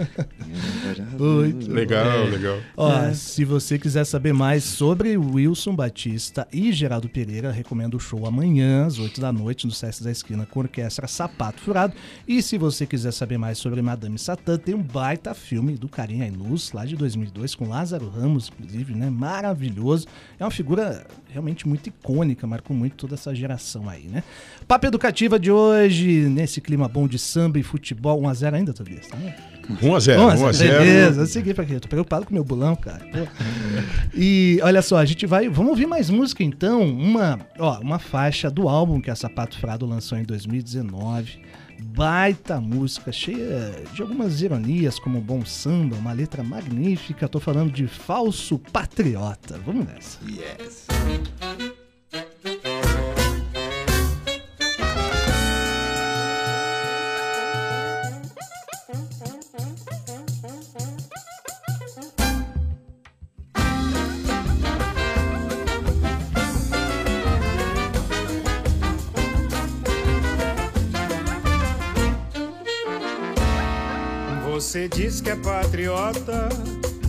Muito 1.20 1.72
Legal, 1.72 2.26
legal. 2.26 2.58
Ó, 2.76 2.92
É. 2.92 3.14
se 3.14 3.46
você 3.46 3.78
quiser 3.78 4.06
saber 4.06 4.34
mais 4.34 4.64
sobre 4.64 5.16
Wilson 5.18 5.76
Batista 5.76 6.48
e 6.52 6.72
Geraldo 6.72 7.08
Pereira, 7.08 7.52
recomendo 7.52 7.96
o 7.96 8.00
show 8.00 8.26
amanhã, 8.26 8.86
às 8.86 8.98
8 8.98 9.22
da 9.22 9.32
noite, 9.32 9.66
no 9.66 9.72
Sesc 9.72 10.04
da 10.04 10.12
Esquina, 10.12 10.46
com 10.46 10.62
a 10.62 10.64
orquestra 10.64 11.08
Sapato 11.08 11.62
Furado. 11.62 11.94
E 12.28 12.42
se 12.42 12.58
você 12.58 12.86
quiser 12.86 13.12
saber 13.14 13.38
mais 13.38 13.58
sobre 13.58 13.82
Madame 13.82 14.18
Satã, 14.18 14.58
tem 14.58 14.74
um 14.74 14.82
baita 14.82 15.34
filme 15.34 15.74
do 15.78 15.88
Carinha 15.88 16.26
Inus, 16.28 16.72
lá 16.72 16.86
de 16.86 16.96
2002, 16.96 17.56
com 17.56 17.70
Lázaro 17.70 18.10
Ramos, 18.10 18.52
inclusive, 18.58 18.96
né? 18.96 19.10
Maravilhoso. 19.10 20.08
É 20.40 20.44
uma 20.44 20.52
figura 20.52 21.06
realmente 21.32 21.68
muito 21.68 21.88
icônica, 21.88 22.46
marcou 22.46 22.76
muito 22.76 22.96
toda 22.96 23.16
essa 23.16 23.34
geração 23.34 23.90
aí, 23.90 24.04
né? 24.04 24.24
Papo 24.68 24.86
Educativa 24.86 25.40
de 25.40 25.50
hoje, 25.52 26.28
nesse 26.28 26.60
clima 26.60 26.88
bom 26.88 27.08
de 27.08 27.18
samba 27.18 27.58
e 27.58 27.64
futebol, 27.64 28.22
1x0 28.22 28.54
ainda, 28.54 28.74
Tobias, 28.74 29.08
tá? 29.08 29.18
1 29.82 29.96
a 29.96 30.00
0 30.00 30.22
Nossa, 30.22 30.44
1 30.44 30.48
a 30.48 30.52
0 30.52 30.80
Beleza, 30.80 31.22
eu 31.22 31.26
segui 31.26 31.54
pra 31.54 31.66
quê? 31.66 31.76
Eu 31.76 31.80
tô 31.80 31.88
preocupado 31.88 32.26
com 32.26 32.32
o 32.32 32.34
meu 32.34 32.44
bolão, 32.44 32.76
cara. 32.76 33.08
E 34.14 34.60
olha 34.64 34.82
só, 34.82 34.98
a 34.98 35.06
gente 35.06 35.26
vai. 35.26 35.48
Vamos 35.48 35.72
ouvir 35.72 35.86
mais 35.86 36.10
música 36.10 36.44
então. 36.44 36.82
Uma, 36.82 37.40
ó, 37.58 37.80
uma 37.80 38.00
faixa 38.00 38.50
do 38.50 38.68
álbum 38.68 39.00
que 39.00 39.10
a 39.10 39.16
Sapato 39.16 39.58
Frado 39.58 39.86
lançou 39.86 40.18
em 40.18 40.24
2019. 40.24 41.40
Baita 41.84 42.62
música, 42.62 43.12
cheia 43.12 43.84
de 43.94 44.02
algumas 44.02 44.42
ironias, 44.42 44.98
como 45.00 45.20
bom 45.20 45.46
samba, 45.46 45.96
uma 45.96 46.14
letra 46.14 46.44
magnífica. 46.44 47.28
Tô 47.28 47.40
falando 47.40 47.72
de 47.72 47.88
Falso 47.88 48.58
Patriota. 48.58 49.60
Vamos 49.66 49.86
nessa. 49.86 50.20
Você 50.22 51.61
diz 74.96 75.22
que 75.22 75.30
é 75.30 75.36
patriota, 75.36 76.50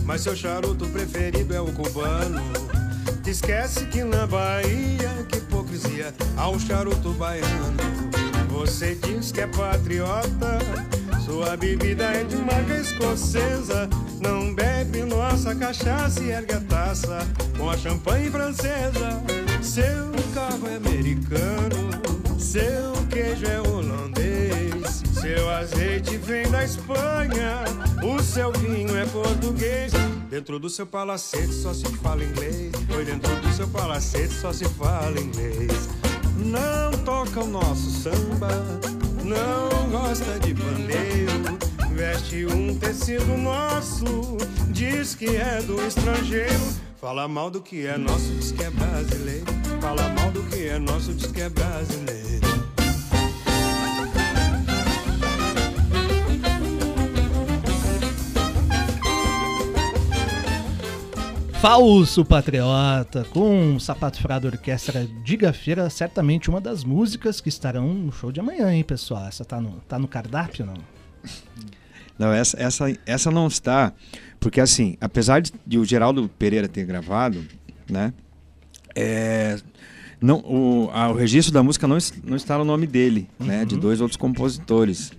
mas 0.05 0.21
seu 0.21 0.35
charuto 0.35 0.87
preferido 0.87 1.53
é 1.53 1.61
o 1.61 1.71
cubano. 1.73 2.41
Esquece 3.25 3.85
que 3.85 4.03
na 4.03 4.27
Bahia, 4.27 5.09
que 5.29 5.37
hipocrisia, 5.37 6.13
há 6.37 6.49
um 6.49 6.59
charuto 6.59 7.11
baiano. 7.13 7.77
Você 8.49 8.95
diz 8.95 9.31
que 9.31 9.41
é 9.41 9.47
patriota, 9.47 10.59
sua 11.25 11.55
bebida 11.57 12.03
é 12.03 12.23
de 12.23 12.35
marca 12.37 12.77
escocesa. 12.77 13.89
Não 14.19 14.53
bebe 14.53 15.03
nossa 15.03 15.55
cachaça 15.55 16.21
e 16.21 16.29
ergue 16.29 16.53
a 16.53 16.59
taça 16.61 17.19
com 17.57 17.69
a 17.69 17.77
champanhe 17.77 18.29
francesa. 18.29 19.21
Seu 19.61 20.11
carro 20.33 20.67
é 20.67 20.75
americano, 20.75 21.89
seu 22.37 22.93
queijo 23.09 23.45
é 23.45 23.59
holandês. 23.61 24.32
Seu 25.23 25.49
azeite 25.49 26.17
vem 26.17 26.51
da 26.51 26.65
Espanha, 26.65 27.63
o 28.03 28.21
seu 28.21 28.51
vinho 28.51 28.93
é 28.97 29.05
português. 29.05 29.93
Dentro 30.29 30.59
do 30.59 30.69
seu 30.69 30.85
palacete 30.85 31.53
só 31.53 31.73
se 31.73 31.85
fala 31.99 32.21
inglês. 32.21 32.73
Foi 32.91 33.05
dentro 33.05 33.33
do 33.37 33.53
seu 33.53 33.65
palacete 33.69 34.33
só 34.33 34.51
se 34.51 34.65
fala 34.65 35.17
inglês. 35.17 35.87
Não 36.35 36.91
toca 37.05 37.39
o 37.39 37.47
nosso 37.47 37.89
samba, 37.89 38.49
não 39.23 39.89
gosta 39.89 40.37
de 40.41 40.53
pandeiro. 40.53 41.57
Veste 41.95 42.45
um 42.45 42.77
tecido 42.77 43.37
nosso, 43.37 44.35
diz 44.71 45.15
que 45.15 45.37
é 45.37 45.61
do 45.61 45.81
estrangeiro. 45.87 46.59
Fala 46.99 47.29
mal 47.29 47.49
do 47.49 47.61
que 47.61 47.87
é 47.87 47.97
nosso, 47.97 48.29
diz 48.33 48.51
que 48.51 48.61
é 48.61 48.69
brasileiro. 48.69 49.45
Fala 49.79 50.09
mal 50.09 50.31
do 50.31 50.43
que 50.43 50.67
é 50.67 50.77
nosso, 50.77 51.13
diz 51.13 51.31
que 51.31 51.39
é 51.39 51.47
brasileiro. 51.47 52.62
Falso 61.63 62.25
Patriota, 62.25 63.25
com 63.31 63.79
Sapato 63.79 64.19
Furado 64.21 64.47
Orquestra 64.47 65.07
Diga 65.23 65.53
Feira, 65.53 65.89
certamente 65.89 66.49
uma 66.49 66.59
das 66.59 66.83
músicas 66.83 67.39
que 67.39 67.47
estarão 67.47 67.93
no 67.93 68.11
show 68.11 68.33
de 68.33 68.41
amanhã, 68.41 68.69
hein, 68.73 68.83
pessoal? 68.83 69.25
Essa 69.27 69.45
tá 69.45 69.61
no, 69.61 69.71
tá 69.87 69.97
no 69.97 70.05
cardápio, 70.05 70.65
não? 70.65 70.73
Não, 72.19 72.33
essa, 72.33 72.61
essa, 72.61 72.93
essa 73.05 73.31
não 73.31 73.47
está, 73.47 73.93
porque 74.41 74.59
assim, 74.59 74.97
apesar 74.99 75.41
de, 75.41 75.53
de 75.65 75.79
o 75.79 75.85
Geraldo 75.85 76.29
Pereira 76.37 76.67
ter 76.67 76.83
gravado, 76.83 77.41
né? 77.89 78.13
É, 78.93 79.57
não, 80.19 80.39
o, 80.39 80.89
a- 80.91 81.11
o 81.11 81.15
registro 81.15 81.53
da 81.53 81.63
música 81.63 81.87
não, 81.87 81.97
não 82.25 82.35
está 82.35 82.57
no 82.57 82.65
nome 82.65 82.85
dele, 82.85 83.29
né? 83.39 83.63
De 83.63 83.77
dois 83.77 84.01
outros 84.01 84.17
compositores. 84.17 85.13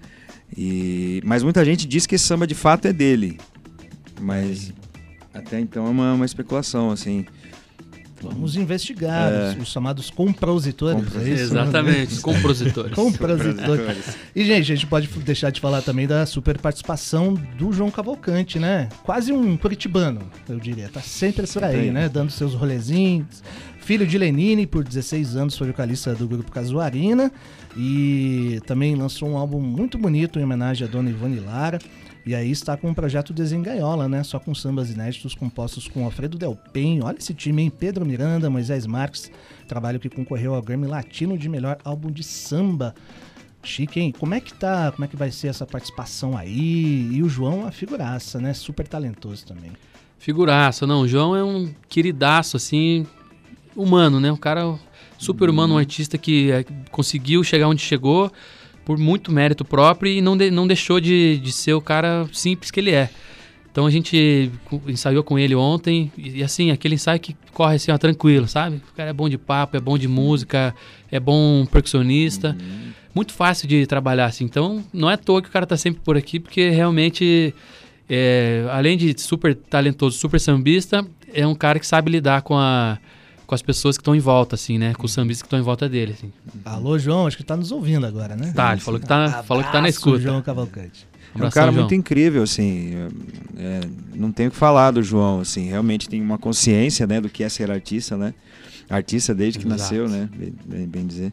E, 0.54 1.22
mas 1.24 1.42
muita 1.42 1.64
gente 1.64 1.86
diz 1.86 2.06
que 2.06 2.16
esse 2.16 2.26
samba 2.26 2.46
de 2.46 2.54
fato 2.54 2.86
é 2.86 2.92
dele. 2.92 3.40
Mas 4.20 4.74
até 5.34 5.60
então 5.60 5.86
é 5.86 5.90
uma, 5.90 6.12
uma 6.14 6.24
especulação, 6.24 6.90
assim. 6.90 7.26
Vamos 8.22 8.56
investigar 8.56 9.30
É. 9.30 9.50
os, 9.50 9.62
os 9.64 9.68
chamados 9.68 10.08
compositores. 10.08 11.04
Compos- 11.04 11.16
é 11.26 11.30
isso? 11.30 11.42
Exatamente, 11.42 12.20
compositores. 12.22 12.94
Compositores. 12.94 14.16
E, 14.34 14.42
gente, 14.44 14.72
a 14.72 14.74
gente 14.76 14.86
pode 14.86 15.08
deixar 15.08 15.50
de 15.50 15.60
falar 15.60 15.82
também 15.82 16.06
da 16.06 16.24
super 16.24 16.56
participação 16.58 17.34
do 17.58 17.70
João 17.70 17.90
Cavalcante, 17.90 18.58
né? 18.58 18.88
Quase 19.02 19.30
um 19.30 19.58
curitibano, 19.58 20.20
eu 20.48 20.58
diria. 20.58 20.88
Tá 20.88 21.02
sempre 21.02 21.46
por 21.46 21.64
aí, 21.64 21.90
né? 21.90 22.08
Dando 22.08 22.30
seus 22.30 22.54
rolezinhos. 22.54 23.42
Filho 23.80 24.06
de 24.06 24.16
Lenine, 24.16 24.66
por 24.66 24.82
16 24.82 25.36
anos 25.36 25.58
foi 25.58 25.66
vocalista 25.66 26.14
do 26.14 26.26
grupo 26.26 26.50
Casuarina. 26.50 27.30
E 27.76 28.58
também 28.66 28.94
lançou 28.94 29.28
um 29.28 29.36
álbum 29.36 29.60
muito 29.60 29.98
bonito 29.98 30.38
em 30.38 30.44
homenagem 30.44 30.86
à 30.86 30.90
dona 30.90 31.10
Ivone 31.10 31.40
Lara. 31.40 31.78
E 32.26 32.34
aí 32.34 32.50
está 32.50 32.74
com 32.74 32.90
o 32.90 32.94
projeto 32.94 33.34
Desengaiola, 33.34 34.08
né? 34.08 34.22
Só 34.22 34.38
com 34.38 34.54
sambas 34.54 34.90
inéditos 34.90 35.34
compostos 35.34 35.86
com 35.86 36.04
Alfredo 36.06 36.38
Del 36.38 36.56
Penho. 36.72 37.04
Olha 37.04 37.18
esse 37.18 37.34
time, 37.34 37.62
hein? 37.62 37.70
Pedro 37.70 38.06
Miranda, 38.06 38.48
Moisés 38.48 38.86
Marques. 38.86 39.30
Trabalho 39.68 40.00
que 40.00 40.08
concorreu 40.08 40.54
ao 40.54 40.62
Grammy 40.62 40.86
Latino 40.86 41.36
de 41.36 41.50
melhor 41.50 41.76
álbum 41.84 42.10
de 42.10 42.22
samba. 42.22 42.94
Chique, 43.62 44.00
hein? 44.00 44.14
Como 44.18 44.32
é 44.34 44.40
que 44.40 44.54
tá? 44.54 44.90
Como 44.92 45.04
é 45.04 45.08
que 45.08 45.16
vai 45.16 45.30
ser 45.30 45.48
essa 45.48 45.66
participação 45.66 46.36
aí? 46.36 47.10
E 47.12 47.22
o 47.22 47.28
João, 47.28 47.60
uma 47.60 47.72
figuraça, 47.72 48.40
né? 48.40 48.54
Super 48.54 48.88
talentoso 48.88 49.44
também. 49.44 49.72
Figuraça, 50.18 50.86
não. 50.86 51.02
O 51.02 51.08
João 51.08 51.36
é 51.36 51.44
um 51.44 51.74
queridaço, 51.90 52.56
assim, 52.56 53.06
humano, 53.76 54.18
né? 54.18 54.32
Um 54.32 54.36
cara 54.36 54.78
super 55.18 55.50
humano, 55.50 55.74
um 55.74 55.78
artista 55.78 56.16
que 56.16 56.50
é, 56.50 56.64
conseguiu 56.90 57.44
chegar 57.44 57.68
onde 57.68 57.82
chegou 57.82 58.32
por 58.84 58.98
muito 58.98 59.32
mérito 59.32 59.64
próprio 59.64 60.10
e 60.12 60.20
não, 60.20 60.36
de- 60.36 60.50
não 60.50 60.66
deixou 60.66 61.00
de, 61.00 61.38
de 61.38 61.52
ser 61.52 61.72
o 61.74 61.80
cara 61.80 62.26
simples 62.32 62.70
que 62.70 62.80
ele 62.80 62.90
é. 62.90 63.08
Então 63.70 63.86
a 63.86 63.90
gente 63.90 64.52
ensaiou 64.86 65.24
com 65.24 65.36
ele 65.38 65.54
ontem 65.54 66.12
e, 66.16 66.38
e, 66.38 66.42
assim, 66.44 66.70
aquele 66.70 66.94
ensaio 66.94 67.18
que 67.18 67.34
corre 67.52 67.74
assim, 67.76 67.90
ó, 67.90 67.98
tranquilo, 67.98 68.46
sabe? 68.46 68.76
O 68.76 68.96
cara 68.96 69.10
é 69.10 69.12
bom 69.12 69.28
de 69.28 69.36
papo, 69.36 69.76
é 69.76 69.80
bom 69.80 69.98
de 69.98 70.06
música, 70.06 70.74
é 71.10 71.18
bom 71.18 71.66
percussionista. 71.66 72.56
Muito 73.12 73.32
fácil 73.32 73.66
de 73.66 73.84
trabalhar 73.86 74.26
assim. 74.26 74.44
Então 74.44 74.84
não 74.92 75.10
é 75.10 75.14
à 75.14 75.16
toa 75.16 75.42
que 75.42 75.48
o 75.48 75.50
cara 75.50 75.66
tá 75.66 75.76
sempre 75.76 76.00
por 76.04 76.16
aqui, 76.16 76.38
porque 76.38 76.70
realmente 76.70 77.52
é, 78.08 78.64
além 78.70 78.96
de 78.96 79.18
super 79.20 79.54
talentoso, 79.54 80.18
super 80.18 80.38
sambista, 80.38 81.04
é 81.32 81.46
um 81.46 81.54
cara 81.54 81.78
que 81.80 81.86
sabe 81.86 82.10
lidar 82.12 82.42
com, 82.42 82.56
a, 82.56 82.98
com 83.46 83.54
as 83.54 83.62
pessoas 83.62 83.96
que 83.96 84.00
estão 84.02 84.14
em 84.14 84.20
volta, 84.20 84.54
assim, 84.54 84.78
né? 84.78 84.94
Com 84.94 85.04
os 85.06 85.12
sambistas 85.12 85.42
que 85.42 85.46
estão 85.46 85.58
em 85.58 85.62
volta 85.62 85.88
dele, 85.88 86.14
assim. 86.16 86.32
Alô, 86.64 86.98
João, 86.98 87.26
acho 87.26 87.36
que 87.36 87.44
tá 87.44 87.56
nos 87.56 87.70
ouvindo 87.72 88.06
agora, 88.06 88.34
né? 88.36 88.52
Tá, 88.54 88.72
ele 88.72 88.80
falou 88.80 88.98
que 89.00 89.06
tá, 89.06 89.42
falou 89.42 89.62
que 89.62 89.68
tá 89.68 89.74
na 89.74 89.88
Abraço, 89.88 89.98
escuta. 89.98 90.18
João 90.20 90.42
Cavalcante. 90.42 91.06
É 91.06 91.36
um 91.36 91.40
Abração, 91.40 91.50
cara 91.62 91.72
João. 91.72 91.82
muito 91.84 91.94
incrível, 91.94 92.42
assim. 92.42 92.92
é, 93.56 93.80
não 94.14 94.30
tenho 94.30 94.48
o 94.48 94.52
que 94.52 94.56
falar 94.58 94.92
do 94.92 95.02
João, 95.02 95.40
assim. 95.40 95.68
Realmente 95.68 96.08
tem 96.08 96.20
uma 96.22 96.38
consciência, 96.38 97.06
né, 97.06 97.20
do 97.20 97.28
que 97.28 97.42
é 97.42 97.48
ser 97.48 97.70
artista, 97.70 98.16
né? 98.16 98.32
Artista 98.88 99.34
desde 99.34 99.58
que 99.58 99.66
Exato. 99.66 99.80
nasceu, 99.82 100.08
né? 100.08 100.28
Bem, 100.66 100.86
bem- 100.86 101.06
dizer. 101.06 101.32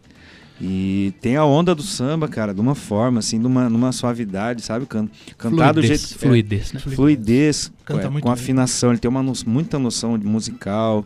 E 0.63 1.11
tem 1.21 1.35
a 1.37 1.43
onda 1.45 1.73
do 1.73 1.81
samba, 1.81 2.27
cara, 2.27 2.53
de 2.53 2.61
uma 2.61 2.75
forma, 2.75 3.17
assim, 3.19 3.39
numa, 3.39 3.67
numa 3.67 3.91
suavidade, 3.91 4.61
sabe? 4.61 4.85
Can, 4.85 5.07
cantar 5.37 5.73
do 5.73 5.81
Fluidez, 5.81 6.01
jeito. 6.01 6.15
é, 6.15 6.27
fluidez, 6.27 6.73
né? 6.73 6.79
fluidez, 6.79 7.71
Canta 7.83 8.05
é, 8.05 8.09
muito 8.09 8.23
com 8.23 8.29
bem. 8.29 8.33
afinação. 8.39 8.91
Ele 8.91 8.99
tem 8.99 9.09
uma 9.09 9.23
no- 9.23 9.33
muita 9.47 9.79
noção 9.79 10.17
de 10.19 10.25
musical. 10.25 11.05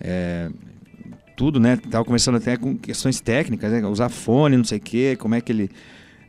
É, 0.00 0.50
tudo, 1.36 1.58
né? 1.60 1.76
Tava 1.76 2.04
começando 2.04 2.36
até 2.36 2.56
com 2.56 2.76
questões 2.76 3.20
técnicas, 3.20 3.70
né? 3.72 3.86
Usar 3.86 4.08
fone, 4.08 4.56
não 4.56 4.64
sei 4.64 4.78
o 4.78 4.80
quê, 4.80 5.16
como 5.18 5.34
é 5.34 5.40
que 5.40 5.52
ele. 5.52 5.70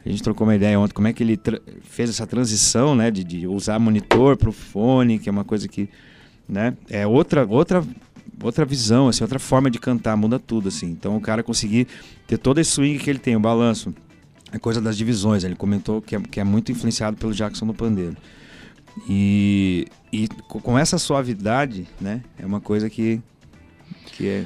A 0.06 0.10
gente 0.10 0.24
trocou 0.24 0.48
uma 0.48 0.56
ideia 0.56 0.80
ontem, 0.80 0.94
como 0.94 1.08
é 1.08 1.14
que 1.14 1.22
ele 1.22 1.40
fez 1.84 2.10
essa 2.10 2.26
transição, 2.26 2.96
né? 2.96 3.12
De, 3.12 3.24
de 3.24 3.48
usar 3.48 3.78
monitor 3.80 4.36
pro 4.36 4.52
fone, 4.52 5.20
que 5.20 5.30
é 5.30 5.32
uma 5.32 5.44
coisa 5.44 5.68
que. 5.68 5.90
Né? 6.50 6.76
É 6.90 7.06
outra, 7.06 7.46
outra, 7.46 7.84
outra 8.42 8.66
visão, 8.66 9.08
assim, 9.08 9.24
outra 9.24 9.40
forma 9.40 9.70
de 9.70 9.80
cantar, 9.80 10.18
muda 10.18 10.40
tudo, 10.40 10.68
assim. 10.70 10.88
Então 10.88 11.16
o 11.16 11.22
cara 11.22 11.44
conseguir 11.44 11.88
ter 12.28 12.38
todo 12.38 12.60
esse 12.60 12.72
swing 12.72 12.98
que 13.00 13.10
ele 13.10 13.20
tem, 13.20 13.36
o 13.36 13.40
balanço. 13.40 13.94
É 14.54 14.60
coisa 14.60 14.82
das 14.82 14.98
divisões, 14.98 15.46
ele 15.46 15.56
comentou 15.56 16.02
que 16.02 16.14
é, 16.14 16.20
que 16.20 16.40
é 16.40 16.44
muito 16.44 16.72
influenciado 16.74 17.16
pelo 17.16 17.34
Jackson 17.34 17.66
no 17.66 17.74
pandeiro. 17.74 18.18
E, 19.08 19.88
e 20.12 20.28
co- 20.48 20.60
com 20.60 20.78
essa 20.78 20.98
suavidade, 20.98 21.88
né? 22.02 22.22
É 22.38 22.46
uma 22.46 22.60
coisa 22.60 22.90
que, 22.90 23.22
que 24.22 24.28
é, 24.28 24.46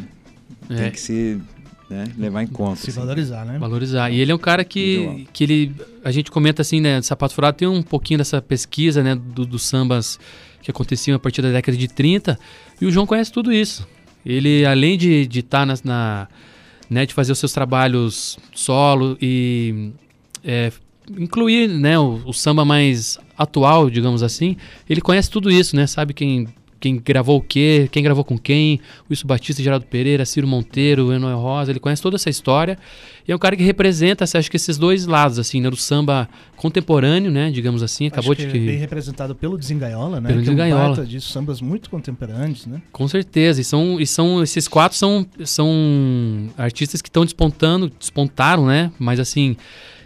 É. 0.70 0.76
tem 0.76 0.92
que 0.92 1.00
se 1.00 1.40
né, 1.90 2.06
levar 2.18 2.42
em 2.44 2.48
conta. 2.48 2.78
Se 2.78 2.90
assim. 2.90 3.00
valorizar, 3.00 3.46
né? 3.46 3.58
Valorizar. 3.60 4.10
E 4.10 4.20
ele 4.20 4.32
é 4.32 4.36
um 4.36 4.40
cara 4.40 4.64
que, 4.64 5.28
que 5.32 5.44
ele. 5.44 5.76
A 6.04 6.12
gente 6.12 6.32
comenta 6.32 6.62
assim, 6.62 6.82
né? 6.82 7.02
Sapato 7.02 7.34
Furado 7.36 7.58
tem 7.58 7.68
um 7.68 7.84
pouquinho 7.84 8.18
dessa 8.18 8.42
pesquisa, 8.42 9.04
né? 9.04 9.16
Do, 9.16 9.46
dos 9.46 9.64
sambas 9.64 10.20
que 10.62 10.72
aconteciam 10.72 11.16
a 11.16 11.20
partir 11.20 11.42
da 11.44 11.52
década 11.52 11.78
de 11.78 11.88
30. 11.88 12.40
E 12.82 12.86
o 12.86 12.92
João 12.92 13.06
conhece 13.06 13.32
tudo 13.32 13.54
isso. 13.54 13.88
Ele, 14.26 14.66
além 14.66 14.98
de 14.98 15.28
estar 15.32 15.66
na, 15.66 15.76
na- 15.84 16.28
né, 16.90 17.06
de 17.06 17.14
fazer 17.14 17.32
os 17.32 17.38
seus 17.40 17.52
trabalhos 17.54 18.38
solo 18.54 19.16
e 19.22 19.92
é, 20.44 20.72
incluir 21.18 21.68
né, 21.68 21.98
o, 22.00 22.22
o 22.26 22.34
samba 22.34 22.64
mais 22.66 23.20
atual, 23.38 23.90
digamos 23.90 24.24
assim, 24.24 24.56
ele 24.90 25.02
conhece 25.02 25.30
tudo 25.30 25.52
isso, 25.52 25.76
né? 25.76 25.86
Sabe 25.88 26.14
quem, 26.14 26.48
quem 26.80 26.98
gravou 26.98 27.38
o 27.38 27.42
quê, 27.42 27.88
quem 27.92 28.04
gravou 28.04 28.24
com 28.24 28.38
quem, 28.38 28.80
Wilson 29.10 29.28
Batista, 29.28 29.62
Geraldo 29.62 29.86
Pereira, 29.86 30.26
Ciro 30.26 30.48
Monteiro, 30.48 31.12
Enoel 31.12 31.40
Rosa, 31.40 31.72
ele 31.72 31.80
conhece 31.80 32.02
toda 32.02 32.16
essa 32.16 32.30
história. 32.30 32.78
E 33.28 33.32
é 33.32 33.36
um 33.36 33.40
cara 33.40 33.56
que 33.56 33.64
representa, 33.64 34.24
assim, 34.24 34.38
acho 34.38 34.50
que 34.50 34.58
esses 34.58 34.78
dois 34.78 35.06
lados, 35.06 35.40
assim, 35.40 35.60
né? 35.60 35.70
Do 35.70 35.76
samba 35.76 36.30
contemporâneo, 36.56 37.32
né? 37.32 37.50
Digamos 37.50 37.82
assim, 37.82 38.08
acabou 38.08 38.34
Acho 38.34 38.42
de... 38.42 38.52
que 38.52 38.58
é 38.58 38.62
bem 38.62 38.78
representado 38.78 39.34
pelo 39.34 39.58
Desengaiola, 39.58 40.22
né? 40.22 40.30
Pelo 40.30 40.44
que 40.44 40.50
é 40.50 40.52
um 40.52 40.56
Desengaiola. 40.56 41.06
de 41.06 41.22
sambas 41.22 41.62
muito 41.62 41.90
contemporâneos, 41.90 42.66
né? 42.66 42.82
Com 42.92 43.08
certeza, 43.08 43.62
e 43.62 43.64
são, 43.64 44.00
e 44.00 44.06
são 44.06 44.44
esses 44.44 44.68
quatro 44.68 44.98
são, 44.98 45.26
são 45.44 46.50
artistas 46.58 47.02
que 47.02 47.10
estão 47.10 47.24
despontando, 47.24 47.92
despontaram, 48.00 48.66
né? 48.68 48.92
Mas 49.00 49.20
assim, 49.20 49.58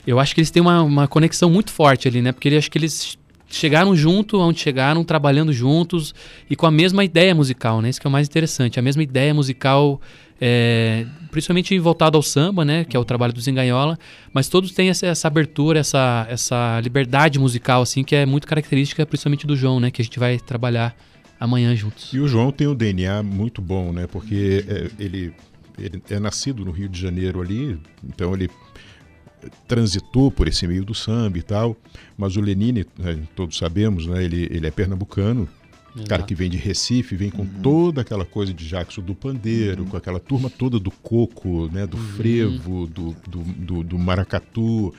eu 0.07 0.19
acho 0.19 0.33
que 0.33 0.41
eles 0.41 0.51
têm 0.51 0.61
uma, 0.61 0.81
uma 0.81 1.07
conexão 1.07 1.49
muito 1.49 1.71
forte 1.71 2.07
ali, 2.07 2.21
né? 2.21 2.31
Porque 2.31 2.47
eu 2.47 2.57
acho 2.57 2.71
que 2.71 2.77
eles 2.77 3.17
chegaram 3.49 3.95
junto 3.95 4.39
onde 4.39 4.59
chegaram, 4.59 5.03
trabalhando 5.03 5.51
juntos 5.51 6.13
e 6.49 6.55
com 6.55 6.65
a 6.65 6.71
mesma 6.71 7.03
ideia 7.03 7.33
musical, 7.33 7.81
né? 7.81 7.89
Isso 7.89 7.99
que 7.99 8.07
é 8.07 8.09
o 8.09 8.11
mais 8.11 8.27
interessante, 8.27 8.79
a 8.79 8.81
mesma 8.81 9.01
ideia 9.01 9.33
musical, 9.33 9.99
é, 10.39 11.05
principalmente 11.31 11.77
voltado 11.79 12.15
ao 12.15 12.21
samba, 12.21 12.63
né? 12.63 12.85
Que 12.85 12.95
é 12.95 12.99
o 12.99 13.05
trabalho 13.05 13.33
do 13.33 13.41
Zengaiola, 13.41 13.97
mas 14.33 14.47
todos 14.47 14.71
têm 14.71 14.89
essa, 14.89 15.07
essa 15.07 15.27
abertura, 15.27 15.79
essa, 15.79 16.27
essa 16.29 16.79
liberdade 16.81 17.39
musical, 17.39 17.81
assim, 17.81 18.03
que 18.03 18.15
é 18.15 18.25
muito 18.25 18.47
característica, 18.47 19.05
principalmente 19.05 19.47
do 19.47 19.55
João, 19.55 19.79
né? 19.79 19.89
Que 19.89 20.01
a 20.01 20.05
gente 20.05 20.19
vai 20.19 20.37
trabalhar 20.37 20.95
amanhã 21.39 21.75
juntos. 21.75 22.13
E 22.13 22.19
o 22.19 22.27
João 22.27 22.51
tem 22.51 22.67
um 22.67 22.75
DNA 22.75 23.23
muito 23.23 23.61
bom, 23.61 23.91
né? 23.91 24.05
Porque 24.07 24.63
é, 24.67 24.89
ele, 25.03 25.33
ele 25.77 26.01
é 26.09 26.19
nascido 26.19 26.63
no 26.63 26.71
Rio 26.71 26.87
de 26.87 27.01
Janeiro 27.01 27.41
ali, 27.41 27.79
então 28.03 28.33
ele 28.33 28.49
transitou 29.67 30.29
por 30.31 30.47
esse 30.47 30.67
meio 30.67 30.83
do 30.83 30.93
samba 30.93 31.37
e 31.37 31.41
tal. 31.41 31.75
Mas 32.17 32.35
o 32.35 32.41
Lenine, 32.41 32.85
né, 32.97 33.19
todos 33.35 33.57
sabemos, 33.57 34.05
né? 34.05 34.23
Ele, 34.23 34.47
ele 34.51 34.67
é 34.67 34.71
pernambucano, 34.71 35.47
cara 36.07 36.23
que 36.23 36.35
vem 36.35 36.49
de 36.49 36.57
Recife, 36.57 37.15
vem 37.15 37.29
com 37.29 37.45
toda 37.45 38.01
aquela 38.01 38.25
coisa 38.25 38.53
de 38.53 38.67
Jackson 38.67 39.01
do 39.01 39.15
pandeiro, 39.15 39.85
com 39.85 39.97
aquela 39.97 40.19
turma 40.19 40.49
toda 40.49 40.79
do 40.79 40.91
coco, 40.91 41.69
né? 41.71 41.87
Do 41.87 41.97
frevo, 41.97 42.87
do, 42.87 43.15
do, 43.27 43.43
do, 43.43 43.83
do 43.83 43.99
maracatu, 43.99 44.93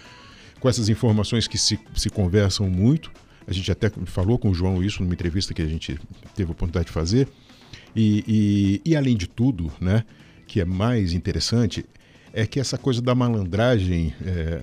com 0.58 0.68
essas 0.68 0.88
informações 0.88 1.46
que 1.46 1.58
se, 1.58 1.78
se 1.94 2.10
conversam 2.10 2.68
muito. 2.68 3.10
A 3.46 3.52
gente 3.52 3.70
até 3.72 3.90
falou 4.06 4.38
com 4.38 4.50
o 4.50 4.54
João 4.54 4.82
isso 4.82 5.02
numa 5.02 5.14
entrevista 5.14 5.52
que 5.54 5.62
a 5.62 5.66
gente 5.66 5.98
teve 6.34 6.50
a 6.50 6.52
oportunidade 6.52 6.86
de 6.86 6.92
fazer. 6.92 7.28
E, 7.94 8.24
e, 8.84 8.90
e 8.90 8.96
além 8.96 9.16
de 9.16 9.26
tudo, 9.26 9.72
né, 9.80 10.04
que 10.46 10.60
é 10.60 10.64
mais 10.64 11.12
interessante, 11.12 11.84
é 12.32 12.46
que 12.46 12.60
essa 12.60 12.78
coisa 12.78 13.00
da 13.02 13.14
malandragem, 13.14 14.14
é, 14.24 14.60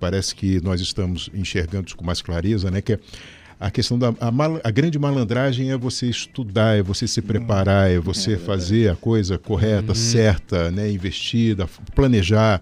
parece 0.00 0.34
que 0.34 0.60
nós 0.62 0.80
estamos 0.80 1.30
enxergando 1.34 1.86
isso 1.86 1.96
com 1.96 2.04
mais 2.04 2.20
clareza, 2.20 2.70
né, 2.70 2.80
que 2.80 2.94
é 2.94 2.98
a 3.58 3.70
questão 3.70 3.98
da 3.98 4.12
a, 4.20 4.30
mal- 4.30 4.60
a 4.62 4.70
grande 4.70 4.98
malandragem 4.98 5.70
é 5.70 5.76
você 5.78 6.06
estudar, 6.06 6.76
é 6.78 6.82
você 6.82 7.08
se 7.08 7.22
preparar, 7.22 7.90
é 7.90 7.98
você 7.98 8.36
fazer 8.38 8.90
a 8.90 8.96
coisa 8.96 9.38
correta, 9.38 9.94
certa, 9.94 10.70
né, 10.70 10.90
investida, 10.90 11.66
planejar. 11.94 12.60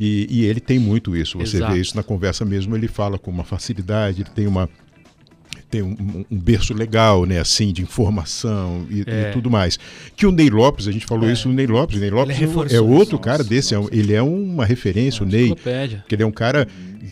E, 0.00 0.28
e 0.30 0.44
ele 0.44 0.60
tem 0.60 0.78
muito 0.78 1.16
isso. 1.16 1.36
Você 1.38 1.56
Exato. 1.56 1.72
vê 1.72 1.80
isso 1.80 1.96
na 1.96 2.04
conversa 2.04 2.44
mesmo. 2.44 2.76
Ele 2.76 2.86
fala 2.86 3.18
com 3.18 3.32
uma 3.32 3.42
facilidade, 3.42 4.22
ele 4.22 4.30
tem 4.30 4.46
uma 4.46 4.68
tem 5.70 5.82
um, 5.82 5.90
um- 5.90 6.24
um 6.30 6.38
berço 6.38 6.72
legal, 6.74 7.24
né, 7.26 7.38
assim, 7.38 7.72
de 7.72 7.82
informação 7.82 8.86
e, 8.90 9.04
É. 9.06 9.28
e 9.28 9.32
tudo 9.32 9.50
mais. 9.50 9.78
Que 10.16 10.26
o 10.26 10.32
Ney 10.32 10.50
Lopes, 10.50 10.88
a 10.88 10.92
gente 10.92 11.04
falou 11.06 11.28
É. 11.28 11.32
isso 11.32 11.48
no 11.48 11.54
Ney 11.54 11.66
Lopes, 11.66 11.96
o 11.96 12.00
Ney 12.00 12.10
Lopes 12.10 12.36
reforçou 12.36 12.76
é 12.76 12.80
outro 12.80 13.16
isso. 13.16 13.18
cara 13.18 13.44
desse, 13.44 13.74
é 13.74 13.78
um- 13.78 13.88
ele 13.92 14.14
é 14.14 14.22
uma 14.22 14.64
referência, 14.64 15.22
o 15.22 15.26
Ney, 15.26 15.54
que 16.08 16.14
ele 16.14 16.22
é 16.22 16.26
um 16.26 16.32
cara 16.32 16.66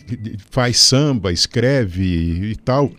que 0.07 0.35
faz 0.49 0.77
samba, 0.79 1.31
escreve 1.31 2.51
e 2.51 2.55
tal. 2.55 2.91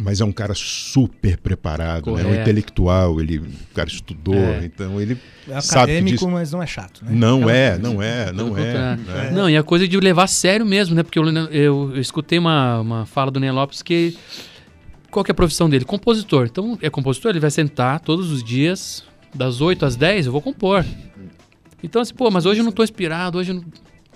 Mas 0.00 0.20
é 0.20 0.24
um 0.24 0.30
cara 0.30 0.54
super 0.54 1.36
preparado, 1.38 2.06
né? 2.06 2.12
um 2.12 2.22
Correto. 2.22 2.40
intelectual, 2.42 3.20
ele, 3.20 3.38
o 3.38 3.46
cara 3.74 3.88
estudou, 3.88 4.36
É. 4.36 4.64
então 4.64 5.00
ele 5.00 5.18
É 5.48 5.60
sabe 5.60 5.90
acadêmico, 5.90 6.10
disso. 6.18 6.28
mas 6.28 6.52
não 6.52 6.62
é 6.62 6.66
chato, 6.68 7.04
né? 7.04 7.10
Não 7.12 7.50
é, 7.50 7.70
coisa. 7.70 7.82
não 7.82 8.00
é, 8.02 8.24
Pelo 8.26 8.36
não 8.50 8.56
é. 8.58 8.74
né? 8.74 9.30
Não, 9.32 9.50
e 9.50 9.56
a 9.56 9.62
coisa 9.64 9.88
de 9.88 9.98
levar 9.98 10.22
a 10.24 10.26
sério 10.28 10.64
mesmo, 10.64 10.94
né? 10.94 11.02
Porque 11.02 11.18
eu, 11.18 11.26
eu, 11.26 11.50
eu 11.96 12.00
escutei 12.00 12.38
uma, 12.38 12.78
uma 12.80 13.06
fala 13.06 13.28
do 13.32 13.40
Ney 13.40 13.50
Lopes 13.50 13.82
que. 13.82 14.16
Qual 15.10 15.24
que 15.24 15.30
é 15.30 15.32
a 15.32 15.34
profissão 15.34 15.68
dele? 15.68 15.84
Compositor. 15.84 16.46
Então, 16.46 16.78
é 16.82 16.90
compositor, 16.90 17.30
ele 17.30 17.40
vai 17.40 17.50
sentar 17.50 18.00
todos 18.00 18.30
os 18.30 18.42
dias, 18.42 19.04
das 19.34 19.60
8 19.60 19.84
às 19.84 19.96
10, 19.96 20.26
eu 20.26 20.32
vou 20.32 20.40
compor. 20.40 20.84
Então, 21.82 22.02
assim, 22.02 22.14
pô, 22.14 22.30
mas 22.30 22.44
hoje 22.44 22.60
eu 22.60 22.64
não 22.64 22.72
tô 22.72 22.82
inspirado, 22.82 23.38
hoje 23.38 23.52
eu 23.52 23.56
não. 23.56 23.64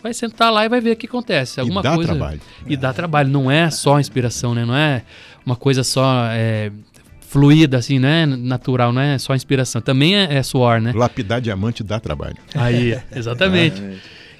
Vai 0.03 0.13
sentar 0.13 0.53
lá 0.53 0.65
e 0.65 0.69
vai 0.69 0.81
ver 0.81 0.93
o 0.93 0.97
que 0.97 1.07
acontece. 1.07 1.61
Alguma 1.61 1.81
e 1.81 1.83
dá 1.85 1.95
coisa. 1.95 2.11
trabalho. 2.11 2.41
E 2.67 2.77
dá 2.77 2.93
trabalho. 2.93 3.29
Não 3.29 3.49
é 3.49 3.71
só 3.71 4.01
inspiração, 4.01 4.53
né? 4.53 4.65
Não 4.65 4.75
é 4.75 5.05
uma 5.47 5.55
coisa 5.55 5.85
só 5.85 6.25
é, 6.33 6.73
fluida, 7.21 7.79
assim, 7.79 8.01
não 8.01 8.09
é 8.09 8.27
natural, 8.27 8.93
não 8.93 9.01
é 9.01 9.17
só 9.17 9.33
inspiração. 9.33 9.81
Também 9.81 10.17
é, 10.17 10.35
é 10.35 10.43
suor, 10.43 10.81
né? 10.81 10.93
Lapidar 10.93 11.41
diamante 11.41 11.85
dá 11.85 12.01
trabalho. 12.01 12.37
Aí, 12.53 12.99
exatamente. 13.15 13.81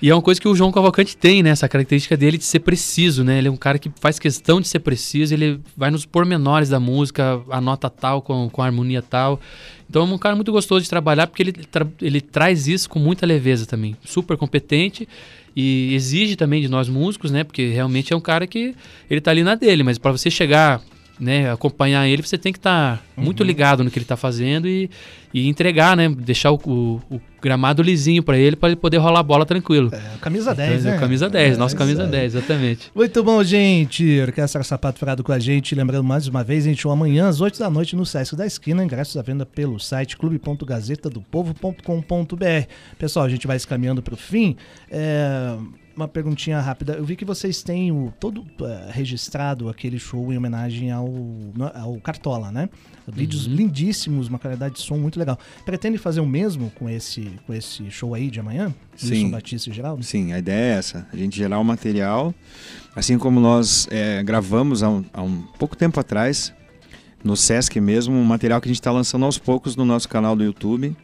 E 0.03 0.11
é 0.11 0.15
uma 0.15 0.21
coisa 0.21 0.41
que 0.41 0.49
o 0.49 0.55
João 0.57 0.73
Cavalcante 0.73 1.17
tem, 1.17 1.45
né? 1.45 1.51
Essa 1.51 1.69
característica 1.69 2.17
dele 2.17 2.37
de 2.37 2.43
ser 2.43 2.59
preciso, 2.59 3.23
né? 3.23 3.39
Ele 3.39 3.47
é 3.47 3.51
um 3.51 3.57
cara 3.57 3.79
que 3.79 3.89
faz 4.01 4.19
questão 4.19 4.61
de 4.61 4.67
ser 4.67 4.81
preciso, 4.81 5.33
ele 5.33 5.61
vai 5.77 5.93
nos 5.93 6.05
pormenores 6.05 6.69
da 6.69 6.81
música, 6.81 7.41
a 7.49 7.61
nota 7.61 7.89
tal 7.89 8.21
com, 8.21 8.51
com 8.51 8.61
a 8.61 8.67
harmonia 8.67 9.01
tal. 9.01 9.41
Então 9.89 10.03
é 10.03 10.05
um 10.13 10.19
cara 10.19 10.35
muito 10.35 10.51
gostoso 10.51 10.83
de 10.83 10.91
trabalhar 10.91 11.29
porque 11.29 11.45
ele, 11.45 11.53
tra- 11.53 11.87
ele 12.01 12.21
traz 12.21 12.67
isso 12.67 12.91
com 12.91 12.99
muita 12.99 13.25
leveza 13.25 13.65
também. 13.65 13.97
Super 14.05 14.37
competente 14.37 15.09
e 15.55 15.95
exige 15.95 16.35
também 16.35 16.61
de 16.61 16.69
nós 16.69 16.89
músicos, 16.89 17.31
né? 17.31 17.45
Porque 17.45 17.69
realmente 17.69 18.13
é 18.13 18.17
um 18.17 18.21
cara 18.21 18.45
que 18.45 18.75
ele 19.09 19.21
tá 19.21 19.31
ali 19.31 19.45
na 19.45 19.55
dele, 19.55 19.85
mas 19.85 19.99
para 19.99 20.11
você 20.11 20.29
chegar, 20.33 20.83
né, 21.21 21.53
acompanhar 21.53 22.09
ele, 22.09 22.23
você 22.23 22.37
tem 22.39 22.53
que 22.53 22.59
estar 22.59 23.03
muito 23.17 23.45
ligado 23.45 23.85
no 23.85 23.91
que 23.91 23.99
ele 23.99 24.07
tá 24.07 24.17
fazendo 24.17 24.67
e, 24.67 24.91
e 25.33 25.47
entregar, 25.49 25.97
né? 25.97 26.09
Deixar 26.09 26.51
o, 26.51 26.57
o- 26.67 27.01
o 27.15 27.21
gramado 27.41 27.83
lisinho 27.83 28.23
para 28.23 28.37
ele, 28.39 28.57
para 28.57 28.71
ele 28.71 28.77
poder 28.77 28.97
rolar 28.99 29.21
a 29.21 29.23
bola 29.23 29.45
tranquilo. 29.47 29.91
É, 29.93 30.01
camisa 30.21 30.55
10, 30.55 30.81
Então, 30.81 30.93
né? 30.93 30.99
Camisa 30.99 31.29
10, 31.29 31.59
nossa 31.59 31.75
É, 31.75 31.79
camisa 31.79 32.05
aí. 32.05 32.11
10, 32.11 32.35
exatamente. 32.37 32.91
Muito 32.95 33.23
bom, 33.23 33.43
gente. 33.45 34.21
Orquestra 34.21 34.63
Sapato 34.65 34.99
Furado 34.99 35.23
com 35.23 35.33
a 35.33 35.39
gente. 35.39 35.75
Lembrando 35.75 36.05
mais 36.05 36.27
uma 36.29 36.43
vez, 36.43 36.65
a 36.65 36.69
gente 36.69 36.81
show 36.83 36.91
amanhã 36.93 37.29
às 37.29 37.41
8 37.41 37.59
da 37.59 37.69
noite 37.71 37.95
no 37.97 38.05
Sesc 38.07 38.35
da 38.37 38.47
Esquina. 38.47 38.83
Ingressos 38.85 39.17
à 39.17 39.23
venda 39.23 39.45
pelo 39.47 39.79
site 39.79 40.17
clube.gazetadopovo.com.br. 40.17 42.67
Pessoal, 42.99 43.27
a 43.27 43.29
gente 43.29 43.47
vai 43.47 43.59
se 43.59 43.67
caminhando 43.67 44.03
para 44.03 44.15
o 44.15 44.17
fim. 44.17 44.57
É, 44.91 45.57
uma 45.97 46.09
perguntinha 46.09 46.61
rápida. 46.61 46.95
Eu 46.95 47.05
vi 47.05 47.17
que 47.17 47.25
vocês 47.25 47.63
têm 47.63 47.93
o, 47.93 48.13
todo 48.19 48.45
eh, 48.61 48.89
registrado 48.91 49.69
aquele 49.69 49.99
show 49.99 50.33
em 50.33 50.37
homenagem 50.37 50.91
ao, 50.91 51.07
no- 51.09 51.71
ao 51.75 51.97
Cartola, 52.01 52.51
né? 52.51 52.69
Vídeos 53.07 53.45
lindíssimos, 53.45 54.29
uma 54.29 54.39
qualidade 54.39 54.75
de 54.77 54.81
som 54.81 54.97
muito 54.97 55.19
legal. 55.19 55.39
Pretende 55.65 55.99
fazer 55.99 56.21
o 56.21 56.27
mesmo 56.27 56.71
com 56.71 56.89
esse, 56.89 57.33
com 57.47 57.53
esse 57.53 57.91
show 57.91 58.15
aí 58.15 58.31
de 58.31 58.41
amanhã? 58.41 58.73
Sim. 58.97 59.11
Wilson 59.13 59.31
Batista 59.31 59.71
e 59.71 59.73
Geraldo? 59.73 60.03
Sim, 60.05 60.33
a 60.33 60.39
ideia 60.39 60.75
é 60.75 60.79
essa. 60.79 61.07
A 61.13 61.17
gente 61.17 61.37
gerar 61.37 61.59
o 61.59 61.65
material, 61.65 62.35
assim 62.95 63.19
como 63.19 63.41
nós 63.41 63.87
é, 63.91 64.23
gravamos 64.23 64.83
há 64.83 64.89
um, 64.89 65.05
há 65.13 65.23
um 65.23 65.43
pouco 65.59 65.77
tempo 65.77 65.99
atrás, 66.01 66.53
no 67.25 67.37
Sesc 67.37 67.81
mesmo, 67.81 68.15
um 68.15 68.25
material 68.25 68.61
que 68.61 68.67
a 68.67 68.71
gente 68.71 68.81
está 68.81 68.91
lançando 68.91 69.25
aos 69.25 69.39
poucos 69.39 69.77
no 69.77 69.85
nosso 69.85 70.09
canal 70.09 70.35
do 70.37 70.43
YouTube. 70.45 70.97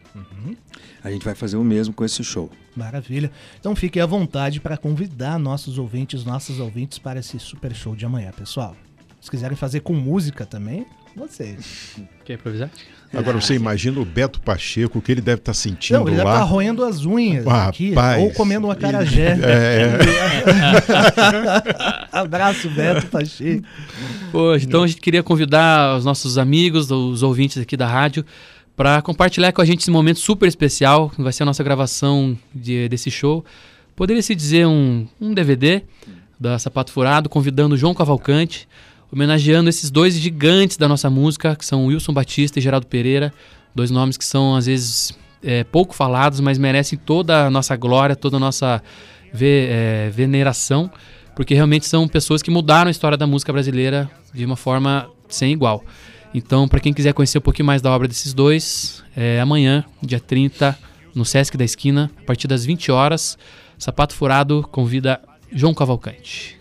A 1.01 1.09
gente 1.09 1.23
vai 1.23 1.33
fazer 1.33 1.55
o 1.55 1.63
mesmo 1.63 1.93
com 1.93 2.03
esse 2.03 2.21
show. 2.25 2.49
Maravilha. 2.79 3.31
Então 3.59 3.75
fique 3.75 3.99
à 3.99 4.05
vontade 4.05 4.59
para 4.59 4.77
convidar 4.77 5.37
nossos 5.37 5.77
ouvintes, 5.77 6.23
nossas 6.23 6.59
ouvintes 6.59 6.97
para 6.97 7.19
esse 7.19 7.37
super 7.39 7.73
show 7.75 7.95
de 7.95 8.05
amanhã, 8.05 8.31
pessoal. 8.31 8.75
Se 9.21 9.29
quiserem 9.29 9.57
fazer 9.57 9.81
com 9.81 9.93
música 9.93 10.45
também, 10.45 10.85
vocês. 11.15 11.97
Quer 12.23 12.35
improvisar? 12.35 12.69
Agora 13.11 13.41
você 13.41 13.55
imagina 13.55 13.99
o 13.99 14.05
Beto 14.05 14.39
Pacheco, 14.39 14.99
o 14.99 15.01
que 15.01 15.11
ele 15.11 15.19
deve 15.19 15.39
estar 15.39 15.53
sentindo 15.55 15.97
Não, 15.99 16.07
ele 16.07 16.17
deve 16.17 16.27
lá. 16.27 16.35
estar 16.35 16.45
roendo 16.45 16.85
as 16.85 17.03
unhas 17.05 17.45
Ah, 17.47 17.67
aqui, 17.67 17.89
rapaz. 17.89 18.21
ou 18.21 18.31
comendo 18.31 18.67
um 18.67 18.71
acarajé. 18.71 19.35
É, 19.41 19.97
Abraço, 22.11 22.69
Beto 22.69 23.07
Pacheco. 23.07 23.63
Pô, 24.31 24.55
então 24.55 24.83
a 24.83 24.87
gente 24.87 25.01
queria 25.01 25.23
convidar 25.23 25.97
os 25.97 26.05
nossos 26.05 26.37
amigos, 26.37 26.91
os 26.91 27.23
ouvintes 27.23 27.57
aqui 27.57 27.75
da 27.75 27.87
rádio, 27.87 28.23
para 28.79 29.01
compartilhar 29.01 29.51
com 29.51 29.61
a 29.61 29.65
gente 29.65 29.81
esse 29.81 29.91
momento 29.91 30.19
super 30.21 30.47
especial, 30.47 31.09
que 31.09 31.21
vai 31.21 31.33
ser 31.33 31.43
a 31.43 31.45
nossa 31.45 31.61
gravação 31.61 32.37
de- 32.55 32.87
desse 32.87 33.11
show. 33.11 33.43
Poderia 33.93 34.21
se 34.23 34.33
dizer 34.33 34.65
um, 34.65 35.05
um 35.19 35.33
DVD 35.33 35.81
da 36.39 36.57
Sapato 36.57 36.89
Furado, 36.93 37.27
convidando 37.27 37.75
João 37.75 37.93
Cavalcante, 37.93 38.69
homenageando 39.11 39.69
esses 39.69 39.91
dois 39.91 40.13
gigantes 40.13 40.77
da 40.77 40.87
nossa 40.87 41.09
música, 41.09 41.57
que 41.57 41.65
são 41.65 41.87
Wilson 41.87 42.13
Batista 42.13 42.57
e 42.57 42.61
Geraldo 42.61 42.87
Pereira, 42.87 43.33
dois 43.75 43.91
nomes 43.91 44.15
que 44.15 44.23
são 44.23 44.55
às 44.55 44.65
vezes 44.65 45.11
é, 45.43 45.65
pouco 45.65 45.93
falados, 45.93 46.39
mas 46.39 46.57
merecem 46.57 46.97
toda 46.97 47.47
a 47.47 47.49
nossa 47.49 47.75
glória, 47.75 48.15
toda 48.15 48.37
a 48.37 48.39
nossa 48.39 48.81
ve 49.33 49.67
é, 49.69 50.09
veneração, 50.09 50.89
porque 51.35 51.53
realmente 51.53 51.85
são 51.85 52.07
pessoas 52.07 52.41
que 52.41 52.49
mudaram 52.49 52.87
a 52.87 52.91
história 52.91 53.17
da 53.17 53.27
música 53.27 53.51
brasileira 53.51 54.09
de 54.33 54.45
uma 54.45 54.55
forma 54.55 55.09
sem 55.27 55.51
igual. 55.51 55.83
Então, 56.33 56.67
para 56.67 56.79
quem 56.79 56.93
quiser 56.93 57.13
conhecer 57.13 57.39
um 57.39 57.41
pouquinho 57.41 57.65
mais 57.65 57.81
da 57.81 57.91
obra 57.91 58.07
desses 58.07 58.33
dois, 58.33 59.03
é 59.15 59.39
amanhã, 59.39 59.83
dia 60.01 60.19
30, 60.19 60.77
no 61.15 61.25
Sesc 61.25 61.57
da 61.57 61.65
Esquina, 61.65 62.11
a 62.21 62.25
partir 62.25 62.47
das 62.47 62.63
20 62.65 62.91
horas, 62.91 63.37
Sapato 63.77 64.13
Furado 64.13 64.67
convida 64.71 65.19
João 65.51 65.73
Cavalcante. 65.73 66.58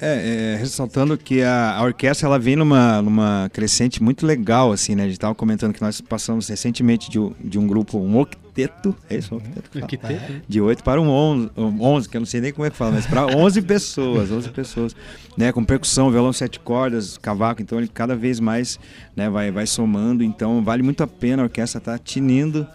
É, 0.00 0.54
é, 0.54 0.56
ressaltando 0.56 1.18
que 1.18 1.42
a, 1.42 1.76
a, 1.76 1.82
orquestra 1.82 2.26
ela 2.26 2.38
vem 2.38 2.56
numa, 2.56 3.02
numa 3.02 3.50
crescente 3.52 4.02
muito 4.02 4.26
legal, 4.26 4.72
assim, 4.72 4.94
né? 4.94 5.02
A 5.02 5.06
gente 5.06 5.16
estava 5.16 5.34
comentando 5.34 5.72
que 5.74 5.82
nós 5.82 6.00
passamos 6.00 6.48
recentemente 6.48 7.10
de, 7.10 7.18
de 7.40 7.58
um 7.58 7.66
grupo, 7.66 7.98
um 7.98 8.18
octeto, 8.18 8.96
é 9.10 9.16
isso? 9.16 9.34
Um 9.34 9.36
octeto? 9.36 9.84
Octeto? 9.84 10.42
De 10.48 10.60
8 10.60 10.82
para 10.82 11.00
um 11.00 11.08
11, 11.08 11.50
um 11.56 11.82
11, 11.82 12.08
que 12.08 12.16
eu 12.16 12.20
não 12.20 12.26
sei 12.26 12.40
nem 12.40 12.52
como 12.52 12.66
é 12.66 12.70
que 12.70 12.76
fala, 12.76 12.92
mas 12.92 13.06
para 13.06 13.26
11 13.26 13.60
pessoas, 13.62 14.30
11 14.30 14.48
pessoas, 14.50 14.96
né? 15.36 15.52
Com 15.52 15.62
percussão, 15.62 16.10
violão, 16.10 16.32
sete 16.32 16.58
cordas, 16.58 17.18
cavaco, 17.18 17.60
então 17.60 17.78
ele 17.78 17.88
cada 17.88 18.16
vez 18.16 18.40
mais 18.40 18.80
né, 19.14 19.28
vai, 19.28 19.50
vai 19.50 19.66
somando, 19.66 20.24
então 20.24 20.64
vale 20.64 20.82
muito 20.82 21.02
a 21.02 21.06
pena 21.06 21.42
a 21.42 21.44
orquestra 21.44 21.78
estar 21.78 21.92
tá 21.92 21.98
tinindo 21.98 22.66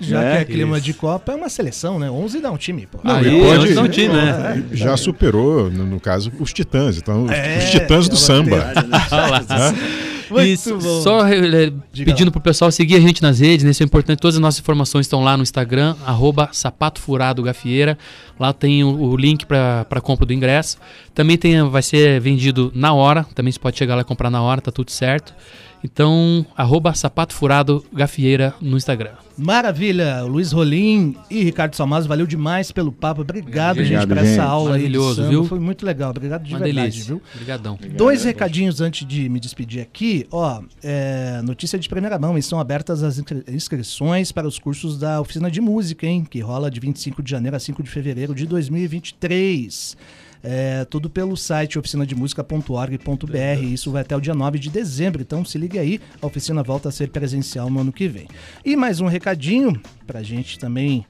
já 0.00 0.22
é, 0.22 0.44
que 0.44 0.52
é 0.52 0.54
clima 0.56 0.76
isso. 0.76 0.86
de 0.86 0.94
Copa, 0.94 1.32
é 1.32 1.34
uma 1.34 1.48
seleção, 1.48 1.98
né? 1.98 2.10
11 2.10 2.40
dá 2.40 2.50
um 2.50 2.56
time, 2.56 2.86
pô. 2.86 2.98
Não, 3.04 3.16
Aí, 3.16 3.40
pode, 3.40 3.74
dá 3.74 3.82
um 3.82 3.88
time, 3.88 4.14
né? 4.14 4.64
Já 4.72 4.96
superou, 4.96 5.70
no, 5.70 5.84
no 5.84 6.00
caso, 6.00 6.32
os 6.40 6.52
Titãs. 6.52 6.96
Então, 6.96 7.30
é, 7.30 7.58
os 7.58 7.70
Titãs 7.70 8.08
do 8.08 8.16
samba. 8.16 8.72
e 10.44 10.56
só 10.56 11.26
é, 11.26 11.72
pedindo 11.92 12.30
pro 12.30 12.40
pessoal 12.40 12.70
seguir 12.70 12.96
a 12.96 13.00
gente 13.00 13.20
nas 13.22 13.40
redes, 13.40 13.64
né? 13.64 13.72
Isso 13.72 13.82
é 13.82 13.86
importante. 13.86 14.18
Todas 14.18 14.36
as 14.36 14.40
nossas 14.40 14.60
informações 14.60 15.06
estão 15.06 15.22
lá 15.22 15.36
no 15.36 15.42
Instagram, 15.42 15.96
arroba 16.06 16.48
Sapato 16.52 17.00
Furado 17.00 17.42
Gafieira. 17.42 17.98
Lá 18.38 18.52
tem 18.52 18.84
o, 18.84 18.94
o 18.96 19.16
link 19.16 19.44
para 19.44 20.00
compra 20.02 20.24
do 20.24 20.32
ingresso. 20.32 20.78
Também 21.14 21.36
tem, 21.36 21.62
vai 21.68 21.82
ser 21.82 22.20
vendido 22.20 22.70
na 22.74 22.92
hora. 22.92 23.26
Também 23.34 23.52
você 23.52 23.58
pode 23.58 23.76
chegar 23.76 23.96
lá 23.96 24.02
e 24.02 24.04
comprar 24.04 24.30
na 24.30 24.40
hora, 24.40 24.60
tá 24.60 24.70
tudo 24.70 24.90
certo. 24.90 25.34
Então, 25.82 26.44
arroba 26.56 26.92
Sapato 26.94 27.32
Furado 27.34 27.84
Gafieira 27.92 28.54
no 28.60 28.76
Instagram. 28.76 29.12
Maravilha, 29.36 30.22
Luiz 30.22 30.52
Rolim 30.52 31.16
e 31.30 31.42
Ricardo 31.42 31.74
Salmazo, 31.74 32.06
valeu 32.06 32.26
demais 32.26 32.70
pelo 32.70 32.92
papo. 32.92 33.22
Obrigado, 33.22 33.78
Obrigado 33.78 34.02
gente, 34.02 34.08
por 34.08 34.18
essa 34.18 34.42
aula 34.42 34.70
Maravilhoso, 34.70 35.28
viu? 35.28 35.44
Foi 35.44 35.58
muito 35.58 35.86
legal. 35.86 36.10
Obrigado 36.10 36.42
de 36.44 36.52
Uma 36.52 36.60
verdade, 36.60 36.90
delícia. 36.90 37.04
viu? 37.06 37.22
Obrigadão. 37.34 37.78
Dois 37.96 38.24
recadinhos 38.24 38.82
antes 38.82 39.06
de 39.08 39.30
me 39.30 39.40
despedir 39.40 39.80
aqui. 39.80 40.26
Ó, 40.30 40.62
é, 40.82 41.40
notícia 41.42 41.78
de 41.78 41.88
primeira 41.88 42.18
mão, 42.18 42.36
estão 42.36 42.60
abertas 42.60 43.02
as 43.02 43.18
inscrições 43.48 44.30
para 44.30 44.46
os 44.46 44.58
cursos 44.58 44.98
da 44.98 45.20
oficina 45.20 45.50
de 45.50 45.60
música, 45.62 46.06
hein? 46.06 46.26
Que 46.28 46.40
rola 46.40 46.70
de 46.70 46.78
25 46.78 47.22
de 47.22 47.30
janeiro 47.30 47.56
a 47.56 47.60
5 47.60 47.82
de 47.82 47.88
fevereiro 47.88 48.34
de 48.34 48.46
2023. 48.46 49.96
É, 50.42 50.84
tudo 50.86 51.10
pelo 51.10 51.36
site 51.36 51.78
oficinademusica.org.br. 51.78 53.62
Isso 53.62 53.90
vai 53.90 54.02
até 54.02 54.16
o 54.16 54.20
dia 54.20 54.34
9 54.34 54.58
de 54.58 54.70
dezembro, 54.70 55.20
então 55.20 55.44
se 55.44 55.58
ligue 55.58 55.78
aí, 55.78 56.00
a 56.20 56.26
oficina 56.26 56.62
volta 56.62 56.88
a 56.88 56.92
ser 56.92 57.10
presencial 57.10 57.68
no 57.68 57.80
ano 57.80 57.92
que 57.92 58.08
vem. 58.08 58.26
E 58.64 58.76
mais 58.76 59.00
um 59.00 59.06
recadinho 59.06 59.80
para 60.06 60.20
a 60.20 60.22
gente 60.22 60.58
também 60.58 61.04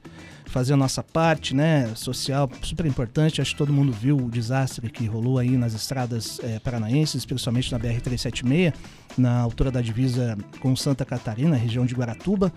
fazer 0.51 0.73
a 0.73 0.77
nossa 0.77 1.01
parte, 1.01 1.55
né, 1.55 1.89
social, 1.95 2.49
super 2.61 2.85
importante. 2.85 3.41
Acho 3.41 3.51
que 3.51 3.57
todo 3.57 3.71
mundo 3.71 3.91
viu 3.93 4.17
o 4.17 4.29
desastre 4.29 4.89
que 4.89 5.05
rolou 5.05 5.39
aí 5.39 5.51
nas 5.51 5.73
estradas 5.73 6.39
é, 6.43 6.59
paranaenses, 6.59 7.25
principalmente 7.25 7.71
na 7.71 7.79
BR-376, 7.79 8.73
na 9.17 9.39
altura 9.39 9.71
da 9.71 9.81
divisa 9.81 10.37
com 10.59 10.75
Santa 10.75 11.05
Catarina, 11.05 11.55
região 11.55 11.85
de 11.85 11.95
Guaratuba 11.95 12.51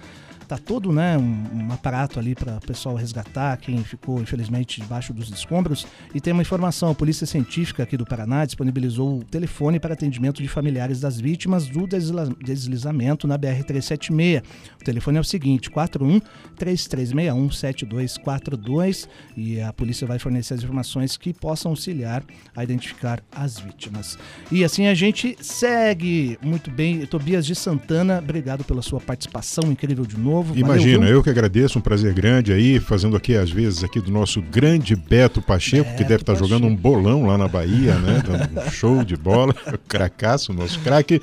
tá 0.45 0.59
todo 0.59 0.93
né, 0.93 1.17
um, 1.17 1.45
um 1.55 1.73
aparato 1.73 2.19
ali 2.19 2.35
para 2.35 2.57
o 2.57 2.61
pessoal 2.61 2.95
resgatar 2.95 3.57
quem 3.57 3.83
ficou, 3.83 4.21
infelizmente, 4.21 4.81
debaixo 4.81 5.13
dos 5.13 5.31
escombros. 5.31 5.87
E 6.15 6.21
tem 6.21 6.33
uma 6.33 6.43
informação: 6.43 6.91
a 6.91 6.95
Polícia 6.95 7.27
Científica 7.27 7.83
aqui 7.83 7.97
do 7.97 8.05
Paraná 8.05 8.45
disponibilizou 8.45 9.19
o 9.21 9.25
telefone 9.25 9.81
para 9.81 9.95
atendimento 9.95 10.43
de 10.43 10.49
familiares 10.49 11.01
das 11.01 11.21
vítimas 11.21 11.67
do 11.67 11.87
deslizamento 11.87 13.27
na 13.27 13.39
BR-376. 13.39 14.43
O 14.81 14.85
telefone 14.85 15.19
é 15.19 15.21
o 15.21 15.25
seguinte: 15.25 15.71
41 15.71 16.21
3361 16.57 17.51
7242 17.51 19.09
e 19.37 19.61
a 19.61 19.73
polícia 19.73 20.07
vai 20.07 20.19
fornecer 20.19 20.55
as 20.55 20.63
informações 20.63 21.17
que 21.17 21.33
possam 21.33 21.71
auxiliar 21.71 22.23
a 22.55 22.63
identificar 22.63 23.23
as 23.33 23.59
vítimas. 23.59 24.19
E 24.53 24.65
assim 24.65 24.87
a 24.87 24.95
gente 24.95 25.37
segue 25.41 26.39
muito 26.43 26.71
bem. 26.71 27.07
Tobias 27.07 27.47
de 27.47 27.55
Santana, 27.55 28.19
obrigado 28.19 28.65
pela 28.65 28.83
sua 28.83 29.01
participação 29.01 29.71
incrível 29.71 30.05
de 30.05 30.19
novo 30.19 30.34
novo. 30.35 30.59
Imagina, 30.59 30.99
Valeu, 30.99 31.15
eu 31.15 31.23
que 31.23 31.31
agradeço, 31.31 31.79
um 31.79 31.83
prazer 31.83 32.13
grande 32.13 32.53
aí, 32.53 32.81
fazendo 32.81 33.17
aqui 33.17 33.37
às 33.37 33.51
vezes 33.51 33.85
aqui 33.85 34.01
do 34.01 34.11
nosso 34.11 34.43
grande 34.43 34.97
Beto 34.97 35.41
Pacheco, 35.41 35.85
Beto 35.85 35.97
que 35.97 36.03
deve 36.03 36.23
estar 36.23 36.35
jogando 36.35 36.67
um 36.67 36.75
bolão 36.75 37.27
lá 37.27 37.39
na 37.39 37.47
Bahia, 37.47 37.95
né? 37.95 38.23
Dando 38.27 38.67
um 38.67 38.71
show 38.71 39.05
de 39.05 39.17
bola, 39.17 39.55
cracaço, 39.87 40.53
nosso 40.53 40.81
craque. 40.81 41.21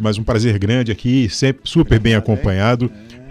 Mas 0.00 0.18
um 0.18 0.24
prazer 0.24 0.58
grande 0.58 0.90
aqui, 0.90 1.28
sempre 1.28 1.62
super 1.64 1.98
bem 1.98 2.14
acompanhado. 2.14 2.90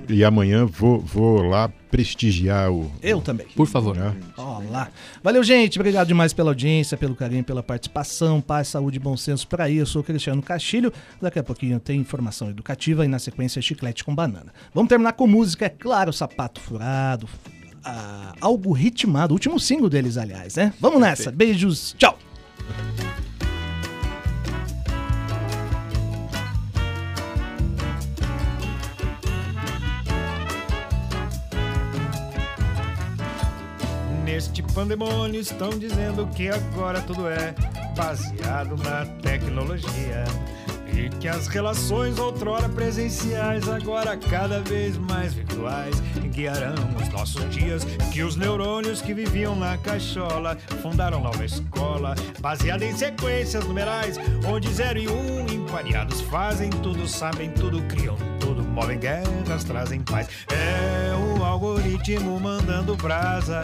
E 0.10 0.24
amanhã 0.24 0.66
vou, 0.66 0.99
vou 0.99 1.41
lá 1.41 1.70
prestigiar 1.91 2.72
o. 2.72 2.91
Eu 3.01 3.22
também. 3.22 3.47
Por 3.55 3.68
favor. 3.68 3.95
Né? 3.95 4.16
Olá. 4.38 4.89
Valeu, 5.24 5.43
gente. 5.43 5.78
Obrigado 5.80 6.08
demais 6.08 6.34
pela 6.34 6.51
audiência, 6.51 6.97
pelo 6.97 7.16
carinho, 7.16 7.43
pela 7.43 7.62
participação. 7.64 8.39
Paz, 8.39 8.70
saúde 8.70 8.97
e 8.97 8.99
bom 8.99 9.18
senso 9.18 9.47
para 9.47 9.66
aí. 9.66 9.78
Eu 9.78 9.86
sou 9.86 10.01
o 10.01 10.03
Cristiano 10.03 10.41
Castilho. 10.41 10.91
Daqui 11.22 11.39
a 11.39 11.43
pouquinho 11.43 11.80
tem 11.80 11.99
informação 11.99 12.49
educativa 12.49 13.05
e 13.05 13.08
na 13.08 13.20
sequência 13.20 13.62
chiclete 13.62 14.03
com 14.03 14.14
banana. 14.14 14.53
Vamos 14.74 14.89
terminar 14.89 15.14
com 15.14 15.28
música, 15.28 15.66
é 15.66 15.70
claro, 15.70 16.14
sapato 16.14 16.60
furado. 16.62 17.28
Ah, 17.84 18.34
algo 18.41 18.74
ritmado, 18.74 19.34
último 19.34 19.60
single 19.60 19.89
deles, 19.89 20.18
aliás, 20.18 20.55
né? 20.55 20.74
Vamos 20.80 20.99
nessa. 20.99 21.32
Beijos. 21.32 21.95
Tchau. 21.97 22.18
Pandemônio 34.78 35.41
estão 35.41 35.69
dizendo 35.69 36.28
que 36.28 36.49
agora 36.49 37.01
tudo 37.01 37.28
é 37.28 37.55
baseado 37.95 38.78
na 38.84 39.07
tecnologia. 39.23 40.23
E 40.93 41.09
que 41.17 41.28
as 41.28 41.47
relações 41.47 42.19
outrora 42.19 42.69
presenciais, 42.69 43.67
agora 43.67 44.15
cada 44.15 44.61
vez 44.61 44.95
mais 44.95 45.34
virtuais, 45.34 45.99
guiarão 46.32 46.75
os 47.01 47.09
nossos 47.09 47.49
dias. 47.49 47.86
Que 48.13 48.21
os 48.21 48.36
neurônios 48.36 49.01
que 49.01 49.15
viviam 49.15 49.55
na 49.55 49.80
caixola 49.80 50.55
fundaram 50.84 51.21
nova 51.21 51.43
escola, 51.43 52.13
baseada 52.39 52.86
em 52.86 52.95
sequências 52.95 53.65
numerais, 53.65 54.19
onde 54.45 54.71
zero 54.71 54.99
e 54.99 55.07
um 55.07 55.47
empareados 55.47 56.21
fazem 56.21 56.69
tudo, 56.69 57.07
sabem 57.07 57.49
tudo, 57.49 57.82
criam 57.88 58.15
tudo, 58.39 58.63
movem 58.63 58.99
guerras, 58.99 59.63
trazem 59.63 60.01
paz. 60.01 60.28
É 60.51 61.07
algoritmo 61.58 62.39
mandando 62.39 62.95
brasa 62.95 63.64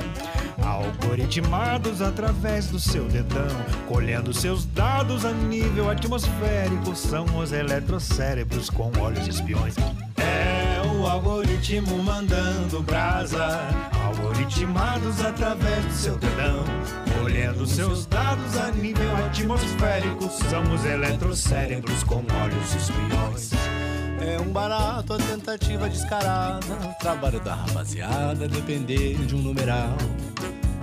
algoritmados 0.64 2.02
através 2.02 2.68
do 2.68 2.80
seu 2.80 3.06
dedão, 3.06 3.48
colhendo 3.88 4.34
seus 4.34 4.66
dados 4.66 5.26
a 5.26 5.32
nível 5.32 5.89
atmosférico, 5.91 6.96
são 6.96 7.26
os 7.38 7.52
eletrocérebros 7.52 8.70
com 8.70 8.91
olhos 9.00 9.28
espiões. 9.28 9.76
É 10.18 10.82
o 10.88 11.06
algoritmo 11.06 12.02
mandando 12.02 12.82
brasa, 12.82 13.60
algoritmados 14.06 15.24
através 15.24 15.86
do 15.86 15.94
seu 15.94 16.18
dedão, 16.18 16.64
colhendo 17.20 17.68
seus 17.68 18.08
dados 18.08 18.58
a 18.58 18.72
nível 18.72 19.16
atmosférico, 19.26 20.30
são 20.50 20.64
os 20.74 20.84
eletrocérebros 20.86 22.04
com 22.04 22.24
olhos 22.41 22.76
espiões. 22.76 23.52
É 24.26 24.40
um 24.40 24.52
barato 24.52 25.14
a 25.14 25.18
tentativa 25.18 25.90
descarada. 25.90 26.66
Trabalho 27.00 27.42
da 27.42 27.56
rapaziada 27.56 28.48
depender 28.48 29.16
de 29.26 29.36
um 29.36 29.40
numeral. 29.40 29.98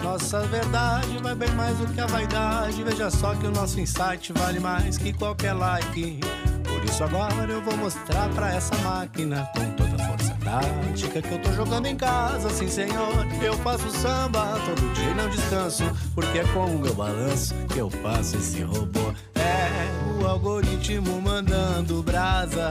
Nossa 0.03 0.41
verdade 0.41 1.16
vai 1.22 1.34
bem 1.34 1.51
mais 1.53 1.76
do 1.78 1.86
que 1.86 2.01
a 2.01 2.07
vaidade. 2.07 2.82
Veja 2.82 3.11
só 3.11 3.34
que 3.34 3.47
o 3.47 3.51
nosso 3.51 3.80
insight 3.80 4.30
vale 4.34 4.61
mais 4.61 4.99
que 4.99 5.14
qualquer 5.14 5.55
like. 5.55 6.20
Por 6.64 6.84
isso 6.84 7.03
agora 7.03 7.51
eu 7.51 7.62
vou 7.62 7.76
mostrar 7.78 8.28
pra 8.30 8.55
essa 8.55 8.74
máquina 8.76 9.51
com 9.55 9.70
toda 9.70 10.03
a 10.03 10.07
força 10.07 10.36
tática 10.45 11.22
que 11.22 11.32
eu 11.32 11.38
tô 11.41 11.53
jogando 11.53 11.86
em 11.86 11.97
casa, 11.97 12.51
sim 12.51 12.68
senhor. 12.68 13.26
Eu 13.43 13.55
faço 13.59 13.88
samba 13.91 14.59
todo 14.66 14.95
dia 14.95 15.11
e 15.11 15.14
não 15.14 15.30
descanso, 15.30 15.84
porque 16.14 16.41
é 16.41 16.45
com 16.45 16.66
o 16.66 16.78
meu 16.78 16.95
balanço 16.95 17.55
que 17.72 17.78
eu 17.78 17.88
faço 17.88 18.36
esse 18.36 18.62
robô. 18.62 19.14
É 19.34 20.22
o 20.22 20.26
algoritmo 20.26 21.22
mandando 21.22 22.03
brasa 22.03 22.70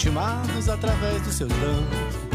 algoritmados 0.00 0.68
através 0.70 1.20
do 1.22 1.30
seu 1.30 1.46
grão, 1.46 1.84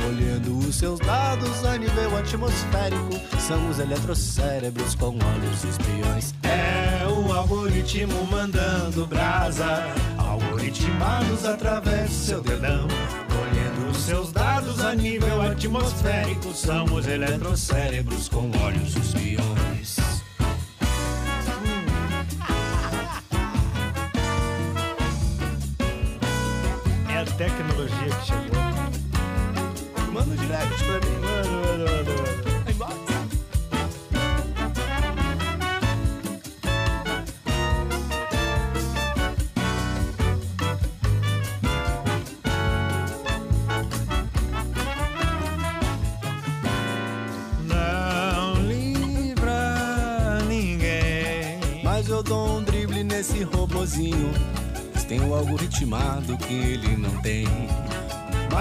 olhando 0.07 0.55
os 0.59 0.75
seus 0.75 0.99
dados 0.99 1.65
a 1.65 1.75
nível 1.77 2.15
atmosférico, 2.15 3.39
são 3.39 3.69
os 3.69 3.79
eletrocérebros 3.79 4.93
com 4.93 5.07
olhos 5.07 5.63
espiões. 5.63 6.35
É 6.43 7.07
o 7.07 7.33
algoritmo 7.33 8.23
mandando 8.29 9.07
brasa. 9.07 9.83
Algoritmados 10.15 11.43
através 11.43 12.09
do 12.09 12.15
seu 12.15 12.41
dedão. 12.41 12.87
Colhendo 13.29 13.89
os 13.89 13.97
seus 13.97 14.31
dados 14.31 14.79
a 14.85 14.93
nível 14.93 15.41
atmosférico. 15.41 16.53
São 16.53 16.85
os 16.85 17.07
eletrocérebros 17.07 18.29
com 18.29 18.51
olhos 18.63 18.95
os 18.95 19.13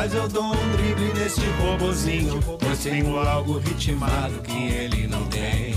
Mas 0.04 0.12
eu 0.12 0.28
dou 0.28 0.44
um 0.44 0.70
drible 0.72 1.14
nesse 1.14 1.40
robozinho. 1.40 2.38
Pois 2.60 2.78
tenho 2.80 3.18
algo 3.18 3.56
ritmado 3.56 4.34
que 4.42 4.68
ele 4.68 5.06
não 5.06 5.24
tem. 5.28 5.74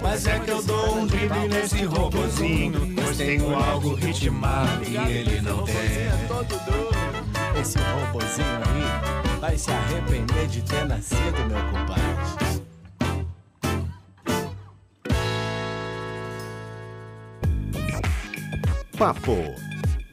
Mas 0.00 0.28
é 0.28 0.38
que 0.38 0.48
eu 0.48 0.62
dou 0.62 0.98
um 0.98 1.06
drible 1.08 1.48
nesse 1.48 1.84
robozinho. 1.84 2.94
Pois 2.94 3.16
tenho 3.16 3.52
algo 3.52 3.94
ritmado 3.96 4.80
que 4.80 4.94
ele 4.94 5.40
não 5.40 5.64
tem. 5.64 5.74
Esse 7.60 7.78
robozinho 7.78 8.46
aí 8.68 9.40
vai 9.40 9.58
se 9.58 9.72
arrepender 9.72 10.46
de 10.46 10.62
ter 10.62 10.86
nascido, 10.86 11.44
meu 11.48 11.60
compadre. 11.72 12.04
Papo 18.96 19.36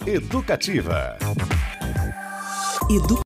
Educativa. 0.08 1.16
Edu 2.92 3.16